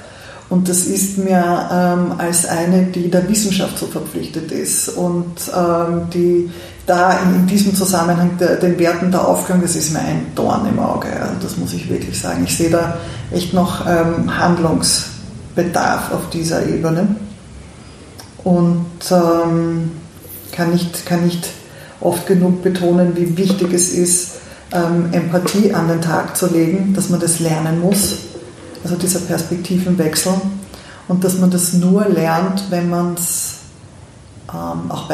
[0.48, 6.04] Und das ist mir ähm, als eine, die der Wissenschaft so verpflichtet ist und ähm,
[6.14, 6.52] die
[6.86, 10.68] da in, in diesem Zusammenhang der, den Werten der Aufklärung, das ist mir ein Dorn
[10.68, 11.08] im Auge.
[11.20, 12.44] Also das muss ich wirklich sagen.
[12.46, 13.00] Ich sehe da
[13.32, 15.15] echt noch ähm, Handlungs-
[15.56, 17.16] Bedarf auf dieser Ebene.
[18.44, 19.92] Und ähm,
[20.52, 21.48] kann nicht, kann nicht
[22.00, 24.36] oft genug betonen, wie wichtig es ist,
[24.72, 28.18] ähm, Empathie an den Tag zu legen, dass man das lernen muss,
[28.84, 30.34] also dieser Perspektivenwechsel
[31.08, 33.56] und dass man das nur lernt, wenn man es
[34.50, 35.10] ähm, auch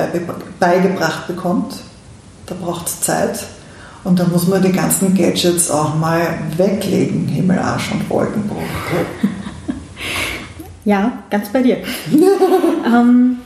[0.60, 1.76] beigebracht bekommt.
[2.46, 3.46] Da braucht es Zeit
[4.04, 8.58] und da muss man die ganzen Gadgets auch mal weglegen, Himmel, Arsch und Wolkenbruch.
[10.86, 11.78] Ja, ganz bei dir.
[12.86, 13.38] ähm,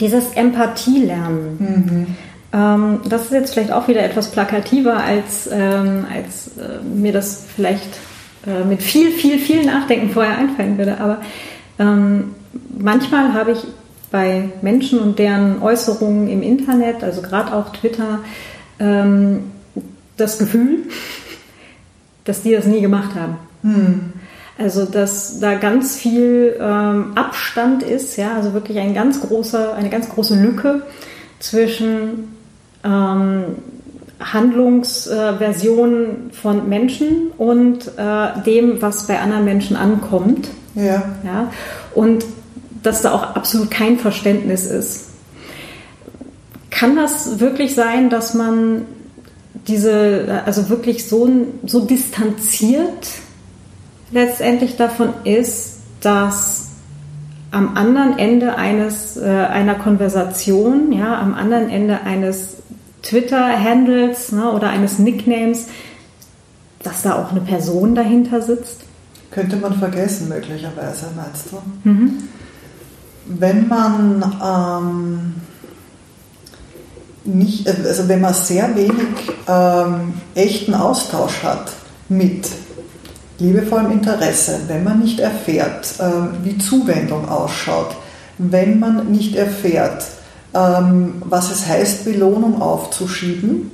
[0.00, 1.56] dieses Empathie-Lernen.
[1.58, 2.06] Mhm.
[2.52, 7.44] Ähm, das ist jetzt vielleicht auch wieder etwas plakativer, als, ähm, als äh, mir das
[7.54, 7.98] vielleicht
[8.46, 11.00] äh, mit viel, viel, viel Nachdenken vorher einfallen würde.
[11.00, 11.20] Aber
[11.78, 12.34] ähm,
[12.78, 13.58] manchmal habe ich
[14.10, 18.20] bei Menschen und deren Äußerungen im Internet, also gerade auch Twitter,
[18.78, 19.50] ähm,
[20.16, 20.84] das Gefühl,
[22.24, 23.36] dass die das nie gemacht haben.
[23.62, 24.12] Hm.
[24.56, 29.90] Also dass da ganz viel ähm, Abstand ist, ja, also wirklich ein ganz großer, eine
[29.90, 30.82] ganz große Lücke
[31.40, 32.36] zwischen
[32.84, 33.56] ähm,
[34.20, 40.48] Handlungsversionen äh, von Menschen und äh, dem, was bei anderen Menschen ankommt.
[40.76, 41.02] Ja.
[41.24, 41.50] ja.
[41.94, 42.24] Und
[42.82, 45.10] dass da auch absolut kein Verständnis ist.
[46.70, 48.82] Kann das wirklich sein, dass man
[49.66, 51.30] diese, also wirklich so,
[51.64, 53.08] so distanziert
[54.14, 56.68] letztendlich davon ist, dass
[57.50, 62.56] am anderen Ende eines, äh, einer Konversation, ja, am anderen Ende eines
[63.02, 65.66] Twitter-Handles ne, oder eines Nicknames,
[66.82, 68.82] dass da auch eine Person dahinter sitzt?
[69.30, 71.88] Könnte man vergessen, möglicherweise, meinst du?
[71.88, 72.24] Mhm.
[73.26, 75.34] Wenn man ähm,
[77.24, 81.72] nicht, also wenn man sehr wenig ähm, echten Austausch hat
[82.08, 82.48] mit
[83.38, 87.96] liebevollem Interesse, wenn man nicht erfährt, ähm, wie Zuwendung ausschaut,
[88.38, 90.04] wenn man nicht erfährt,
[90.54, 93.72] ähm, was es heißt, Belohnung aufzuschieben,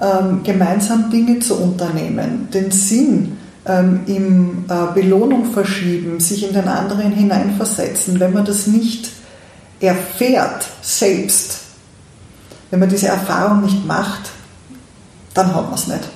[0.00, 3.36] ähm, gemeinsam Dinge zu unternehmen, den Sinn
[4.06, 9.10] im äh, Belohnung verschieben, sich in den anderen hineinversetzen, wenn man das nicht
[9.80, 11.58] erfährt selbst,
[12.70, 14.30] wenn man diese Erfahrung nicht macht,
[15.34, 16.08] dann hat man es nicht.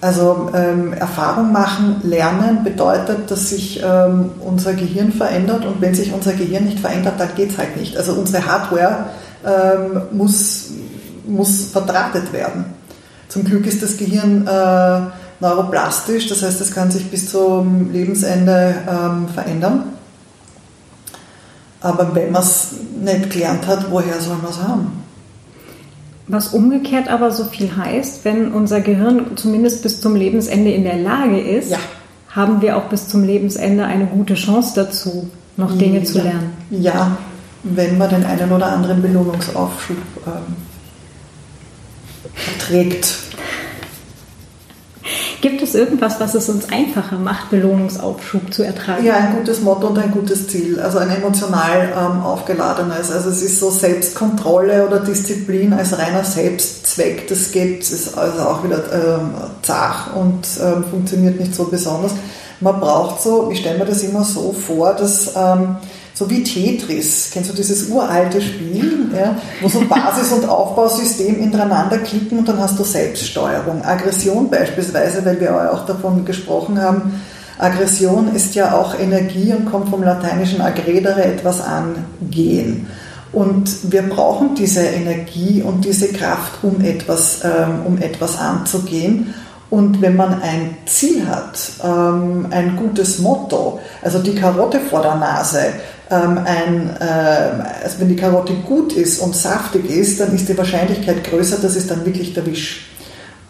[0.00, 6.12] Also ähm, Erfahrung machen, lernen bedeutet, dass sich ähm, unser Gehirn verändert und wenn sich
[6.12, 7.96] unser Gehirn nicht verändert, dann geht es halt nicht.
[7.96, 9.06] Also unsere Hardware
[9.44, 10.70] ähm, muss,
[11.26, 12.66] muss verdrahtet werden.
[13.28, 15.00] Zum Glück ist das Gehirn äh,
[15.40, 19.84] neuroplastisch, das heißt, es kann sich bis zum Lebensende ähm, verändern.
[21.80, 22.68] Aber wenn man es
[23.00, 25.07] nicht gelernt hat, woher soll man es haben?
[26.28, 30.98] Was umgekehrt aber so viel heißt, wenn unser Gehirn zumindest bis zum Lebensende in der
[30.98, 31.78] Lage ist, ja.
[32.28, 36.04] haben wir auch bis zum Lebensende eine gute Chance dazu, noch Dinge ja.
[36.04, 36.52] zu lernen.
[36.70, 37.16] Ja,
[37.62, 39.96] wenn man den einen oder anderen Belohnungsaufschub
[40.26, 40.56] ähm,
[42.34, 43.27] verträgt.
[45.40, 49.04] Gibt es irgendwas, was es uns einfacher macht, Belohnungsaufschub zu ertragen?
[49.04, 53.12] Ja, ein gutes Motto und ein gutes Ziel, also ein emotional ähm, aufgeladenes.
[53.12, 57.28] Also es ist so Selbstkontrolle oder Disziplin als reiner Selbstzweck.
[57.28, 62.12] Das geht, ist also auch wieder ähm, zach und ähm, funktioniert nicht so besonders.
[62.60, 65.76] Man braucht so, ich stelle mir das immer so vor, dass ähm,
[66.18, 67.30] so wie Tetris.
[67.32, 72.58] Kennst du dieses uralte Spiel, ja, wo so Basis- und Aufbausystem hintereinander klicken und dann
[72.58, 73.84] hast du Selbststeuerung.
[73.84, 77.20] Aggression beispielsweise, weil wir auch davon gesprochen haben,
[77.58, 82.88] Aggression ist ja auch Energie und kommt vom lateinischen aggredere, etwas angehen.
[83.32, 89.34] Und wir brauchen diese Energie und diese Kraft, um etwas, ähm, um etwas anzugehen.
[89.70, 95.16] Und wenn man ein Ziel hat, ähm, ein gutes Motto, also die Karotte vor der
[95.16, 95.60] Nase,
[96.10, 100.56] ähm, ein, äh, also wenn die Karotte gut ist und saftig ist, dann ist die
[100.56, 102.86] Wahrscheinlichkeit größer, dass es dann wirklich der Wisch.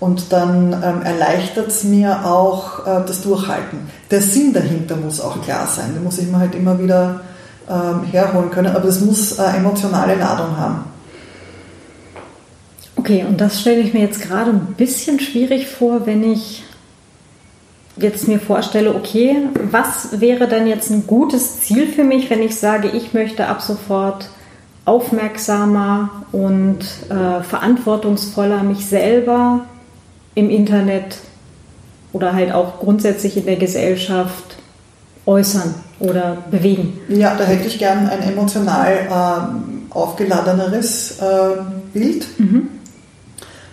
[0.01, 3.79] Und dann ähm, erleichtert es mir auch äh, das Durchhalten.
[4.11, 5.95] Der Sinn dahinter muss auch klar sein.
[5.95, 7.21] Den muss ich mir halt immer wieder
[7.69, 10.85] ähm, herholen können, aber es muss äh, emotionale Ladung haben.
[12.97, 16.65] Okay, und das stelle ich mir jetzt gerade ein bisschen schwierig vor, wenn ich
[18.01, 19.37] jetzt mir vorstelle, okay,
[19.71, 23.63] was wäre dann jetzt ein gutes Ziel für mich, wenn ich sage, ich möchte ab
[23.63, 24.29] sofort
[24.85, 26.81] aufmerksamer und
[27.11, 29.65] äh, verantwortungsvoller mich selber
[30.35, 31.19] im Internet
[32.13, 34.57] oder halt auch grundsätzlich in der Gesellschaft
[35.27, 36.99] äußern oder bewegen.
[37.09, 41.63] Ja, da hätte ich gern ein emotional äh, aufgeladeneres äh,
[41.93, 42.27] Bild.
[42.39, 42.78] Mhm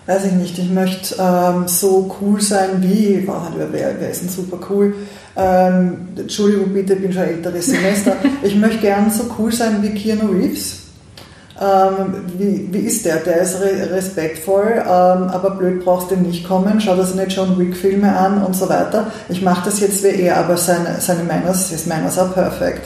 [0.06, 4.30] weiß ich nicht, ich möchte ähm, so cool sein wie, wow, wer, wer ist denn
[4.30, 4.94] super cool?
[5.36, 8.15] Ähm, Entschuldigung bitte, ich bin schon älteres Semester.
[8.44, 10.82] ich möchte gern so cool sein wie Keanu Reeves.
[11.60, 13.18] Ähm, wie, wie ist der?
[13.18, 16.82] Der ist re respektvoll, ähm, aber blöd brauchst du nicht kommen.
[16.82, 19.11] Schau dir nicht John Wick-Filme an und so weiter.
[19.30, 22.82] Ich mache das jetzt wie er, aber seine, seine Manners, his Manners are perfect.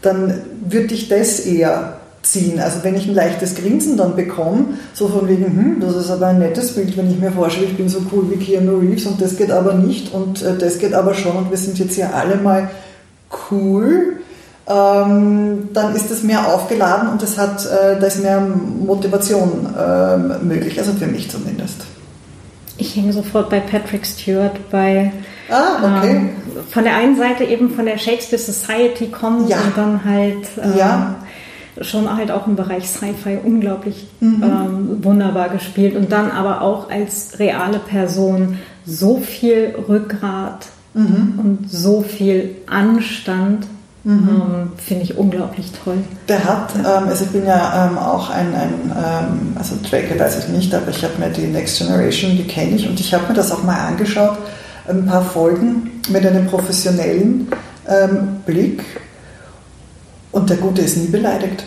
[0.00, 2.58] Dann würde ich das eher ziehen.
[2.58, 6.28] Also wenn ich ein leichtes Grinsen dann bekomme, so von wegen, hm, das ist aber
[6.28, 9.20] ein nettes Bild, wenn ich mir vorstelle, ich bin so cool wie Keanu Reeves und
[9.20, 12.14] das geht aber nicht und äh, das geht aber schon und wir sind jetzt hier
[12.14, 12.70] alle mal
[13.50, 14.16] cool,
[14.66, 20.16] ähm, dann ist das mehr aufgeladen und das hat, äh, da ist mehr Motivation äh,
[20.42, 21.84] möglich, also für mich zumindest.
[22.76, 25.12] Ich hänge sofort bei Patrick Stewart, bei
[25.50, 26.10] Ah, okay.
[26.10, 26.30] Ähm,
[26.70, 29.58] von der einen Seite eben von der Shakespeare Society kommt ja.
[29.58, 31.16] und dann halt ähm, ja
[31.80, 34.42] schon halt auch im Bereich Sci-Fi unglaublich mhm.
[34.42, 41.38] ähm, wunderbar gespielt und dann aber auch als reale Person so viel Rückgrat mhm.
[41.38, 43.66] und so viel Anstand.
[44.04, 44.28] Mhm.
[44.28, 45.96] Ähm, Finde ich unglaublich toll.
[46.28, 50.44] Der hat, ähm, also ich bin ja ähm, auch ein, ein ähm, also Tracker weiß
[50.44, 53.28] ich nicht, aber ich habe mir die Next Generation, die kenne ich und ich habe
[53.28, 54.36] mir das auch mal angeschaut,
[54.86, 57.48] ein paar Folgen mit einem professionellen
[57.88, 58.82] ähm, Blick
[60.34, 61.64] und der Gute ist nie beleidigt.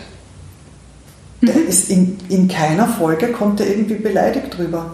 [1.40, 1.68] Der mhm.
[1.68, 4.92] ist in, in keiner Folge kommt er irgendwie beleidigt drüber.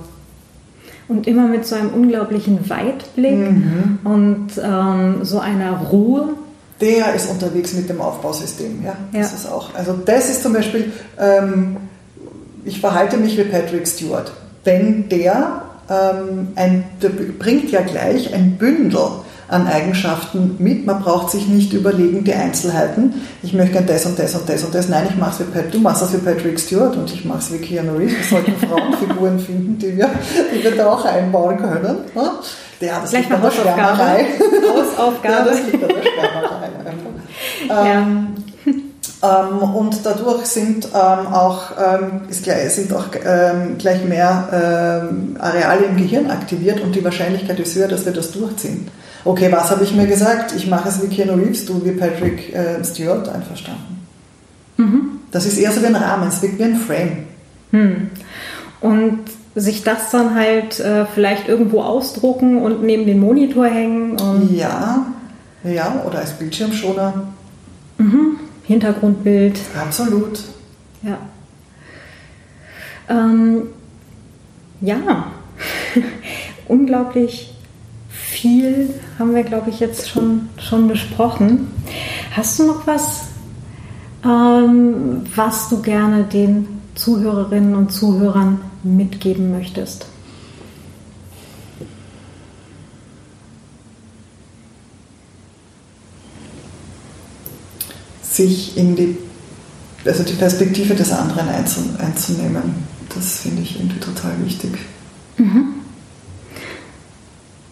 [1.09, 3.99] Und immer mit so einem unglaublichen Weitblick mhm.
[4.05, 6.31] und ähm, so einer Ruhe.
[6.81, 8.97] Der ist unterwegs mit dem Aufbausystem, ja.
[9.13, 9.21] ja.
[9.21, 9.75] Das ist auch.
[9.75, 11.77] Also das ist zum Beispiel, ähm,
[12.65, 14.33] ich verhalte mich wie Patrick Stewart.
[14.63, 20.87] Wenn der, ähm, ein, der bringt ja gleich ein Bündel an Eigenschaften mit.
[20.87, 23.15] Man braucht sich nicht überlegen, die Einzelheiten.
[23.43, 24.89] Ich möchte gerne das und das und das und das.
[24.89, 27.39] Nein, ich mache es wie Pat, du machst es wie Patrick Stewart und ich mache
[27.39, 28.31] es wie Keanu Reeves.
[28.31, 30.11] Wir sollten Frauenfiguren finden, die wir,
[30.55, 31.97] die wir da auch einbauen können.
[32.81, 34.27] Ja, das Gleich liegt der Schwärmerei.
[34.69, 35.35] Hausaufgabe.
[35.35, 36.69] Ja, das liegt an der Schwärmerei.
[37.69, 37.87] Ja.
[37.87, 38.54] Ähm, ähm,
[39.25, 46.31] und dadurch sind ähm, auch, ähm, sind auch ähm, gleich mehr ähm, Areale im Gehirn
[46.31, 48.89] aktiviert und die Wahrscheinlichkeit ist höher, dass wir das durchziehen.
[49.25, 50.55] Okay, was habe ich mir gesagt?
[50.55, 54.07] Ich mache es wie Keanu Reeves, du wie Patrick Stewart, einverstanden.
[54.77, 55.21] Mhm.
[55.31, 57.25] Das ist eher so wie ein Rahmen, es wirkt wie ein Frame.
[57.71, 58.11] Hm.
[58.81, 59.25] Und
[59.57, 64.17] sich das dann halt äh, vielleicht irgendwo ausdrucken und neben den Monitor hängen.
[64.55, 65.07] ja,
[65.65, 67.25] ja, oder als Bildschirmschoner.
[67.99, 68.39] Mhm.
[68.65, 69.61] Hintergrundbild.
[69.81, 70.41] Absolut.
[71.03, 71.19] Ja.
[73.09, 73.69] Ähm,
[74.81, 75.33] ja,
[76.69, 77.55] unglaublich
[78.09, 81.69] viel haben wir, glaube ich, jetzt schon, schon besprochen.
[82.33, 83.27] Hast du noch was,
[84.25, 90.07] ähm, was du gerne den Zuhörerinnen und Zuhörern mitgeben möchtest?
[98.35, 99.17] Sich in die,
[100.05, 102.75] also die Perspektive des anderen einzunehmen,
[103.15, 104.73] das finde ich irgendwie total wichtig.
[105.39, 105.75] Mhm.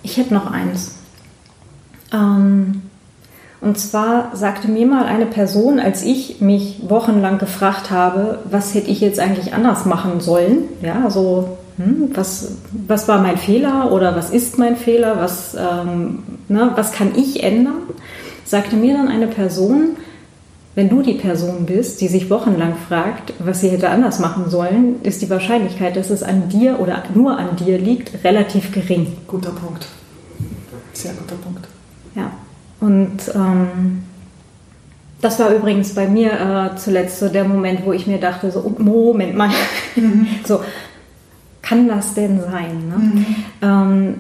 [0.05, 0.93] Ich hätte noch eins.
[2.12, 2.82] Ähm,
[3.60, 8.90] und zwar sagte mir mal eine Person, als ich mich wochenlang gefragt habe, was hätte
[8.90, 10.64] ich jetzt eigentlich anders machen sollen?
[10.80, 15.16] Ja, so, hm, was, was war mein Fehler oder was ist mein Fehler?
[15.18, 17.82] Was, ähm, ne, was kann ich ändern?
[18.44, 19.97] Sagte mir dann eine Person,
[20.74, 25.03] wenn du die Person bist, die sich wochenlang fragt, was sie hätte anders machen sollen,
[25.03, 29.09] ist die Wahrscheinlichkeit, dass es an dir oder nur an dir liegt, relativ gering.
[29.27, 29.86] Guter Punkt.
[30.94, 31.69] Sehr guter Punkt.
[32.15, 32.31] Ja,
[32.81, 34.03] und ähm,
[35.20, 38.61] das war übrigens bei mir äh, zuletzt so der Moment, wo ich mir dachte, so,
[38.65, 39.51] oh, Moment mal,
[39.94, 40.27] mhm.
[40.44, 40.61] so,
[41.61, 42.89] kann das denn sein?
[42.89, 42.97] Ne?
[42.97, 43.27] Mhm.
[43.62, 44.15] Ähm,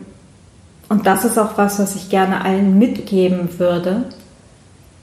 [0.88, 4.04] und das ist auch was, was ich gerne allen mitgeben würde,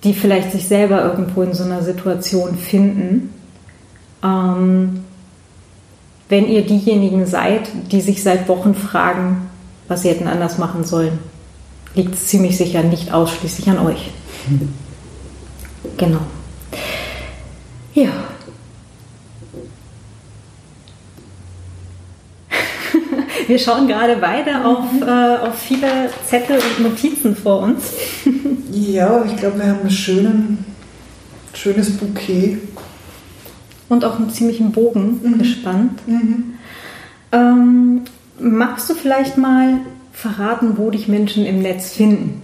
[0.04, 3.34] die vielleicht sich selber irgendwo in so einer Situation finden.
[4.24, 5.04] Ähm,
[6.30, 9.50] wenn ihr diejenigen seid, die sich seit Wochen fragen,
[9.88, 11.20] was sie hätten anders machen sollen
[11.96, 14.12] liegt es ziemlich sicher nicht ausschließlich an euch.
[15.96, 16.20] Genau.
[17.94, 18.12] Ja.
[23.50, 25.88] Wir schauen gerade beide auf, äh, auf viele
[26.24, 27.94] Zettel und Notizen vor uns.
[28.72, 30.64] ja, ich glaube, wir haben ein schönen,
[31.56, 32.60] schönes Bouquet.
[33.90, 35.40] Und auch einen ziemlichen Bogen mhm.
[35.40, 36.00] gespannt.
[36.06, 36.60] Mhm.
[37.32, 38.02] Ähm,
[38.40, 39.80] magst du vielleicht mal
[40.14, 42.44] verraten, wo dich Menschen im Netz finden?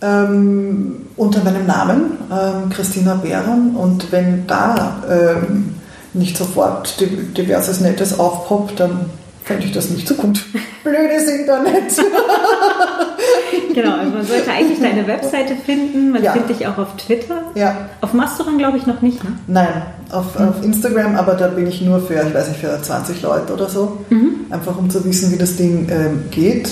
[0.00, 3.76] Ähm, unter meinem Namen, ähm, Christina Behren.
[3.76, 5.74] Und wenn da ähm,
[6.14, 6.98] nicht sofort
[7.36, 9.10] diverses Nettes aufpoppt, dann
[9.44, 10.44] fände ich das nicht so gut.
[10.84, 11.92] Blödes Internet.
[13.74, 16.10] genau, also man sollte eigentlich deine Webseite finden.
[16.10, 16.32] Man ja.
[16.32, 17.42] findet dich auch auf Twitter.
[17.54, 17.88] Ja.
[18.00, 19.30] Auf Mastodon glaube ich noch nicht, ne?
[19.46, 20.48] Nein, auf, mhm.
[20.48, 23.68] auf, Instagram, aber da bin ich nur für, ich weiß nicht, für 20 Leute oder
[23.68, 23.98] so.
[24.10, 24.46] Mhm.
[24.50, 26.70] Einfach um zu wissen, wie das Ding ähm, geht.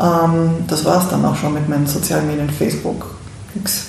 [0.00, 3.14] Ähm, das war es dann auch schon mit meinen sozialen Medien, Facebook,
[3.54, 3.86] nix.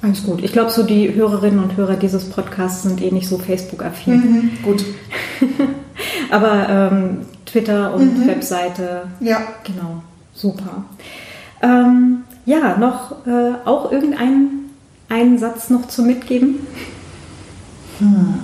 [0.00, 0.44] Alles gut.
[0.44, 4.14] Ich glaube, so die Hörerinnen und Hörer dieses Podcasts sind eh nicht so Facebook-affin.
[4.14, 4.84] Mhm, gut.
[6.30, 8.28] Aber ähm, Twitter und mhm.
[8.28, 9.02] Webseite.
[9.20, 9.40] Ja.
[9.64, 10.02] Genau.
[10.34, 10.84] Super.
[11.62, 14.58] Ähm, ja, noch äh, auch irgendeinen
[15.08, 16.66] einen Satz noch zu mitgeben?
[17.98, 18.34] Hm.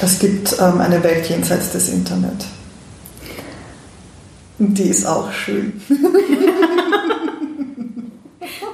[0.00, 2.46] Es gibt ähm, eine Welt jenseits des Internet.
[4.58, 5.80] Und die ist auch schön.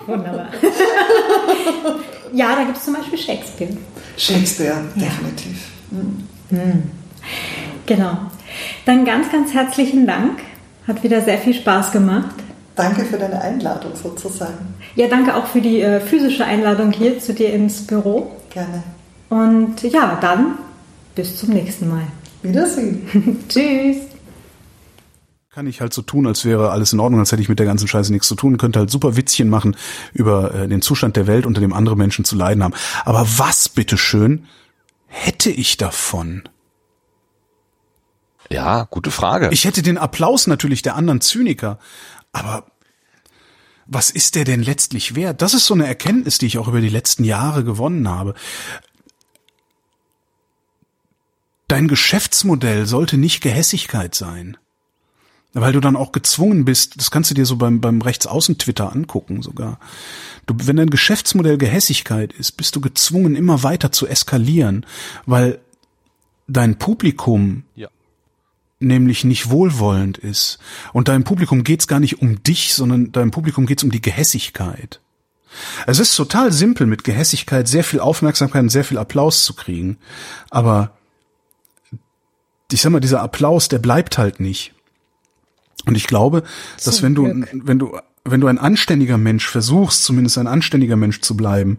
[0.07, 0.49] Wunderbar.
[2.33, 3.77] ja, da gibt es zum Beispiel Shakespeare.
[4.17, 5.53] Shakespeare, definitiv.
[5.53, 5.82] Ja.
[5.93, 6.83] Mhm.
[7.87, 8.19] Genau.
[8.85, 10.41] Dann ganz, ganz herzlichen Dank.
[10.87, 12.35] Hat wieder sehr viel Spaß gemacht.
[12.75, 14.75] Danke für deine Einladung sozusagen.
[14.97, 18.33] Ja, danke auch für die äh, physische Einladung hier zu dir ins Büro.
[18.51, 18.83] Gerne.
[19.29, 20.59] Und ja, dann
[21.15, 22.03] bis zum nächsten Mal.
[22.43, 23.45] Wiedersehen.
[23.49, 24.13] Tschüss
[25.55, 27.67] kann ich halt so tun, als wäre alles in Ordnung, als hätte ich mit der
[27.67, 29.77] ganzen Scheiße nichts zu tun, könnte halt super Witzchen machen
[30.15, 32.73] über äh, den Zustand der Welt, unter dem andere Menschen zu leiden haben.
[33.05, 34.47] Aber was bitteschön
[35.13, 36.43] hätte ich davon?
[38.51, 39.51] Ja, gute Frage.
[39.53, 41.79] Ich hätte den Applaus natürlich der anderen Zyniker,
[42.33, 42.67] aber
[43.87, 45.43] was ist der denn letztlich wert?
[45.43, 48.35] Das ist so eine Erkenntnis, die ich auch über die letzten Jahre gewonnen habe.
[51.69, 54.57] Dein Geschäftsmodell sollte nicht Gehässigkeit sein.
[55.55, 59.43] Weil du dann auch gezwungen bist, das kannst du dir so beim, beim Rechtsaußen-Twitter angucken
[59.43, 59.79] sogar.
[60.47, 64.87] Du, wenn dein Geschäftsmodell Gehässigkeit ist, bist du gezwungen, immer weiter zu eskalieren,
[65.27, 65.61] weil
[66.49, 67.89] dein Publikum ja.
[68.81, 70.59] nämlich nicht wohlwollend ist.
[70.95, 75.01] Und deinem Publikum geht's gar nicht um dich, sondern deinem Publikum geht's um die Gehässigkeit.
[75.87, 79.99] Es ist total simpel, mit Gehässigkeit sehr viel Aufmerksamkeit und sehr viel Applaus zu kriegen.
[80.51, 80.97] Aber
[82.71, 84.73] ich sag mal, dieser Applaus, der bleibt halt nicht.
[85.87, 86.43] Und ich glaube,
[86.85, 90.97] dass Zum wenn du, wenn du, wenn du ein anständiger Mensch versuchst, zumindest ein anständiger
[90.97, 91.79] Mensch zu bleiben,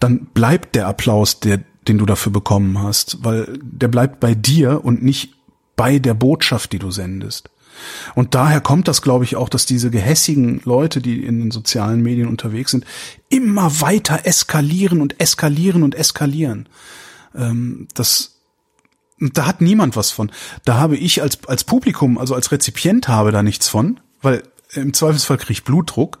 [0.00, 4.84] dann bleibt der Applaus, der, den du dafür bekommen hast, weil der bleibt bei dir
[4.84, 5.34] und nicht
[5.76, 7.50] bei der Botschaft, die du sendest.
[8.14, 12.02] Und daher kommt das, glaube ich, auch, dass diese gehässigen Leute, die in den sozialen
[12.02, 12.84] Medien unterwegs sind,
[13.28, 16.68] immer weiter eskalieren und eskalieren und eskalieren.
[17.34, 18.36] Ähm, das
[19.30, 20.30] da hat niemand was von.
[20.64, 24.42] Da habe ich als, als Publikum, also als Rezipient habe da nichts von, weil
[24.72, 26.18] im Zweifelsfall kriege ich Blutdruck.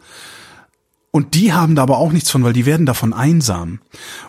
[1.10, 3.80] Und die haben da aber auch nichts von, weil die werden davon einsam.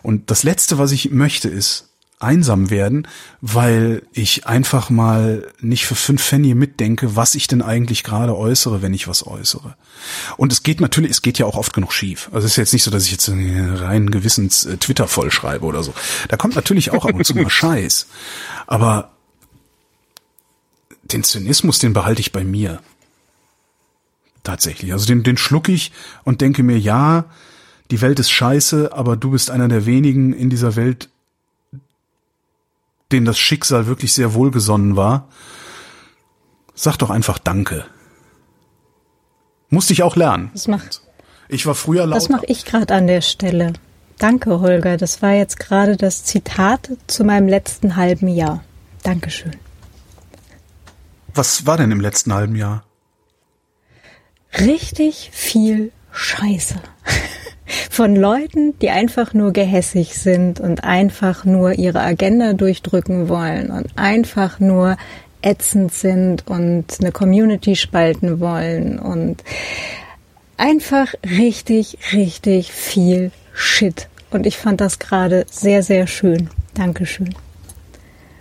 [0.01, 1.92] Und das Letzte, was ich möchte, ist,
[2.23, 3.07] einsam werden,
[3.41, 8.81] weil ich einfach mal nicht für fünf Pfennig mitdenke, was ich denn eigentlich gerade äußere,
[8.81, 9.75] wenn ich was äußere.
[10.37, 12.29] Und es geht natürlich, es geht ja auch oft genug schief.
[12.31, 15.83] Also es ist jetzt nicht so, dass ich jetzt rein gewissens äh, Twitter vollschreibe oder
[15.83, 15.93] so.
[16.29, 18.07] Da kommt natürlich auch ab und zu mal Scheiß.
[18.65, 19.11] Aber
[21.03, 22.81] den Zynismus, den behalte ich bei mir.
[24.43, 24.91] Tatsächlich.
[24.91, 25.91] Also den, den schluck ich
[26.23, 27.25] und denke mir, ja,
[27.91, 31.09] die Welt ist scheiße, aber du bist einer der wenigen in dieser Welt,
[33.11, 35.27] denen das Schicksal wirklich sehr wohlgesonnen war,
[36.73, 37.85] sag doch einfach Danke.
[39.69, 40.51] Musste ich auch lernen.
[40.53, 41.01] Das macht,
[41.49, 42.15] ich war früher laut.
[42.15, 43.73] Das mache ich gerade an der Stelle.
[44.19, 44.97] Danke, Holger.
[44.97, 48.63] Das war jetzt gerade das Zitat zu meinem letzten halben Jahr.
[49.01, 49.55] Dankeschön.
[51.33, 52.83] Was war denn im letzten halben Jahr?
[54.59, 56.75] Richtig viel Scheiße
[57.89, 63.87] von Leuten, die einfach nur gehässig sind und einfach nur ihre Agenda durchdrücken wollen und
[63.95, 64.97] einfach nur
[65.41, 69.43] ätzend sind und eine Community spalten wollen und
[70.57, 74.07] einfach richtig, richtig viel Shit.
[74.31, 76.49] Und ich fand das gerade sehr, sehr schön.
[76.73, 77.35] Dankeschön.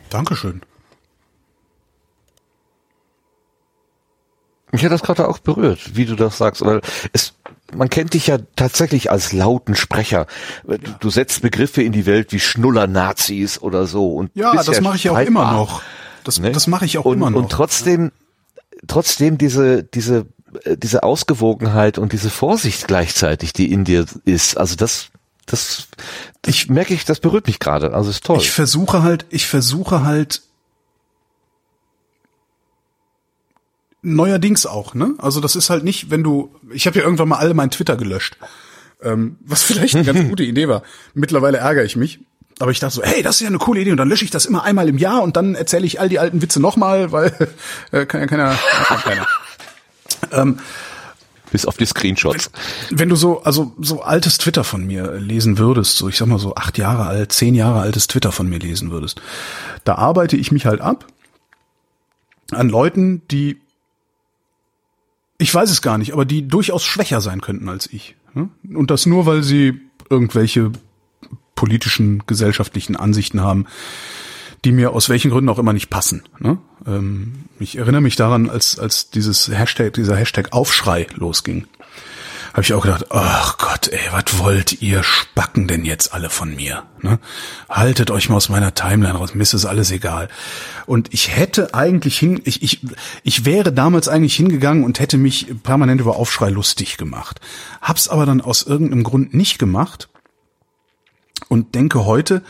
[0.09, 0.63] Dankeschön.
[4.71, 6.81] Mich hat das gerade auch berührt, wie du das sagst, weil
[7.13, 7.35] es
[7.75, 10.27] man kennt dich ja tatsächlich als lauten Sprecher.
[10.67, 14.15] Du, du setzt Begriffe in die Welt wie Schnuller Nazis oder so.
[14.15, 15.83] Und ja, das ja mache ich auch immer noch.
[16.25, 16.53] Das, ne?
[16.53, 17.39] das mache ich auch und, immer noch.
[17.39, 18.13] Und trotzdem,
[18.87, 20.27] trotzdem diese, diese,
[20.65, 24.57] äh, diese Ausgewogenheit und diese Vorsicht gleichzeitig, die in dir ist.
[24.57, 25.09] Also das,
[25.47, 25.89] das,
[26.47, 27.95] ich merke ich, das berührt mich gerade.
[27.95, 28.39] Also ist toll.
[28.39, 30.43] Ich versuche halt, ich versuche halt
[34.03, 35.15] neuerdings auch, ne?
[35.19, 37.97] Also das ist halt nicht, wenn du, ich habe ja irgendwann mal alle mein Twitter
[37.97, 38.37] gelöscht,
[39.03, 40.83] ähm, was vielleicht eine ganz gute Idee war.
[41.15, 42.21] Mittlerweile ärgere ich mich,
[42.59, 44.31] aber ich dachte so, hey, das ist ja eine coole Idee und dann lösche ich
[44.31, 47.33] das immer einmal im Jahr und dann erzähle ich all die alten Witze nochmal, weil
[47.93, 48.59] äh, kann ja keiner.
[49.05, 49.27] keiner.
[50.33, 50.59] ähm,
[51.53, 52.51] Bis auf die Screenshots.
[52.91, 56.27] Wenn, wenn, du so, also so altes Twitter von mir lesen würdest, so ich sag
[56.27, 59.23] mal so acht Jahre alt, zehn Jahre altes Twitter von mir lesen würdest,
[59.85, 61.07] da arbeite ich mich halt ab
[62.51, 63.62] an Leuten, die
[65.43, 68.17] ich weiß es gar nicht, aber die durchaus schwächer sein könnten als ich.
[68.73, 70.73] Und das nur, weil sie irgendwelche
[71.55, 73.67] politischen, gesellschaftlichen Ansichten haben,
[74.65, 76.23] die mir aus welchen Gründen auch immer nicht passen.
[76.39, 76.59] Ne?
[76.87, 81.67] Ähm, ich erinnere mich daran, als, als dieses Hashtag, dieser Hashtag Aufschrei losging
[82.53, 86.55] habe ich auch gedacht, ach Gott, ey, was wollt ihr Spacken denn jetzt alle von
[86.55, 86.83] mir?
[87.01, 87.19] Ne?
[87.69, 90.29] Haltet euch mal aus meiner Timeline raus, mir ist es alles egal.
[90.85, 92.81] Und ich hätte eigentlich hin, ich, ich,
[93.23, 97.41] ich wäre damals eigentlich hingegangen und hätte mich permanent über Aufschrei lustig gemacht.
[97.81, 100.11] Hab's aber dann aus irgendeinem Grund nicht gemacht
[101.49, 102.43] und denke heute,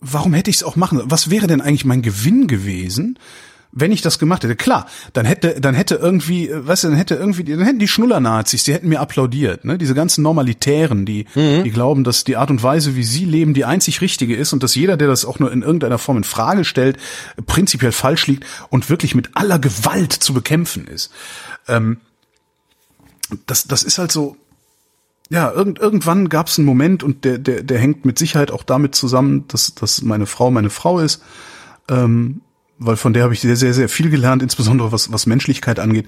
[0.00, 1.00] warum hätte ich es auch machen?
[1.04, 3.18] Was wäre denn eigentlich mein Gewinn gewesen,
[3.70, 6.96] wenn ich das gemacht hätte, klar, dann hätte, dann hätte irgendwie, äh, weißt du, dann
[6.96, 9.78] hätte irgendwie, dann hätten die Schnuller-Nazis, die hätten mir applaudiert, ne?
[9.78, 11.64] Diese ganzen Normalitären, die, mhm.
[11.64, 14.62] die glauben, dass die Art und Weise, wie sie leben, die einzig richtige ist und
[14.62, 16.96] dass jeder, der das auch nur in irgendeiner Form in Frage stellt,
[17.46, 21.10] prinzipiell falsch liegt und wirklich mit aller Gewalt zu bekämpfen ist.
[21.66, 21.98] Ähm,
[23.46, 24.36] das, das ist halt so,
[25.28, 28.62] ja, irgend, irgendwann gab es einen Moment und der, der, der hängt mit Sicherheit auch
[28.62, 31.22] damit zusammen, dass, dass meine Frau meine Frau ist.
[31.88, 32.40] Ähm,
[32.78, 36.06] weil von der habe ich sehr, sehr, sehr viel gelernt, insbesondere was, was Menschlichkeit angeht,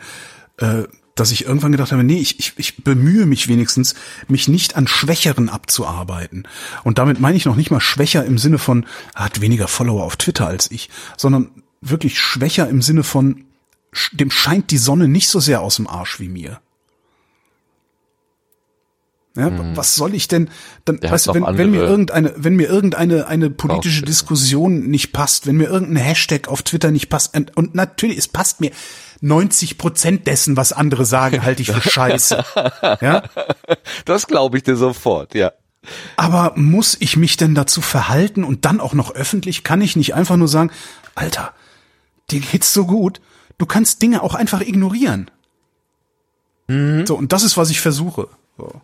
[0.58, 0.84] äh,
[1.14, 3.94] dass ich irgendwann gedacht habe, nee, ich, ich, ich bemühe mich wenigstens,
[4.28, 6.46] mich nicht an Schwächeren abzuarbeiten.
[6.84, 10.16] Und damit meine ich noch nicht mal schwächer im Sinne von, hat weniger Follower auf
[10.16, 13.44] Twitter als ich, sondern wirklich schwächer im Sinne von,
[14.12, 16.60] dem scheint die Sonne nicht so sehr aus dem Arsch wie mir.
[19.36, 19.76] Ja, hm.
[19.76, 20.50] Was soll ich denn?
[20.84, 25.46] Dann, weißt du, wenn, wenn mir irgendeine, wenn mir irgendeine eine politische Diskussion nicht passt,
[25.46, 28.72] wenn mir irgendein Hashtag auf Twitter nicht passt, und, und natürlich, es passt mir
[29.20, 32.44] 90 Prozent dessen, was andere sagen, halte ich für Scheiße.
[33.00, 33.22] ja,
[34.04, 35.34] das glaube ich dir sofort.
[35.34, 35.52] Ja.
[36.16, 39.62] Aber muss ich mich denn dazu verhalten und dann auch noch öffentlich?
[39.62, 40.70] Kann ich nicht einfach nur sagen,
[41.14, 41.54] Alter,
[42.30, 43.20] dir geht's so gut,
[43.58, 45.30] du kannst Dinge auch einfach ignorieren.
[46.66, 47.06] Mhm.
[47.06, 48.28] So, und das ist, was ich versuche.
[48.58, 48.80] So.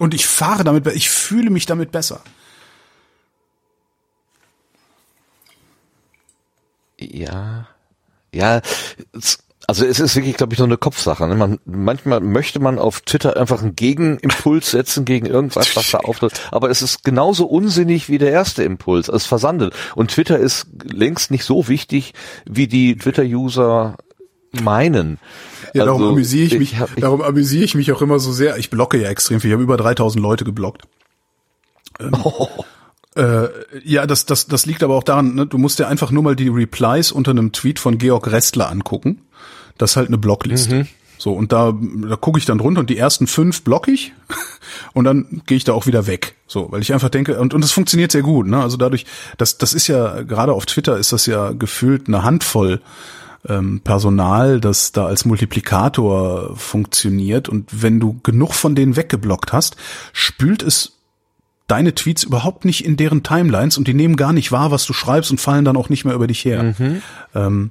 [0.00, 2.22] Und ich fahre damit, ich fühle mich damit besser.
[6.98, 7.68] Ja,
[8.32, 8.62] ja,
[9.66, 11.28] also es ist wirklich, glaube ich, nur eine Kopfsache.
[11.28, 11.34] Ne?
[11.34, 16.48] Man, manchmal möchte man auf Twitter einfach einen Gegenimpuls setzen gegen irgendwas, was da auftritt.
[16.50, 19.08] Aber es ist genauso unsinnig wie der erste Impuls.
[19.08, 19.74] Es versandet.
[19.96, 22.14] Und Twitter ist längst nicht so wichtig,
[22.46, 23.98] wie die Twitter-User
[24.52, 25.18] meinen.
[25.74, 28.56] Ja, darum also, amüsiere ich mich, ich, darum amüsiere ich mich auch immer so sehr.
[28.58, 29.50] Ich blocke ja extrem viel.
[29.50, 30.82] Ich habe über 3000 Leute geblockt.
[32.00, 32.48] Ähm, oh.
[33.16, 33.48] äh,
[33.84, 36.36] ja, das, das, das liegt aber auch daran, ne, du musst dir einfach nur mal
[36.36, 39.22] die Replies unter einem Tweet von Georg Restler angucken.
[39.78, 40.74] Das ist halt eine Blockliste.
[40.74, 40.88] Mhm.
[41.20, 41.74] So, und da,
[42.08, 44.14] da gucke ich dann drunter und die ersten fünf block ich
[44.94, 46.34] und dann gehe ich da auch wieder weg.
[46.46, 48.62] So, weil ich einfach denke, und, und das funktioniert sehr gut, ne?
[48.62, 49.04] Also dadurch,
[49.36, 52.80] das, das ist ja, gerade auf Twitter ist das ja gefühlt eine Handvoll
[53.48, 57.48] ähm, Personal, das da als Multiplikator funktioniert.
[57.48, 59.76] Und wenn du genug von denen weggeblockt hast,
[60.12, 60.96] spült es
[61.66, 64.92] deine Tweets überhaupt nicht in deren Timelines und die nehmen gar nicht wahr, was du
[64.92, 66.74] schreibst und fallen dann auch nicht mehr über dich her.
[66.78, 67.02] Mhm.
[67.34, 67.70] Ähm,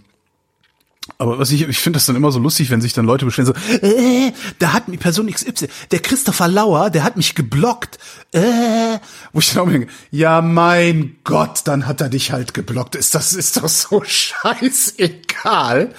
[1.18, 3.54] aber was ich, ich finde das dann immer so lustig, wenn sich dann Leute beschweren,
[3.54, 7.98] so, äh, da hat mich Person XY, der Christopher Lauer, der hat mich geblockt,
[8.32, 9.00] äh,
[9.34, 13.16] wo ich dann auch denke, ja mein Gott, dann hat er dich halt geblockt, ist
[13.16, 15.94] das, ist doch so scheißegal.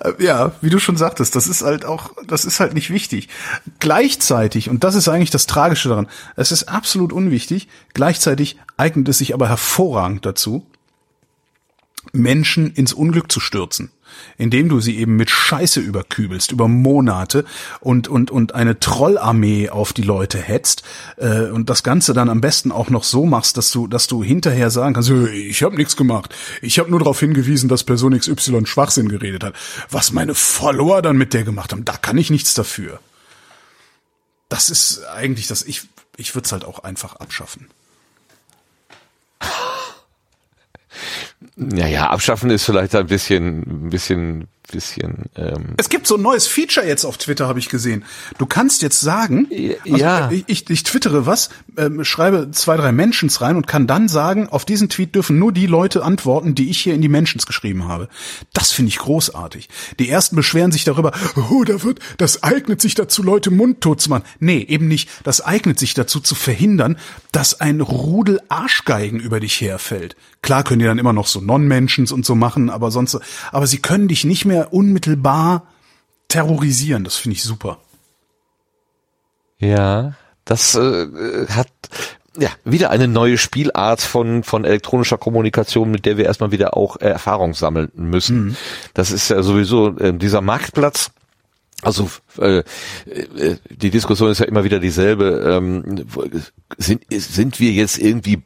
[0.00, 3.28] Äh, ja, wie du schon sagtest, das ist halt auch, das ist halt nicht wichtig.
[3.78, 9.18] Gleichzeitig, und das ist eigentlich das Tragische daran, es ist absolut unwichtig, gleichzeitig eignet es
[9.18, 10.66] sich aber hervorragend dazu,
[12.12, 13.90] Menschen ins Unglück zu stürzen
[14.38, 17.44] indem du sie eben mit Scheiße überkübelst über Monate
[17.80, 20.82] und und und eine Trollarmee auf die Leute hetzt
[21.16, 24.22] äh, und das Ganze dann am besten auch noch so machst, dass du dass du
[24.22, 28.66] hinterher sagen kannst, ich habe nichts gemacht, ich habe nur darauf hingewiesen, dass Person XY
[28.66, 29.54] Schwachsinn geredet hat.
[29.90, 33.00] Was meine Follower dann mit der gemacht haben, da kann ich nichts dafür.
[34.48, 35.62] Das ist eigentlich das.
[35.62, 35.82] Ich
[36.16, 37.68] ich würde es halt auch einfach abschaffen.
[41.56, 45.24] Naja, abschaffen ist vielleicht ein bisschen, ein bisschen bisschen.
[45.36, 48.04] Ähm es gibt so ein neues Feature jetzt auf Twitter, habe ich gesehen.
[48.38, 49.48] Du kannst jetzt sagen,
[49.84, 50.30] also ja.
[50.30, 54.48] ich, ich, ich twittere was, ähm, schreibe zwei, drei Mentions rein und kann dann sagen,
[54.48, 57.88] auf diesen Tweet dürfen nur die Leute antworten, die ich hier in die Mentions geschrieben
[57.88, 58.08] habe.
[58.52, 59.68] Das finde ich großartig.
[59.98, 61.12] Die ersten beschweren sich darüber,
[61.50, 64.24] oh, da wird, das eignet sich dazu, Leute mundtot zu machen.
[64.38, 65.08] Nee, eben nicht.
[65.24, 66.96] Das eignet sich dazu zu verhindern,
[67.32, 70.16] dass ein Rudel Arschgeigen über dich herfällt.
[70.42, 73.18] Klar können die dann immer noch so Non-Mentions und so machen, aber sonst,
[73.52, 75.66] aber sie können dich nicht mehr unmittelbar
[76.28, 77.04] terrorisieren.
[77.04, 77.78] Das finde ich super.
[79.58, 80.14] Ja,
[80.44, 81.68] das äh, hat
[82.38, 86.96] ja wieder eine neue Spielart von von elektronischer Kommunikation, mit der wir erstmal wieder auch
[86.96, 88.44] äh, Erfahrung sammeln müssen.
[88.44, 88.56] Mhm.
[88.94, 91.10] Das ist ja sowieso äh, dieser Marktplatz.
[91.82, 95.58] Also äh, äh, die Diskussion ist ja immer wieder dieselbe.
[95.58, 96.06] Ähm,
[96.78, 98.42] sind sind wir jetzt irgendwie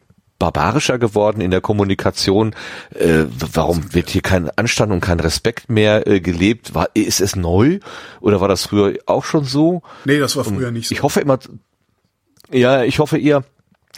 [0.52, 2.54] barbarischer geworden in der Kommunikation.
[2.94, 6.74] Äh, warum wird hier kein Anstand und kein Respekt mehr äh, gelebt?
[6.74, 7.78] War, ist es neu
[8.20, 9.82] oder war das früher auch schon so?
[10.04, 10.94] Nee, das war früher nicht so.
[10.94, 11.38] Ich hoffe immer,
[12.50, 13.44] ja, ich hoffe eher,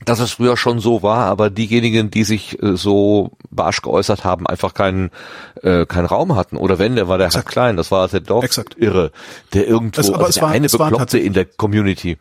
[0.05, 4.47] dass es früher schon so war, aber diejenigen, die sich äh, so barsch geäußert haben,
[4.47, 5.10] einfach keinen
[5.62, 6.59] äh, keinen Raum hatten.
[6.59, 8.77] Oder wenn, der war der halt klein, das war der Dorf Exakt.
[8.78, 9.10] irre,
[9.55, 12.18] der irgendwo aber also der war- eine Bekloppte in der Community.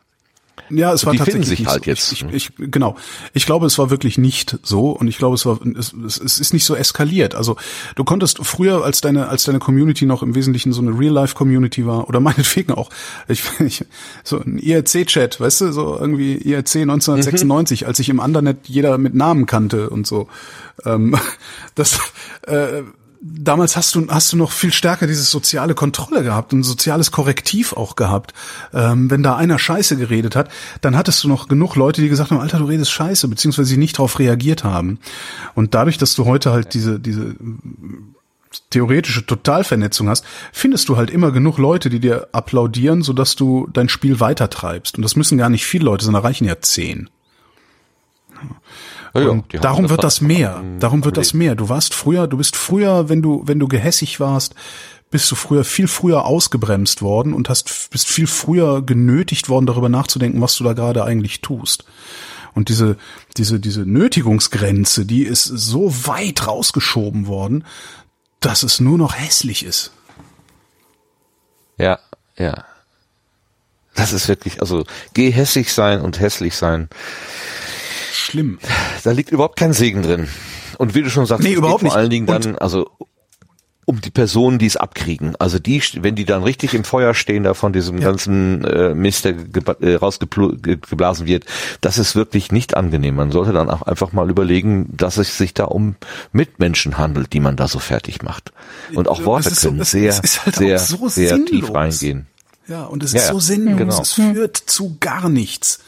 [0.69, 1.89] Ja, es Und war die finden tatsächlich sich nicht halt so.
[1.89, 2.11] jetzt.
[2.11, 2.95] Ich, ich, ich, genau.
[3.33, 6.53] Ich glaube, es war wirklich nicht so und ich glaube, es war es, es ist
[6.53, 7.35] nicht so eskaliert.
[7.35, 7.55] Also
[7.95, 12.07] du konntest früher, als deine als deine Community noch im Wesentlichen so eine Real-Life-Community war
[12.07, 12.89] oder meinetwegen auch,
[13.27, 13.85] ich, ich
[14.23, 19.13] so ein IRC-Chat, weißt du, so irgendwie IRC 1996, als ich im Andernet jeder mit
[19.13, 20.27] Namen kannte und so.
[20.85, 21.15] Ähm,
[21.75, 21.99] das
[22.47, 22.83] äh,
[23.25, 27.73] damals hast du hast du noch viel stärker diese soziale Kontrolle gehabt und soziales Korrektiv
[27.73, 28.33] auch gehabt.
[28.73, 30.49] Ähm, wenn da einer Scheiße geredet hat,
[30.81, 33.77] dann hattest du noch genug Leute, die gesagt haben, Alter, du redest Scheiße, beziehungsweise sie
[33.77, 34.99] nicht darauf reagiert haben.
[35.55, 37.35] Und dadurch, dass du heute halt diese diese
[38.69, 40.23] theoretische Totalvernetzung hast,
[40.53, 44.97] findest du halt immer genug Leute, die dir applaudieren, sodass du dein Spiel weitertreibst.
[44.97, 47.09] Und das müssen gar nicht viele Leute, sondern reichen ja zehn.
[48.33, 48.55] Ja,
[49.23, 50.63] ja, Und haben darum wird das mehr.
[50.79, 51.55] Darum wird das mehr.
[51.55, 54.55] Du warst früher, du bist früher, wenn du, wenn du gehässig warst,
[55.09, 59.89] bist du früher viel früher ausgebremst worden und hast, bist viel früher genötigt worden, darüber
[59.89, 61.85] nachzudenken, was du da gerade eigentlich tust.
[62.53, 62.97] Und diese,
[63.37, 67.65] diese, diese Nötigungsgrenze, die ist so weit rausgeschoben worden,
[68.39, 69.91] dass es nur noch hässlich ist.
[71.77, 71.99] Ja,
[72.37, 72.63] ja.
[73.93, 76.89] Das ist wirklich, also gehässig sein und hässlich sein,
[78.15, 78.59] Schlimm.
[79.03, 80.27] da liegt überhaupt kein Segen drin.
[80.77, 82.01] Und wie du schon sagst, Nee, es überhaupt geht vor nicht.
[82.01, 82.89] allen Dingen dann, also
[83.87, 85.35] um die Personen, die es abkriegen.
[85.37, 89.25] Also die, wenn die dann richtig im Feuer stehen, da von diesem ganzen äh, Mist,
[89.25, 89.35] der
[89.81, 91.45] äh, rausgeblasen wird,
[91.81, 93.15] das ist wirklich nicht angenehm.
[93.15, 95.95] Man sollte dann auch einfach mal überlegen, dass es sich da um
[96.31, 98.51] Mitmenschen handelt, die man da so fertig macht.
[98.95, 102.27] Und auch Worte so- können sehr, halt sehr, so sehr tief reingehen.
[102.67, 103.33] Ja, und es Ja, ist ja.
[103.33, 103.77] so sinnlos.
[103.77, 104.01] Genau.
[104.01, 105.79] Es führt zu gar nichts.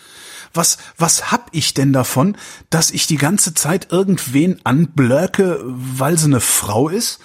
[0.57, 2.35] Was, was hab ich denn davon,
[2.69, 7.19] dass ich die ganze Zeit irgendwen anblöcke, weil sie eine Frau ist?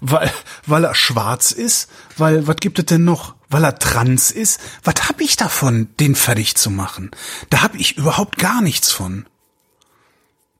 [0.00, 0.32] Weil,
[0.66, 1.88] weil er schwarz ist?
[2.18, 3.36] Weil, was gibt es denn noch?
[3.48, 4.60] Weil er trans ist?
[4.82, 7.12] Was hab ich davon, den fertig zu machen?
[7.50, 9.26] Da hab ich überhaupt gar nichts von.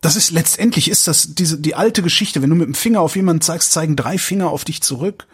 [0.03, 2.43] Das ist letztendlich ist das diese die alte Geschichte.
[2.43, 5.29] Wenn du mit dem Finger auf jemanden zeigst, zeigen drei Finger auf dich zurück.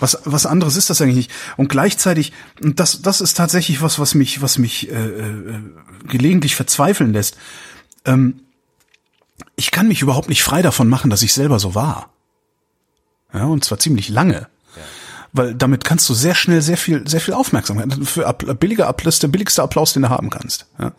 [0.00, 1.30] Was was anderes ist das eigentlich nicht.
[1.56, 5.60] Und gleichzeitig und das das ist tatsächlich was was mich was mich äh, äh,
[6.08, 7.36] gelegentlich verzweifeln lässt.
[8.04, 8.40] Ähm,
[9.54, 12.12] ich kann mich überhaupt nicht frei davon machen, dass ich selber so war.
[13.32, 14.48] Ja und zwar ziemlich lange.
[15.32, 17.92] Weil damit kannst du sehr schnell sehr viel, sehr viel Aufmerksamkeit.
[18.04, 20.66] Für billiger Applaus, der billigste Applaus, den du haben kannst.
[20.78, 20.92] Ja.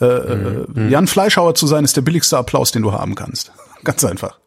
[0.00, 3.52] Äh, äh, Jan Fleischhauer zu sein, ist der billigste Applaus, den du haben kannst.
[3.84, 4.38] Ganz einfach.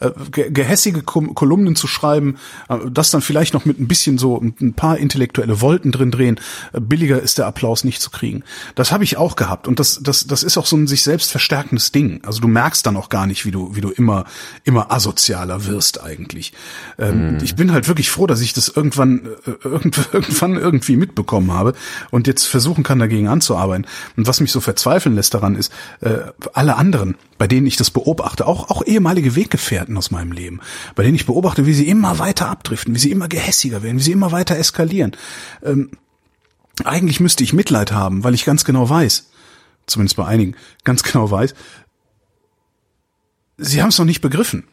[0.00, 2.36] Äh, ge- gehässige Kolumnen zu schreiben,
[2.68, 6.40] äh, das dann vielleicht noch mit ein bisschen so ein paar intellektuelle Wolken drin drehen,
[6.72, 8.42] äh, billiger ist der Applaus nicht zu kriegen.
[8.74, 11.30] Das habe ich auch gehabt und das das das ist auch so ein sich selbst
[11.30, 12.20] verstärkendes Ding.
[12.24, 14.24] Also du merkst dann auch gar nicht, wie du wie du immer
[14.64, 16.52] immer asozialer wirst eigentlich.
[16.98, 19.28] Ähm, Ich bin halt wirklich froh, dass ich das irgendwann
[19.64, 21.74] irgend, irgendwann irgendwie mitbekommen habe
[22.10, 23.86] und jetzt versuchen kann dagegen anzuarbeiten.
[24.16, 25.72] Und was mich so verzweifeln lässt daran ist,
[26.54, 30.60] alle anderen, bei denen ich das beobachte, auch auch ehemalige Weggefährten aus meinem Leben,
[30.94, 34.02] bei denen ich beobachte, wie sie immer weiter abdriften, wie sie immer gehässiger werden, wie
[34.02, 35.16] sie immer weiter eskalieren.
[35.62, 35.90] Ähm,
[36.84, 39.30] eigentlich müsste ich Mitleid haben, weil ich ganz genau weiß,
[39.86, 41.54] zumindest bei einigen, ganz genau weiß,
[43.58, 44.64] sie haben es noch nicht begriffen.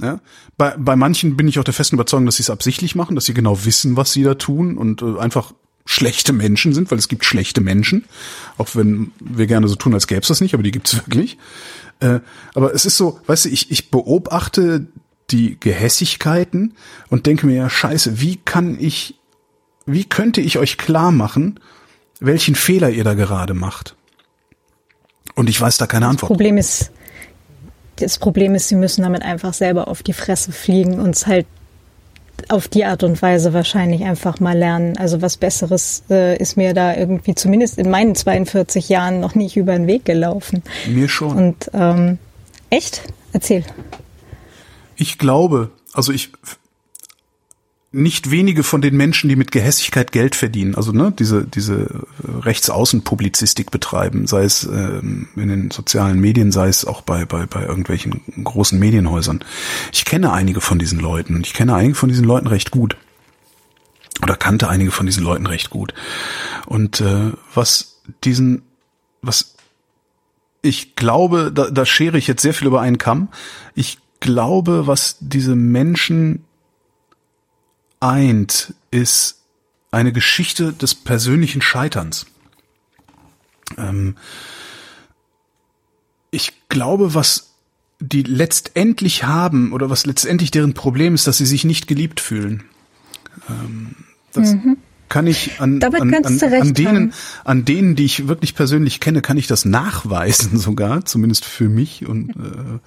[0.00, 0.20] Ja?
[0.56, 3.24] Bei, bei manchen bin ich auch der festen Überzeugung, dass sie es absichtlich machen, dass
[3.24, 5.52] sie genau wissen, was sie da tun und äh, einfach
[5.88, 8.04] schlechte Menschen sind, weil es gibt schlechte Menschen,
[8.58, 10.96] auch wenn wir gerne so tun, als gäbe es das nicht, aber die gibt es
[11.06, 11.38] wirklich.
[12.00, 12.20] Äh,
[12.54, 14.86] aber es ist so, weißt du, ich, ich beobachte
[15.30, 16.74] die Gehässigkeiten
[17.08, 19.14] und denke mir ja, scheiße, wie kann ich,
[19.86, 21.58] wie könnte ich euch klar machen,
[22.20, 23.96] welchen Fehler ihr da gerade macht?
[25.34, 26.28] Und ich weiß da keine das Antwort.
[26.28, 26.90] Problem ist,
[27.96, 31.46] das Problem ist, sie müssen damit einfach selber auf die Fresse fliegen und es halt
[32.48, 34.96] auf die Art und Weise wahrscheinlich einfach mal lernen.
[34.96, 39.56] Also was Besseres äh, ist mir da irgendwie zumindest in meinen 42 Jahren noch nicht
[39.56, 40.62] über den Weg gelaufen.
[40.86, 41.36] Mir schon.
[41.36, 42.18] Und ähm,
[42.70, 43.02] echt?
[43.32, 43.64] Erzähl.
[44.96, 46.32] Ich glaube, also ich
[47.90, 53.70] nicht wenige von den Menschen, die mit Gehässigkeit Geld verdienen, also ne, diese diese Rechtsaußenpublizistik
[53.70, 58.20] betreiben, sei es ähm, in den sozialen Medien, sei es auch bei bei bei irgendwelchen
[58.44, 59.42] großen Medienhäusern.
[59.92, 62.96] Ich kenne einige von diesen Leuten und ich kenne einige von diesen Leuten recht gut
[64.22, 65.94] oder kannte einige von diesen Leuten recht gut.
[66.66, 68.62] Und äh, was diesen
[69.22, 69.54] was
[70.60, 73.28] ich glaube, da, da schere ich jetzt sehr viel über einen Kamm.
[73.74, 76.44] Ich glaube, was diese Menschen
[78.00, 79.38] eint, ist
[79.90, 82.26] eine Geschichte des persönlichen Scheiterns.
[83.76, 84.16] Ähm,
[86.30, 87.54] ich glaube, was
[88.00, 92.64] die letztendlich haben oder was letztendlich deren Problem ist, dass sie sich nicht geliebt fühlen.
[93.48, 93.96] Ähm,
[94.32, 94.76] das mhm.
[95.08, 97.12] kann ich an, an, an, an denen,
[97.44, 102.06] an denen, die ich wirklich persönlich kenne, kann ich das nachweisen sogar, zumindest für mich
[102.06, 102.78] und äh,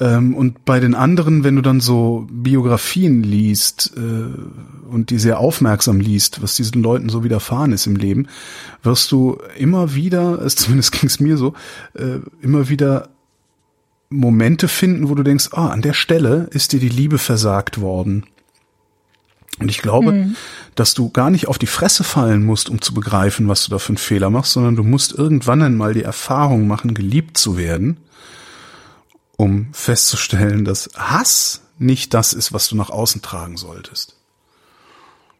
[0.00, 5.40] ähm, und bei den anderen, wenn du dann so Biografien liest äh, und die sehr
[5.40, 8.28] aufmerksam liest, was diesen Leuten so widerfahren ist im Leben,
[8.82, 11.54] wirst du immer wieder, es zumindest ging es mir so,
[11.94, 13.08] äh, immer wieder
[14.08, 18.24] Momente finden, wo du denkst, ah, an der Stelle ist dir die Liebe versagt worden.
[19.58, 20.36] Und ich glaube, mhm.
[20.76, 23.78] dass du gar nicht auf die Fresse fallen musst, um zu begreifen, was du da
[23.78, 27.98] für einen Fehler machst, sondern du musst irgendwann einmal die Erfahrung machen, geliebt zu werden
[29.38, 34.16] um festzustellen, dass Hass nicht das ist, was du nach außen tragen solltest.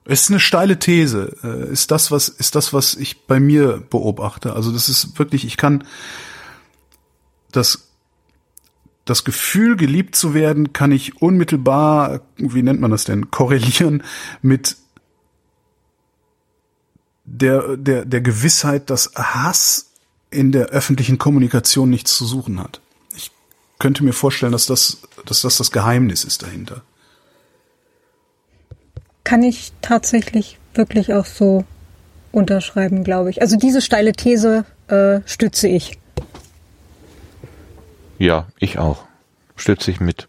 [0.05, 1.37] Ist eine steile These.
[1.43, 4.55] Äh, ist das, was, ist das, was ich bei mir beobachte.
[4.55, 5.85] Also das ist wirklich, ich kann
[7.51, 7.91] das,
[9.05, 14.05] das Gefühl, geliebt zu werden, kann ich unmittelbar, wie nennt man das denn, korrelieren
[14.43, 14.77] mit
[17.25, 19.91] der, der, der Gewissheit, dass Hass
[20.31, 22.81] in der öffentlichen Kommunikation nichts zu suchen hat
[23.79, 26.83] könnte mir vorstellen, dass das, dass das das Geheimnis ist dahinter.
[29.25, 31.65] Kann ich tatsächlich wirklich auch so
[32.33, 33.43] unterschreiben, glaube ich.
[33.43, 35.99] Also diese steile These äh, stütze ich.
[38.19, 39.05] Ja, ich auch.
[39.57, 40.29] Stütze ich mit.